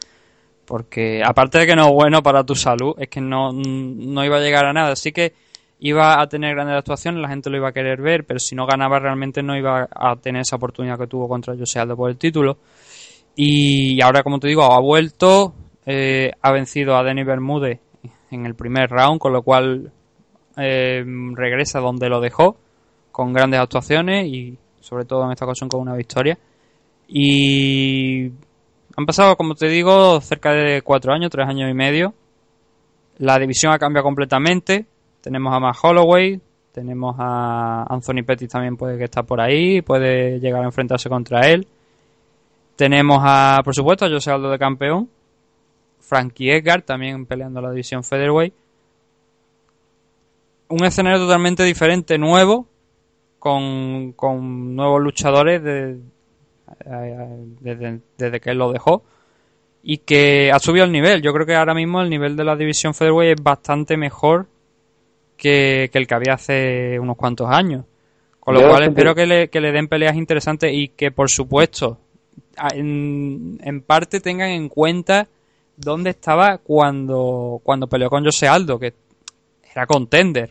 [0.65, 4.39] porque aparte de que no es bueno para tu salud, es que no, no iba
[4.39, 4.95] a llegar a nada.
[4.95, 5.33] Así que
[5.79, 8.66] iba a tener grandes actuaciones, la gente lo iba a querer ver, pero si no
[8.66, 12.16] ganaba realmente no iba a tener esa oportunidad que tuvo contra Jose Aldo por el
[12.16, 12.59] título.
[13.37, 15.55] Y ahora, como te digo, ha vuelto,
[15.87, 17.84] eh, ha vencido a Denis Bermúdez
[18.35, 19.93] en el primer round, con lo cual
[20.56, 22.56] eh, regresa donde lo dejó,
[23.12, 26.39] con grandes actuaciones y sobre todo en esta ocasión con una victoria.
[27.09, 28.31] Y
[28.97, 32.15] han pasado, como te digo, cerca de cuatro años, tres años y medio.
[33.19, 34.86] La división ha cambiado completamente.
[35.20, 36.40] Tenemos a Matt Holloway,
[36.73, 41.48] tenemos a Anthony Pettis también puede que está por ahí, puede llegar a enfrentarse contra
[41.48, 41.66] él.
[42.77, 45.09] Tenemos a, por supuesto, a José Aldo de campeón.
[46.06, 48.55] Frankie Edgar también peleando la división Featherweight.
[50.68, 52.66] Un escenario totalmente diferente, nuevo,
[53.39, 55.98] con, con nuevos luchadores de-
[57.60, 59.02] desde, desde que él lo dejó
[59.82, 61.20] y que ha subido el nivel.
[61.22, 64.47] Yo creo que ahora mismo el nivel de la división Featherweight es bastante mejor
[65.36, 67.85] que, que el que había hace unos cuantos años.
[68.40, 71.10] Con lo Yo cual siempre- espero que le, que le den peleas interesantes y que
[71.10, 71.98] por supuesto
[72.72, 75.28] en parte tengan en cuenta
[75.76, 78.94] dónde estaba cuando, cuando peleó con Jose Aldo, que
[79.74, 80.51] era contender.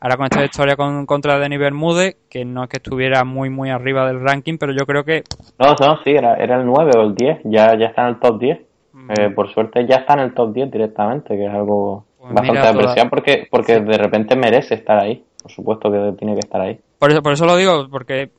[0.00, 3.70] Ahora con esta historia con, contra Denis Bermúdez, que no es que estuviera muy muy
[3.70, 5.22] arriba del ranking, pero yo creo que
[5.60, 8.18] No, no, sí, era, era el 9 o el 10, ya, ya está en el
[8.18, 8.60] top 10.
[9.08, 12.66] Eh, por suerte ya está en el top 10 directamente, que es algo Pues bastante
[12.66, 15.24] apreciado porque, porque de repente merece estar ahí.
[15.40, 16.78] Por supuesto que tiene que estar ahí.
[16.98, 18.30] Por eso, por eso lo digo, porque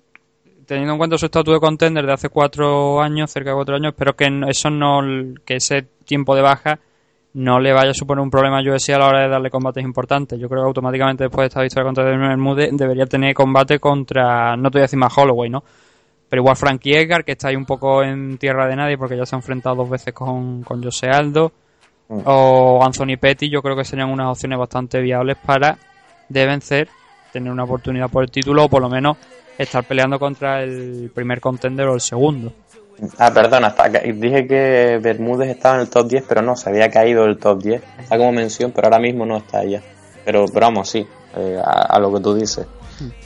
[0.74, 3.94] teniendo en cuenta su estatus de contender de hace cuatro años, cerca de cuatro años,
[3.94, 5.02] espero que eso no,
[5.46, 6.80] que ese tiempo de baja
[7.36, 9.84] no le vaya a suponer un problema a UFC a la hora de darle combates
[9.84, 10.40] importantes.
[10.40, 14.56] Yo creo que automáticamente después de esta victoria contra Daniel Bermúdez debería tener combate contra,
[14.56, 15.64] no te voy a decir más Holloway, ¿no?
[16.28, 19.28] Pero igual Frankie Edgar, que está ahí un poco en tierra de nadie porque ya
[19.28, 21.52] se ha enfrentado dos veces con, con Jose Aldo.
[22.26, 25.78] O Anthony Petty, yo creo que serían unas opciones bastante viables para
[26.30, 26.90] de vencer,
[27.32, 29.18] tener una oportunidad por el título o por lo menos
[29.58, 32.54] estar peleando contra el primer contender o el segundo.
[33.18, 34.00] Ah, perdona, acá.
[34.00, 37.62] dije que Bermúdez estaba en el top 10, pero no, se había caído del top
[37.62, 37.82] 10.
[38.00, 39.82] Está como mención, pero ahora mismo no está allá.
[40.24, 41.06] Pero, pero vamos, sí,
[41.36, 42.66] eh, a, a lo que tú dices.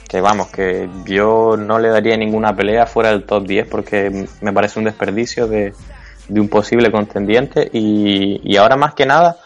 [0.08, 4.54] Que vamos, que yo no le daría ninguna pelea fuera del top 10 porque me
[4.54, 5.74] parece un desperdicio de,
[6.30, 7.70] de un posible contendiente.
[7.72, 9.38] Y, y ahora más que nada,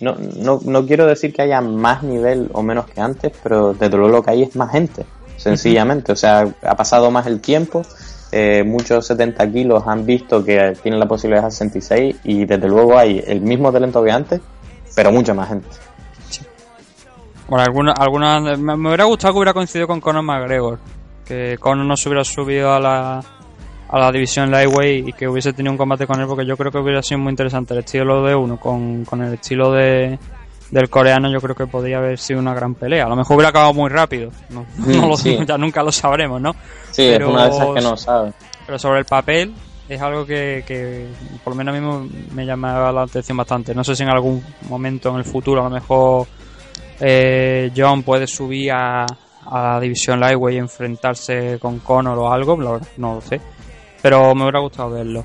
[0.00, 3.96] no, no, no quiero decir que haya más nivel o menos que antes, pero desde
[3.96, 5.04] luego lo que hay es más gente,
[5.40, 6.12] sencillamente.
[6.12, 7.82] O sea, ha pasado más el tiempo.
[8.32, 12.96] Eh, muchos 70 kilos han visto que tienen la posibilidad de 66 y desde luego
[12.96, 14.40] hay el mismo talento que antes,
[14.94, 15.66] pero mucha más gente.
[17.48, 20.78] Bueno, alguna, alguna, me, me hubiera gustado que hubiera coincidido con Conor McGregor.
[21.24, 23.20] Que Conor no se hubiera subido a la,
[23.88, 26.70] a la división Lightweight y que hubiese tenido un combate con él porque yo creo
[26.70, 30.16] que hubiera sido muy interesante el estilo de uno con, con el estilo de
[30.70, 33.06] del coreano yo creo que podría haber sido una gran pelea.
[33.06, 34.30] A lo mejor hubiera acabado muy rápido.
[34.50, 35.38] No, no lo, Sí.
[35.46, 36.54] ya nunca lo sabremos, ¿no?
[36.90, 38.32] Sí, es una de esas que no sabe.
[38.66, 39.52] Pero sobre el papel
[39.88, 41.08] es algo que, que
[41.42, 43.74] por lo menos a mí me- me llamaba la atención bastante.
[43.74, 46.26] No sé si en algún momento en el futuro a lo mejor
[47.00, 49.04] eh, John puede subir a,
[49.46, 53.40] a la división Lightweight y enfrentarse con Conor o algo, la verdad, no lo sé.
[54.02, 55.24] Pero me hubiera gustado verlo.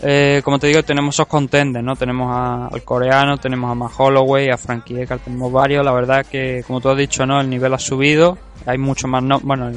[0.00, 1.96] Eh, como te digo, tenemos esos contenders, ¿no?
[1.96, 5.84] Tenemos a- al coreano, tenemos a Matt Holloway, a Frankie Edgar, tenemos varios.
[5.84, 7.40] La verdad que, como tú has dicho, ¿no?
[7.40, 8.36] El nivel ha subido.
[8.66, 9.70] Hay mucho más, no bueno,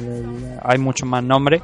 [0.62, 1.62] hay muchos más nombres.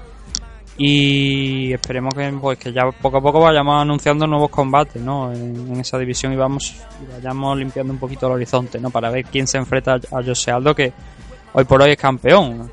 [0.78, 5.32] Y esperemos que, pues, que ya poco a poco vayamos anunciando nuevos combates, ¿no?
[5.32, 6.76] En, esa división y vamos,
[7.14, 8.90] vayamos limpiando un poquito el horizonte, ¿no?
[8.90, 10.92] Para ver quién se enfrenta a, a Jose Aldo, que
[11.54, 12.70] hoy por hoy es campeón.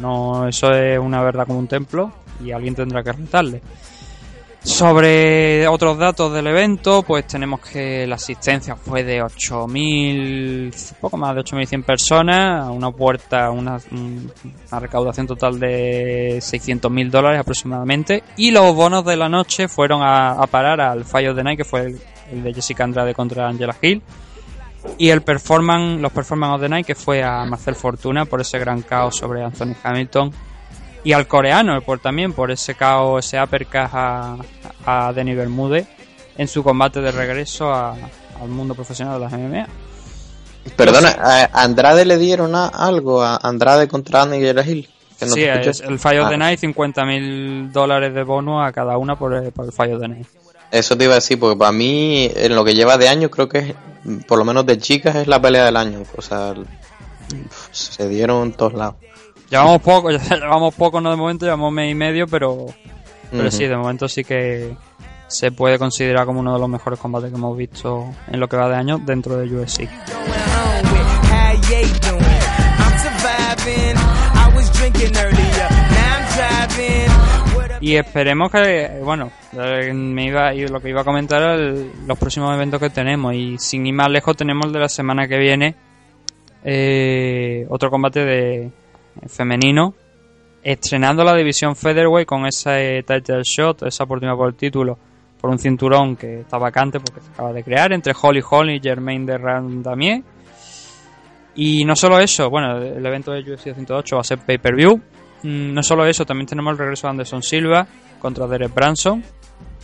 [0.00, 2.12] No, eso es una verdad como un templo
[2.44, 3.62] y alguien tendrá que retarle.
[4.66, 11.36] Sobre otros datos del evento, pues tenemos que la asistencia fue de 8.000, poco más
[11.36, 13.78] de 8.100 personas, una puerta, una,
[14.72, 20.80] recaudación total de 600.000 dólares aproximadamente, y los bonos de la noche fueron a, parar
[20.80, 22.00] al of the Night, que fue el,
[22.32, 24.02] el de Jessica Andrade contra Angela Hill,
[24.98, 28.58] y el performance, los performance of the night que fue a Marcel Fortuna por ese
[28.58, 30.32] gran caos sobre Anthony Hamilton
[31.06, 34.36] y al coreano por también por ese caos, ese uppercut a,
[34.84, 35.86] a Denis Bermúdez
[36.36, 37.94] en su combate de regreso a-
[38.40, 39.66] al mundo profesional de las MMA.
[40.76, 44.88] Perdona, a Andrade le dieron a- algo a Andrade contra Angela Hill.
[45.20, 49.16] No sí, es el of the Ah, Night, 50.000 dólares de bono a cada una
[49.16, 50.26] por, el- por el of the Night.
[50.72, 53.48] Eso te iba a decir, porque para mí, en lo que lleva de año, creo
[53.48, 53.74] que es,
[54.26, 56.02] por lo menos de chicas, es la pelea del año.
[56.16, 56.52] O sea,
[57.70, 58.96] se dieron en todos lados.
[59.50, 62.66] Llevamos poco, ya llevamos poco, no de momento, llevamos mes y medio, pero,
[63.30, 64.76] pero sí, de momento sí que
[65.28, 68.56] se puede considerar como uno de los mejores combates que hemos visto en lo que
[68.56, 69.88] va de año dentro de UFC.
[77.80, 82.18] Y esperemos que, bueno, eh, me iba, lo que iba a comentar era el- los
[82.18, 83.34] próximos eventos que tenemos.
[83.34, 85.74] Y sin ir más lejos, tenemos el de la semana que viene
[86.68, 88.70] eh, otro combate de
[89.28, 89.94] femenino,
[90.62, 94.98] estrenando la división Featherweight con ese title shot, esa oportunidad por el título,
[95.40, 98.80] por un cinturón que está vacante porque se acaba de crear entre Holly Holm y
[98.80, 100.22] Germaine de Randamier.
[101.54, 104.96] Y no solo eso, bueno, el evento de UFC 108 va a ser pay-per-view.
[105.42, 107.86] Mm, No solo eso, también tenemos el regreso de Anderson Silva
[108.18, 109.22] contra Derek Branson,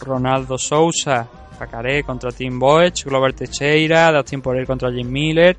[0.00, 1.28] Ronaldo Sousa,
[1.58, 5.56] Jacaré contra Tim Boech, Glover Teixeira, Dustin Poirier contra Jim Miller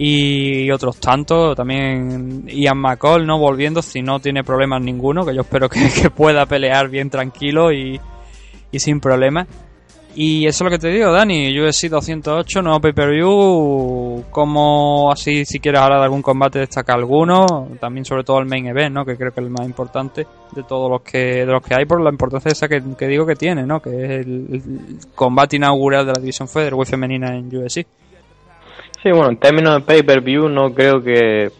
[0.00, 3.36] y otros tantos, también Ian McCall, ¿no?
[3.36, 5.80] Volviendo si no tiene problemas ninguno, que yo espero que,
[6.16, 8.00] pueda pelear bien tranquilo y,
[8.70, 9.48] y sin problemas.
[10.14, 15.58] Y eso es lo que te digo, Dani, UFC 208, nuevo pay-per-view, como así si
[15.58, 19.04] quieres hablar de algún combate destaca alguno, también sobre todo el main event, ¿no?
[19.04, 21.86] Que creo que es el más importante de todos los que de los que hay
[21.86, 23.80] por la importancia esa que, digo que tiene, ¿no?
[23.80, 24.62] Que es el, el
[25.14, 27.84] combate inaugural de la división featherweight femenina en UFC.
[29.02, 31.52] Sí, bueno, en términos de pay-per-view no creo que,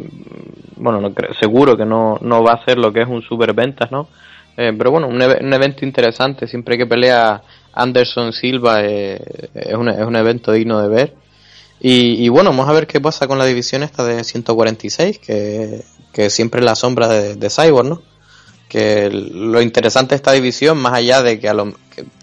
[0.76, 3.52] bueno, no creo, seguro que no, no va a ser lo que es un super
[3.54, 4.08] ventas, ¿no?
[4.56, 7.42] Eh, pero bueno, un, eve- un evento interesante, siempre que pelea
[7.72, 9.20] Anderson Silva eh,
[9.54, 11.14] es, un, es un evento digno de ver.
[11.80, 15.82] Y, bueno, vamos a ver qué pasa con la división esta de 146, que,
[16.12, 18.02] que siempre es la sombra de, de Cyborg, ¿no?
[18.68, 21.72] Que lo interesante de esta división, más allá de que, a lo-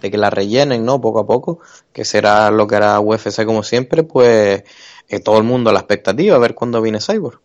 [0.02, 1.02] de que la rellenen, ¿no?
[1.02, 1.60] Poco a poco,
[1.92, 4.64] que será lo que hará UFC como siempre, pues
[5.08, 7.40] eh, todo el mundo a la expectativa, a ver cuándo viene Cyborg.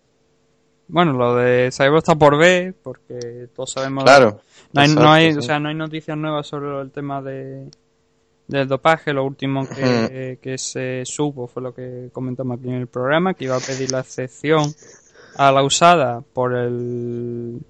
[0.88, 4.04] Bueno, lo de Cyborg está por ver, porque todos sabemos...
[4.04, 4.40] Claro.
[4.72, 5.38] No hay, no Exacto, hay, sí.
[5.38, 7.68] o sea, no hay noticias nuevas sobre el tema de
[8.50, 9.12] del dopaje.
[9.12, 13.44] Lo último que, que se supo fue lo que comentamos aquí en el programa, que
[13.44, 14.74] iba a pedir la excepción
[15.36, 17.60] a la usada por el,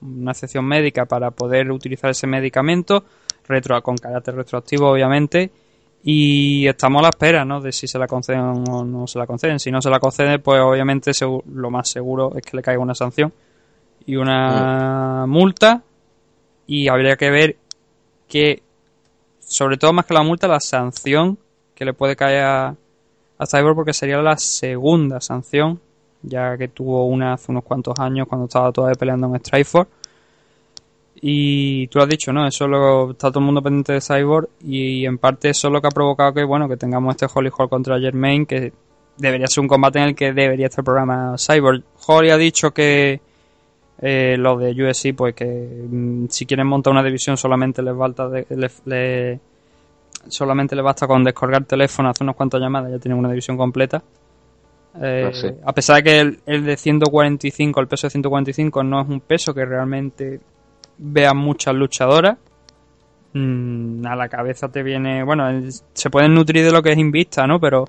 [0.00, 3.04] una excepción médica para poder utilizar ese medicamento,
[3.46, 5.50] retro, con carácter retroactivo obviamente,
[6.02, 7.60] y estamos a la espera ¿no?
[7.60, 9.58] de si se la conceden o no se la conceden.
[9.58, 11.10] Si no se la concede, pues obviamente
[11.52, 13.32] lo más seguro es que le caiga una sanción
[14.06, 15.82] y una multa
[16.66, 17.56] y habría que ver
[18.28, 18.62] que
[19.40, 21.38] sobre todo más que la multa la sanción
[21.74, 22.68] que le puede caer a,
[23.38, 25.80] a Cyborg porque sería la segunda sanción
[26.22, 29.90] ya que tuvo una hace unos cuantos años cuando estaba todavía peleando en Strikeforce
[31.20, 32.46] y tú lo has dicho, ¿no?
[32.46, 35.72] Eso es lo, está todo el mundo pendiente de Cyborg y en parte eso es
[35.72, 38.72] lo que ha provocado que, bueno, que tengamos este Holly Hall contra Germain que
[39.16, 41.82] debería ser un combate en el que debería estar el programa Cyborg.
[42.06, 43.20] Holly ha dicho que
[44.00, 48.28] eh, lo de UFC, pues que mm, si quieren montar una división solamente les falta
[48.28, 49.40] de- le- le-
[50.28, 54.02] solamente les basta con descolgar teléfono, hacer unas cuantas llamadas, ya tienen una división completa.
[55.00, 55.48] Eh, sí.
[55.64, 59.20] A pesar de que el, el de 145, el peso de 145 no es un
[59.20, 60.40] peso que realmente
[60.98, 62.36] vean muchas luchadoras.
[63.34, 65.48] Mm, a la cabeza te viene, bueno,
[65.92, 67.60] se pueden nutrir de lo que es Invista, ¿no?
[67.60, 67.84] Pero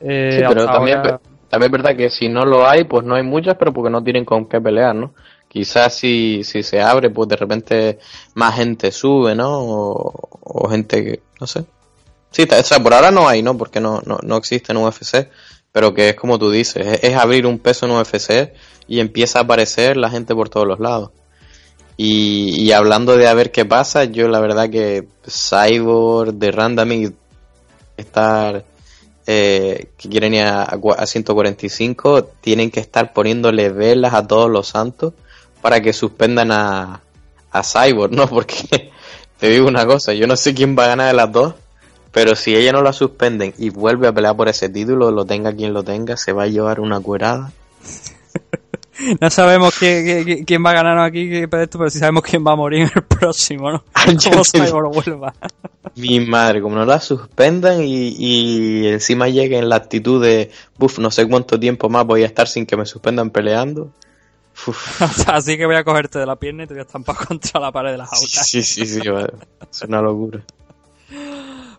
[0.00, 3.14] eh, Sí, pero también, ahora- también es verdad que si no lo hay, pues no
[3.14, 5.12] hay muchas, pero porque no tienen con qué pelear, ¿no?
[5.48, 7.98] Quizás si, si se abre, pues de repente
[8.34, 9.50] más gente sube, ¿no?
[9.60, 11.64] O, o gente que, no sé.
[12.30, 13.56] Sí, o sea, por ahora no hay, ¿no?
[13.56, 15.28] Porque no, no, no existe en UFC,
[15.70, 18.52] pero que es como tú dices, es, es abrir un peso en UFC
[18.88, 21.10] y empieza a aparecer la gente por todos los lados.
[21.96, 27.12] Y, hablando de a ver qué pasa, yo la verdad que Cyborg, de Random y
[27.96, 28.64] estar
[29.26, 35.14] eh, que quieren ir a 145 tienen que estar poniéndole velas a todos los santos
[35.62, 37.00] para que suspendan a,
[37.50, 38.26] a Cyborg, ¿no?
[38.28, 38.90] Porque
[39.38, 41.54] te digo una cosa, yo no sé quién va a ganar de las dos,
[42.12, 45.54] pero si ella no la suspenden y vuelve a pelear por ese título, lo tenga
[45.54, 47.52] quien lo tenga, se va a llevar una cuerada.
[49.20, 52.56] No sabemos quién, quién- quién va a ganar aquí pero sí sabemos quién va a
[52.56, 53.84] morir en el próximo, ¿no?
[53.92, 55.34] Como te- Cyborg vuelva.
[55.96, 61.10] Mi madre, como no la suspendan y, y encima lleguen la actitud de, buf, no
[61.10, 63.92] sé cuánto tiempo más voy a estar sin que me suspendan peleando.
[65.26, 67.70] Así que voy a cogerte de la pierna y te voy a estampar contra la
[67.72, 68.48] pared de las autas.
[68.48, 69.32] Sí, sí, sí, vale.
[69.70, 70.40] es una locura.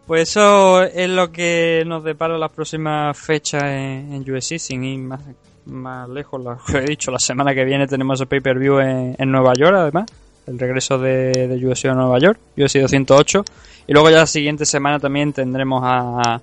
[0.06, 5.22] Pues eso es lo que nos depara las próximas fechas en, en sin ir más,
[5.66, 6.42] más lejos.
[6.44, 10.06] Lo que he dicho, la semana que viene tenemos el pay-per-view en, Nueva York, además.
[10.48, 13.44] El regreso de, de UFC a Nueva York, UFC 208.
[13.88, 16.40] Y luego ya la siguiente semana también tendremos a,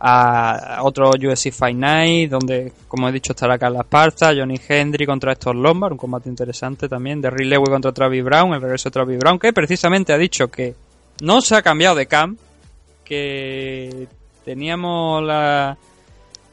[0.00, 5.32] a otro UFC Fight Night, donde, como he dicho, estará Carla Esparza, Johnny Hendry contra
[5.32, 9.18] Héctor Lombard, un combate interesante también, de Lewis contra Travis Brown, el regreso de Travis
[9.18, 10.74] Brown, que precisamente ha dicho que
[11.20, 12.38] no se ha cambiado de camp,
[13.04, 14.08] que
[14.44, 15.76] teníamos la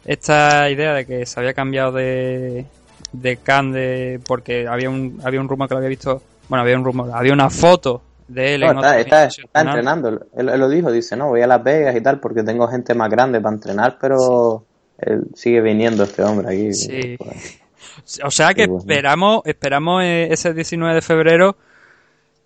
[0.08, 2.66] esta idea de que se había cambiado de
[3.12, 6.78] de Khan de porque había un había un rumor que lo había visto bueno había
[6.78, 10.10] un rumor había una foto de él No, en está, está- está entrenando.
[10.10, 12.94] Él, él lo dijo, dice, no, voy a Las Vegas y tal porque tengo gente
[12.94, 14.66] más grande para entrenar, pero
[14.98, 16.74] él sigue viniendo este hombre aquí.
[16.74, 17.16] Sí.
[17.18, 17.60] Pues,
[18.26, 18.80] O sea que bueno.
[18.82, 21.56] esperamos, esperamos eh, ese 19 de febrero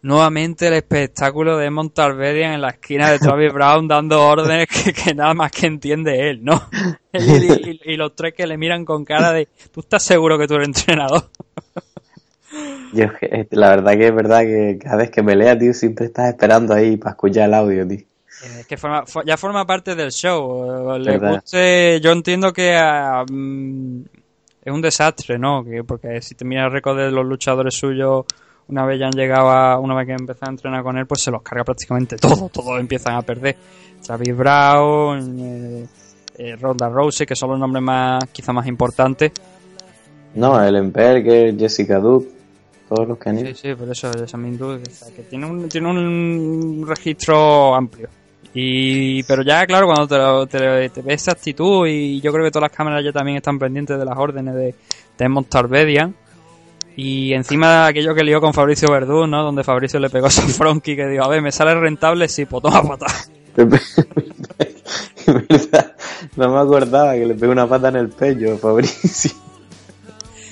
[0.03, 5.13] nuevamente el espectáculo de Montalvedian en la esquina de Travis Brown dando órdenes que, que
[5.13, 6.61] nada más que entiende él, ¿no?
[7.13, 10.47] y, y- y los tres que le miran con cara de, ¿tú estás seguro que
[10.47, 11.23] tú eres entrenador?
[12.93, 16.07] Yo, es que, la verdad que es verdad que cada vez que pelea, tío, siempre
[16.07, 17.99] estás esperando ahí para escuchar el audio, tío.
[18.59, 20.95] Es que forma- fo- ya forma parte del show.
[20.95, 21.35] eh, Le Verdad.
[21.35, 24.01] guste, yo entiendo que ah, mm,
[24.65, 25.63] es un desastre, ¿no?
[25.63, 28.25] Que, porque si te miras el récord de los luchadores suyos,
[28.71, 31.21] una vez ya han llegado a, una vez que empiezan a entrenar con él, pues
[31.21, 33.55] se los carga prácticamente todo, todos empiezan a perder.
[34.01, 35.85] Travis Brown, eh,
[36.37, 39.31] eh, Ronda Rousey, que son los nombres más, quizá más importantes.
[40.33, 42.29] No, Ellen Berger, Jessica Duke,
[42.87, 43.47] todos los que han ido.
[43.49, 48.09] Sí, sí, por eso, Jasmine Duke, o sea, que tiene un, tiene un registro amplio.
[48.53, 52.51] Y, pero ya, claro, cuando te, te, te ves esa actitud, y yo creo que
[52.51, 54.75] todas las cámaras ya también están pendientes de las órdenes de,
[55.17, 56.15] de Montalbedian.
[57.03, 59.41] Y encima aquello que lió con Fabricio Verdú, ¿no?
[59.41, 62.27] Donde Fabricio le pegó a su fronky que dijo, a ver, ¿me sale rentable?
[62.27, 63.11] Sí, pues toma patada.
[65.25, 65.95] ¿Verdad?
[66.35, 69.31] No me acordaba que le pegó una pata en el pecho, Fabricio.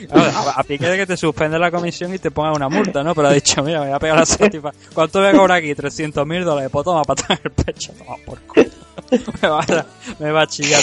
[0.08, 3.04] Claro, a, a pique de que te suspende la comisión y te ponga una multa,
[3.04, 3.14] ¿no?
[3.14, 4.74] Pero ha dicho, mira, me voy a pegar a esa tipa.
[4.92, 5.76] ¿Cuánto voy a cobrar aquí?
[5.76, 6.72] 300 mil dólares.
[6.72, 8.70] Pues toma patada en el pecho, toma por culo.
[9.42, 9.86] me, va a,
[10.18, 10.82] me va a chillar.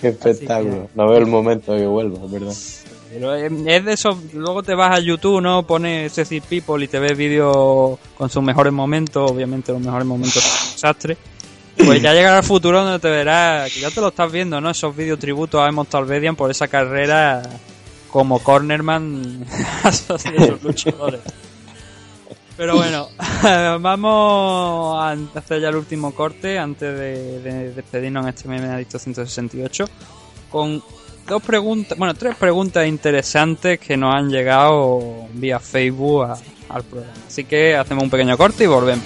[0.00, 0.88] Qué espectáculo.
[0.96, 2.54] No veo el momento de que vuelva, ¿verdad?
[3.16, 5.66] Pero es es de eso, luego te vas a YouTube, ¿no?
[5.66, 10.42] Pones Ceci People y te ves vídeos con sus mejores momentos, obviamente los mejores momentos
[10.42, 11.16] son un desastre.
[11.82, 14.68] Pues ya llegará el futuro donde te verás, que ya te lo estás viendo, ¿no?
[14.68, 17.42] Esos vídeos tributos a Emos Talbedian por esa carrera
[18.10, 19.46] como cornerman
[20.62, 21.20] luchadores.
[22.54, 23.08] Pero bueno,
[23.80, 29.86] vamos a hacer ya el último corte antes de, de despedirnos en este adicto 168
[30.50, 30.82] con
[31.26, 36.28] dos preguntas, bueno, tres preguntas interesantes que nos han llegado vía Facebook
[36.68, 37.12] al programa.
[37.26, 39.04] Así que hacemos un pequeño corte y volvemos.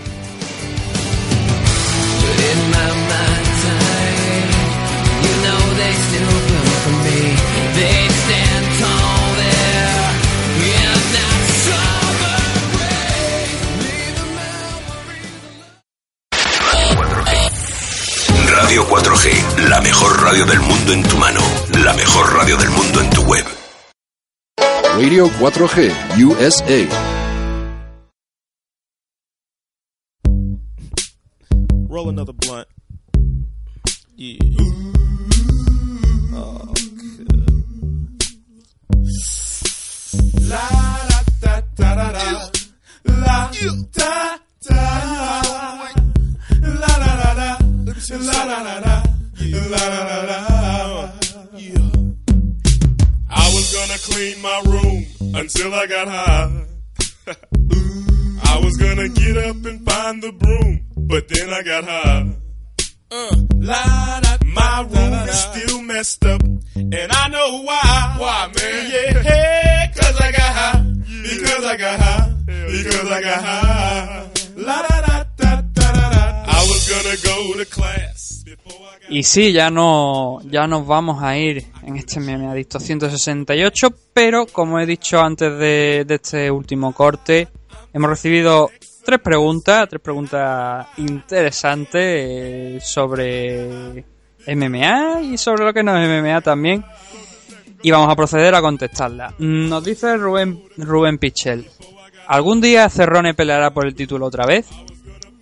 [20.21, 21.41] Mejor radio del mundo en tu mano,
[21.83, 23.45] la mejor radio del mundo en tu web.
[24.97, 25.93] Radio 4G
[26.25, 26.89] USA.
[31.89, 32.67] Roll another blunt.
[34.17, 34.37] Yeah.
[36.35, 36.75] Oh,
[40.49, 40.69] La
[41.41, 42.51] da da da da da.
[43.05, 43.51] La
[43.93, 44.39] da
[44.69, 44.91] da.
[46.63, 47.59] La la la la.
[48.21, 49.59] La la la la.
[49.69, 51.13] La la la la.
[51.57, 51.91] Yeah.
[53.31, 56.65] I was gonna clean my room until I got high.
[58.45, 62.37] I was gonna get up and find the broom, but then I got high.
[63.13, 68.17] Uh, la, da, my room is still messed up, and I know why.
[68.19, 68.91] Why, man?
[68.91, 70.85] Yeah, hey, cause I got high.
[71.23, 72.35] Because I got high.
[72.47, 74.31] Because I got high.
[74.57, 76.45] La da da da da da da.
[76.47, 78.40] I was gonna go to class.
[79.09, 84.47] Y sí, ya no ya nos vamos a ir en este meme adicto 168, pero
[84.47, 87.49] como he dicho antes de, de este último corte,
[87.93, 88.71] hemos recibido
[89.05, 94.05] tres preguntas, tres preguntas interesantes eh, sobre
[94.47, 96.85] MMA y sobre lo que no es MMA también.
[97.83, 99.35] Y vamos a proceder a contestarlas.
[99.39, 101.67] Nos dice Rubén, Rubén Pichel.
[102.27, 104.67] ¿Algún día Cerrone peleará por el título otra vez?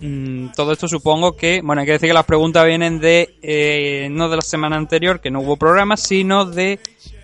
[0.00, 4.08] Mm, todo esto supongo que, bueno, hay que decir que las preguntas vienen de, eh,
[4.10, 6.78] no de la semana anterior, que no hubo programa, sino de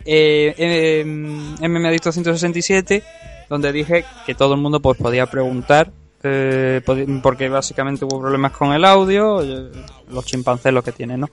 [0.04, 3.02] eh, eh, MMA Adicto 167,
[3.48, 5.90] donde dije que todo el mundo pues podía preguntar,
[6.24, 6.80] eh,
[7.22, 9.70] porque básicamente hubo problemas con el audio, eh,
[10.10, 11.30] los chimpancés lo que tienen, ¿no?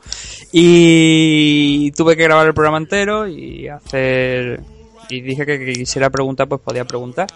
[0.51, 4.61] Y tuve que grabar el programa entero y hacer,
[5.09, 7.27] y dije que, que quisiera preguntar, pues podía preguntar.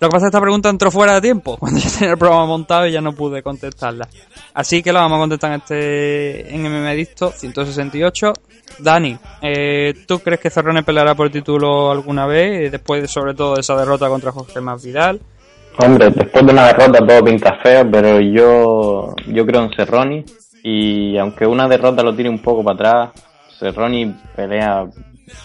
[0.00, 2.18] Lo que pasa es que esta pregunta entró fuera de tiempo, cuando ya tenía el
[2.18, 4.08] programa montado y ya no pude contestarla.
[4.54, 8.32] Así que la vamos a contestar en este en MM Dicto 168.
[8.80, 12.66] Dani, eh, ¿tú crees que Cerrone peleará por el título alguna vez?
[12.66, 15.20] eh, Después, de, sobre todo, de esa derrota contra Jorge Más Vidal.
[15.78, 20.24] Hombre, después de una derrota todo pinta feo, pero yo, yo creo en Cerroni.
[20.62, 23.22] Y aunque una derrota lo tire un poco para atrás,
[23.58, 24.86] Cerroni pelea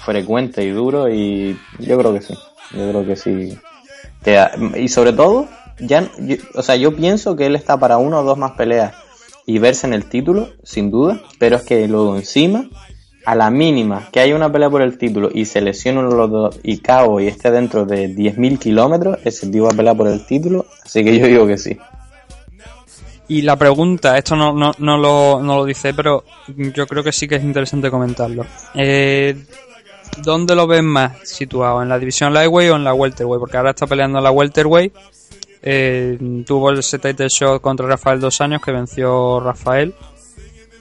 [0.06, 2.34] frecuente y duro y yo creo que sí.
[2.72, 3.58] Yo creo que sí.
[4.78, 5.48] Y sobre todo,
[5.80, 8.94] ya, yo- o sea, yo pienso que él está para una o dos más peleas
[9.46, 12.66] y verse en el título, sin duda, pero es que luego encima,
[13.26, 16.16] a la mínima que haya una pelea por el título y se lesione uno de
[16.18, 19.96] los dos y cabo y esté dentro de 10.000 kilómetros, ese tío va a pelear
[19.98, 21.78] por el título, así que yo digo que sí.
[23.28, 27.12] Y la pregunta, esto no, no, no, lo, no lo dice, pero yo creo que
[27.12, 28.44] sí que es interesante comentarlo.
[28.74, 29.36] Eh,
[30.18, 31.82] ¿Dónde lo ves más situado?
[31.82, 33.40] ¿En la división lightweight o en la welterweight?
[33.40, 34.94] Porque ahora está peleando en la welterweight
[35.62, 39.94] Eh, tuvo ese title shot contra Rafael dos años que venció Rafael.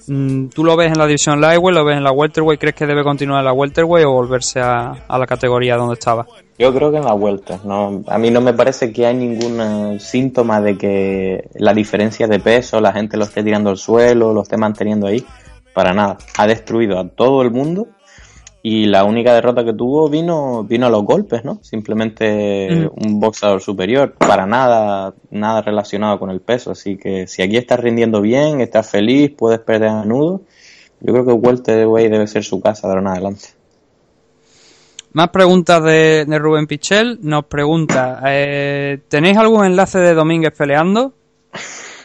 [0.07, 2.61] Mm, ¿Tú lo ves en la división lightweight, lo ves en la welterweight?
[2.61, 6.27] ¿Crees que debe continuar en la welterweight o volverse a, la categoría donde estaba?
[6.59, 9.61] Yo creo que en la vuelta, no, a mí no me parece que hay ningún
[9.61, 14.33] eh, síntoma de que la diferencia de peso, la gente lo esté tirando al suelo,
[14.33, 15.25] lo esté manteniendo ahí,
[15.75, 16.17] para nada.
[16.39, 17.89] Ha destruido a todo el mundo
[18.63, 21.59] y la única derrota que tuvo vino vino a los golpes, ¿no?
[21.63, 27.57] Simplemente un boxeador superior, para nada nada relacionado con el peso, así que si aquí
[27.57, 30.43] estás rindiendo bien, estás feliz, puedes perder a menudo,
[31.01, 33.49] yo creo que welterweight debe ser su casa de ahora en adelante.
[35.13, 37.19] Más preguntas de, de Rubén Pichel.
[37.23, 41.15] Nos pregunta, eh, ¿tenéis algún enlace de Domínguez peleando?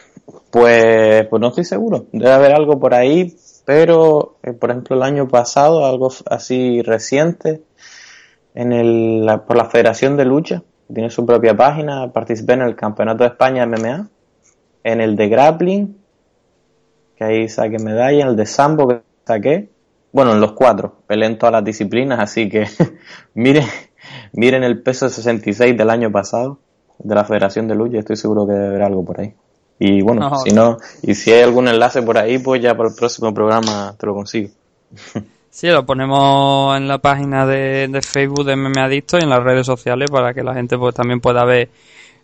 [0.50, 2.06] Pues, pues no estoy seguro.
[2.12, 3.34] Debe haber algo por ahí,
[3.64, 7.62] pero eh, por ejemplo el año pasado, algo así reciente,
[8.54, 10.62] en el, por la Federación de Lucha,
[10.92, 14.08] tiene su propia página, participé en el Campeonato de España MMA,
[14.84, 15.96] en el de Grappling,
[17.16, 19.70] que ahí saqué medalla, en el de Sambo que saqué,
[20.12, 22.66] bueno, en los cuatro, peleé en todas las disciplinas, así que
[23.34, 23.64] miren,
[24.32, 26.58] miren el peso 66 del año pasado
[26.98, 29.34] de la Federación de Lucha, estoy seguro que debe haber algo por ahí.
[29.78, 30.36] Y bueno, No.
[30.38, 33.94] si no, y si hay algún enlace por ahí, pues ya para el próximo programa
[33.98, 34.50] te lo consigo.
[35.50, 39.40] Sí, lo ponemos en la página de, de Facebook de MMA Adicto y en las
[39.40, 41.70] redes sociales para que la gente pues también pueda ver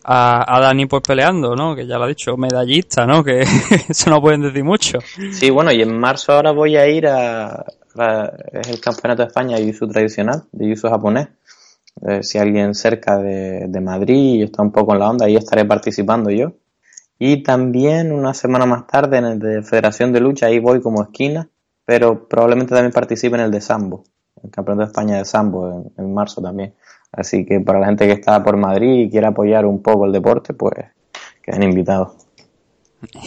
[0.02, 1.77] a, a Dani pues peleando, ¿no?
[1.77, 3.22] Que ya lo ha dicho, medallista, ¿no?
[3.22, 3.43] Que
[3.89, 4.98] eso no pueden decir mucho.
[5.31, 7.64] Sí, bueno, y en marzo ahora voy a ir a,
[7.97, 11.28] a- es el Campeonato de España de Jiu-Jitsu tradicional, de Jiu-Jitsu japonés.
[12.09, 15.64] Eh, si alguien cerca de, de Madrid está un poco en la onda, ahí estaré
[15.64, 16.51] participando yo.
[17.22, 21.02] Y también una semana más tarde en el de Federación de Lucha, ahí voy como
[21.02, 21.47] esquina,
[21.84, 24.05] pero probablemente también participe en el de Sambo,
[24.42, 26.72] el Campeonato de España de Sambo en, en marzo también.
[27.12, 30.12] Así que para la gente que está por Madrid y quiere apoyar un poco el
[30.12, 30.72] deporte, pues
[31.42, 32.12] quedan invitados.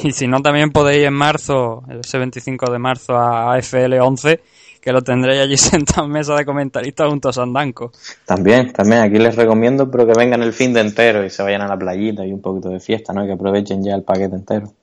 [0.03, 4.39] Y si no, también podéis en marzo, ese 25 de marzo, a FL11,
[4.84, 7.91] que lo tendréis allí sentado en mesa de comentaristas junto a Sandanco.
[8.26, 11.61] También, también, aquí les recomiendo, pero que vengan el fin de entero y se vayan
[11.61, 13.23] a la playita y un poquito de fiesta, ¿no?
[13.23, 14.73] Y que aprovechen ya el paquete entero.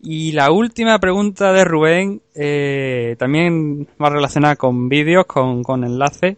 [0.00, 6.36] Y la última pregunta de Rubén, eh, también va relacionada con vídeos, con, con enlaces.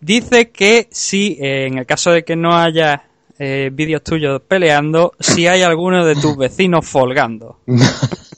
[0.00, 3.08] Dice que si, eh, en el caso de que no haya
[3.38, 7.58] eh, vídeos tuyos peleando, si hay alguno de tus vecinos folgando.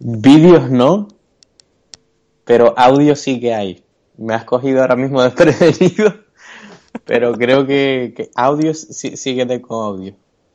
[0.00, 1.08] Vídeos no,
[2.44, 3.84] pero audio sí que hay.
[4.16, 6.14] Me has cogido ahora mismo desprevenido,
[7.04, 10.14] pero creo que, audio sí, sí que tengo audio.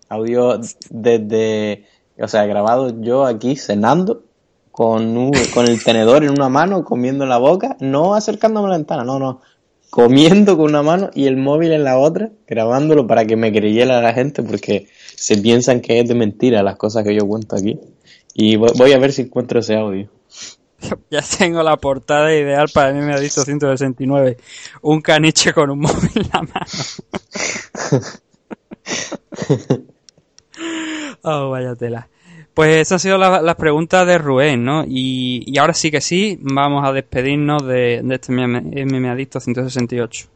[0.09, 0.59] Audio
[0.89, 1.85] desde,
[2.19, 4.23] o sea, grabado yo aquí cenando
[4.71, 8.71] con, un- con el tenedor en una mano, comiendo en la boca, no acercándome a
[8.71, 9.41] la ventana, no, no,
[9.89, 14.01] comiendo con una mano y el móvil en la otra, grabándolo para que me creyera
[14.01, 17.79] la gente, porque se piensan que es de mentira las cosas que yo cuento aquí.
[18.37, 20.09] Y voy, a ver si encuentro ese audio.
[21.09, 24.37] ya tengo la portada ideal para ha dicho 169.
[24.81, 26.65] Un caniche con un móvil en la mano.
[31.23, 32.09] oh, vaya tela.
[32.53, 34.83] Pues esas han sido la- las preguntas de Rubén, ¿no?
[34.85, 40.27] Y, y ahora sí que sí, vamos a despedirnos de, de este MM Adicto 168.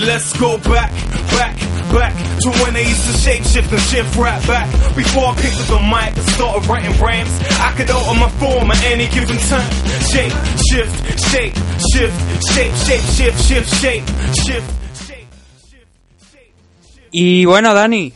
[0.00, 0.90] Let's go back,
[1.36, 1.56] back,
[1.92, 4.66] back to when they used to shape shift and shift right back.
[4.96, 7.28] Before I picked up the mic and started writing rhymes,
[7.60, 9.70] I could alter my form at any given time.
[10.08, 11.54] Shape, shift, shape,
[11.92, 12.16] shift,
[12.48, 14.04] shape, shape, shift, shift, shape,
[14.42, 14.80] shift.
[17.12, 18.12] Y bueno, Dani,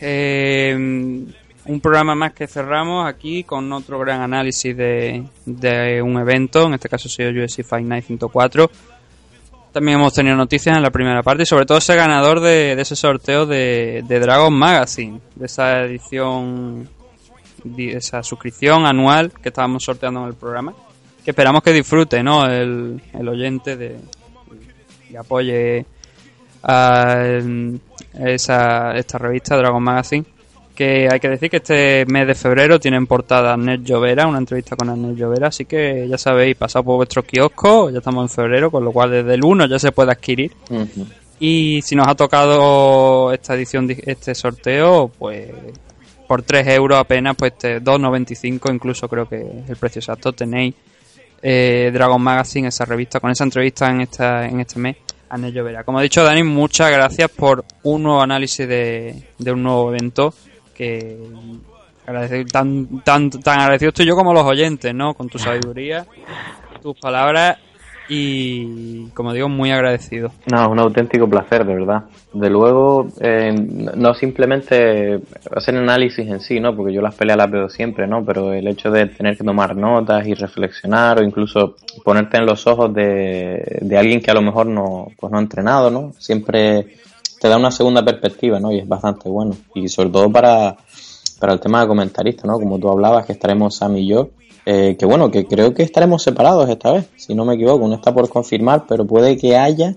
[0.00, 6.66] eh, un programa más que cerramos aquí con otro gran análisis de, de un evento,
[6.66, 8.70] en este caso ha sido UFC Fight Night 104.
[9.74, 12.94] También hemos tenido noticias en la primera parte y sobre todo ese ganador de, ese
[12.94, 16.88] sorteo de, de Dragon Magazine, de esa edición,
[17.64, 20.74] de esa suscripción anual que estábamos sorteando en el programa.
[21.24, 22.46] Que esperamos que disfrute, ¿no?
[22.46, 23.96] El, el oyente de,
[25.10, 25.84] y apoye
[26.62, 27.40] a
[28.24, 30.24] esa, esta revista Dragon Magazine
[30.74, 34.38] que hay que decir que este mes de febrero tiene en portada Arnett Llovera, una
[34.38, 38.34] entrevista con Arnett Llovera, así que ya sabéis, pasad por vuestro kiosco, ya estamos en
[38.34, 40.52] febrero, con lo cual desde el 1 ya se puede adquirir.
[41.40, 45.50] Y si nos ha tocado esta edición, di- este sorteo, pues
[46.26, 50.74] por 3 euros apenas, pues este, 2,95 incluso creo que es el precio exacto, tenéis
[51.42, 54.96] eh, Dragon Magazine, esa revista, con esa entrevista en, esta, en este mes,
[55.28, 55.84] Arnett Llovera.
[55.84, 60.32] Como ha dicho Dani, muchas gracias por un nuevo análisis de, de un nuevo evento
[60.74, 61.16] que
[62.06, 65.14] Agradecido- tan, tan, tan agradecido estoy yo como los oyentes, ¿no?
[65.14, 66.04] Con tu sabiduría,
[66.82, 67.56] tus palabras
[68.10, 70.30] y, como digo, muy agradecido.
[70.44, 72.04] No, un auténtico placer, de verdad.
[72.34, 75.18] De luego, eh, no simplemente
[75.56, 76.76] hacer análisis en sí, ¿no?
[76.76, 78.22] Porque yo las peleas las veo siempre, ¿no?
[78.22, 82.66] Pero el hecho de tener que tomar notas y reflexionar o incluso ponerte en los
[82.66, 86.12] ojos de, de alguien que a lo mejor no, pues no ha entrenado, ¿no?
[86.18, 86.96] Siempre
[87.44, 88.72] te da una segunda perspectiva, ¿no?
[88.72, 89.54] Y es bastante bueno.
[89.74, 90.78] Y sobre todo para,
[91.38, 92.54] para el tema de comentarista, ¿no?
[92.54, 94.30] Como tú hablabas, que estaremos Sam y yo.
[94.64, 97.96] eh, que bueno, que creo que estaremos separados esta vez, si no me equivoco, no
[97.96, 99.94] está por confirmar, pero puede que haya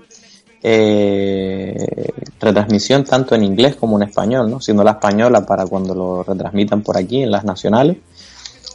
[0.62, 4.60] eh, retransmisión tanto en inglés como en español, ¿no?
[4.60, 7.96] Siendo la española para cuando lo retransmitan por aquí en las nacionales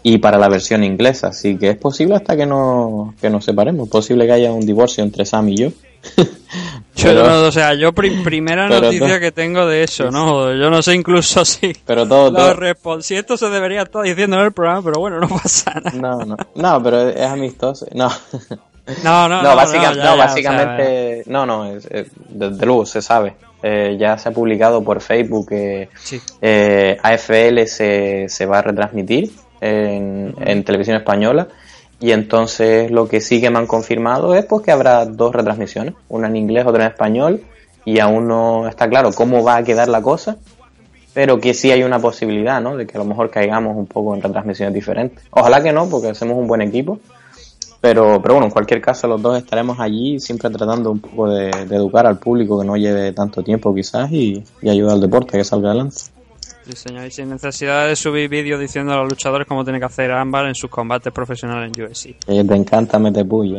[0.03, 3.87] y para la versión inglesa, así que es posible hasta que no que nos separemos,
[3.87, 5.69] es posible que haya un divorcio entre Sam y yo.
[6.95, 10.53] Yo Pero- no- o sea, yo pri- primera noticia que tengo de eso, ¿no?
[10.55, 11.73] Yo no sé incluso si...
[11.87, 15.29] Pero todo, todo- si esto se debería estar diciendo en el programa, pero bueno, no
[15.29, 15.93] pasa nada.
[15.99, 17.87] No, no, no, pero es amistoso.
[17.95, 18.09] No,
[19.05, 23.01] No, no, no, básica- no, ya, ya, básicamente, no, no, es- es- desde luego se
[23.01, 23.35] sabe.
[23.63, 25.89] Eh, ya se ha publicado por Facebook que
[26.43, 29.31] eh, AFL se, se va a retransmitir
[29.63, 31.49] en, en televisión española
[32.03, 35.95] y entonces lo que sí que me han confirmado es pues que habrá dos retransmisiones,
[36.09, 37.41] una en inglés, otra en español
[37.85, 40.37] y aún no está claro cómo va a quedar la cosa,
[41.15, 42.77] pero que sí hay una posibilidad, ¿no?
[42.77, 45.25] De que a lo mejor caigamos un poco en retransmisiones diferentes.
[45.31, 46.99] Ojalá que no, porque hacemos un buen equipo.
[47.81, 51.51] Pero, pero bueno, en cualquier caso los dos estaremos allí siempre tratando un poco de,
[51.67, 55.37] de educar al público que no lleve tanto tiempo quizás y, y ayudar al deporte
[55.37, 55.97] a que salga adelante.
[56.65, 59.85] Sí, señor, y sin necesidad de subir vídeos diciendo a los luchadores cómo tiene que
[59.87, 62.17] hacer Ámbar en sus combates profesionales en UFC.
[62.25, 63.59] Que te encanta meter puya.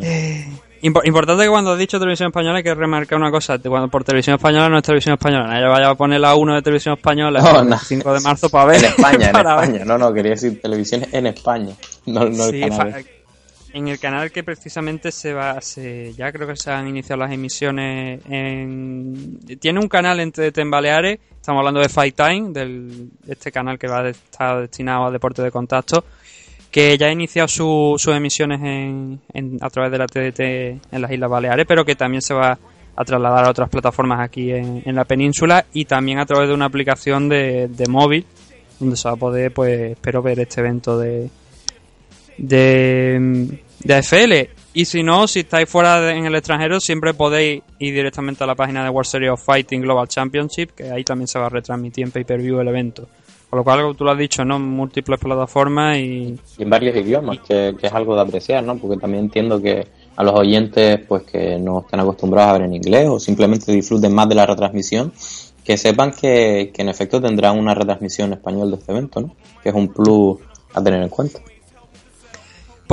[0.82, 4.04] Impo- importante que cuando has dicho televisión española hay que remarcar una cosa, cuando por
[4.04, 7.40] televisión española no es televisión española, nadie vaya a poner la 1 de televisión española
[7.42, 7.78] No, el no.
[7.78, 8.78] 5 de marzo para ver.
[8.80, 9.34] En España, en
[9.74, 9.86] ver.
[9.88, 11.74] No, no, quería decir televisión en España.
[12.06, 13.06] No, no Sí, el canal.
[13.74, 17.32] En el canal que precisamente se va, se, ya creo que se han iniciado las
[17.32, 19.40] emisiones en...
[19.60, 23.80] Tiene un canal en TDT en Baleares, estamos hablando de Fight Time, del, este canal
[23.80, 26.06] que va a estar destinado a deporte de contacto,
[26.72, 30.40] que ya ha iniciado su- sus emisiones en, en- a través de la TDT
[30.94, 32.58] en las Islas Baleares, pero que también se va
[32.96, 36.54] a trasladar a otras plataformas aquí en, en la península y también a través de
[36.54, 38.24] una aplicación de, de móvil,
[38.80, 41.30] donde se va a poder, pues, espero ver este evento de,
[42.38, 44.50] de, de AFL.
[44.74, 48.48] Y si no, si estáis fuera de- en el extranjero, siempre podéis ir directamente a
[48.48, 51.50] la página de World Series of Fighting Global Championship, que ahí también se va a
[51.50, 53.08] retransmitir en pay-per-view el evento.
[53.50, 54.58] Con lo cual, como tú lo has dicho, ¿no?
[54.58, 56.36] Múltiples plataformas y...
[56.58, 58.78] Y en varios idiomas, que, que es algo de apreciar, ¿no?
[58.78, 59.86] Porque también entiendo que
[60.16, 64.12] a los oyentes, pues que no estén acostumbrados a ver en inglés o simplemente disfruten
[64.14, 65.14] más de la retransmisión,
[65.64, 69.36] que sepan que, que en efecto tendrán una retransmisión en español de este evento, ¿no?
[69.62, 70.40] Que es un plus
[70.74, 71.40] a tener en cuenta.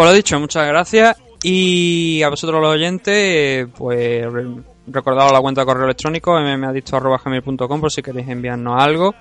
[0.01, 1.15] Por lo dicho, muchas gracias.
[1.43, 4.47] Y a vosotros los oyentes, pues re-
[4.87, 9.15] recordaros la cuenta de correo electrónico mmadicto.gmail.com por si queréis enviarnos algo.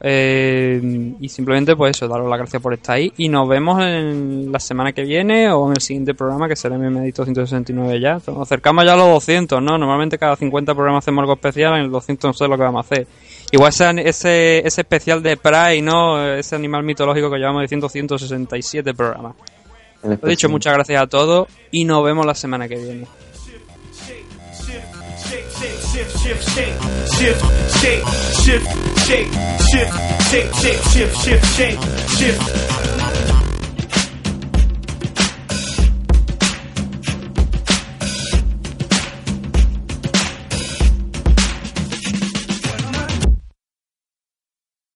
[0.00, 3.12] Eh, y simplemente pues eso, daros las gracias por estar ahí.
[3.16, 6.76] Y nos vemos en la semana que viene o en el siguiente programa que será
[6.76, 8.14] MMadicto 169 ya.
[8.14, 9.78] Nos acercamos ya a los 200, ¿no?
[9.78, 12.84] Normalmente cada 50 programas hacemos algo especial, en el 200 no sé lo que vamos
[12.84, 13.06] a hacer.
[13.52, 16.20] Igual ese, ese, ese especial de Pride, ¿no?
[16.34, 19.36] Ese animal mitológico que llevamos diciendo 167 programas.
[20.02, 23.06] Lo dicho, muchas gracias a todos y nos vemos la semana que viene.
[25.28, 26.78] shift, shift, shake,
[27.18, 27.42] shift,
[27.80, 28.04] shake,
[28.44, 28.66] shift,
[29.06, 29.28] shake,
[29.68, 29.92] shift,
[30.30, 31.78] shake, shake, shift, shift, shake,
[32.16, 32.97] shift,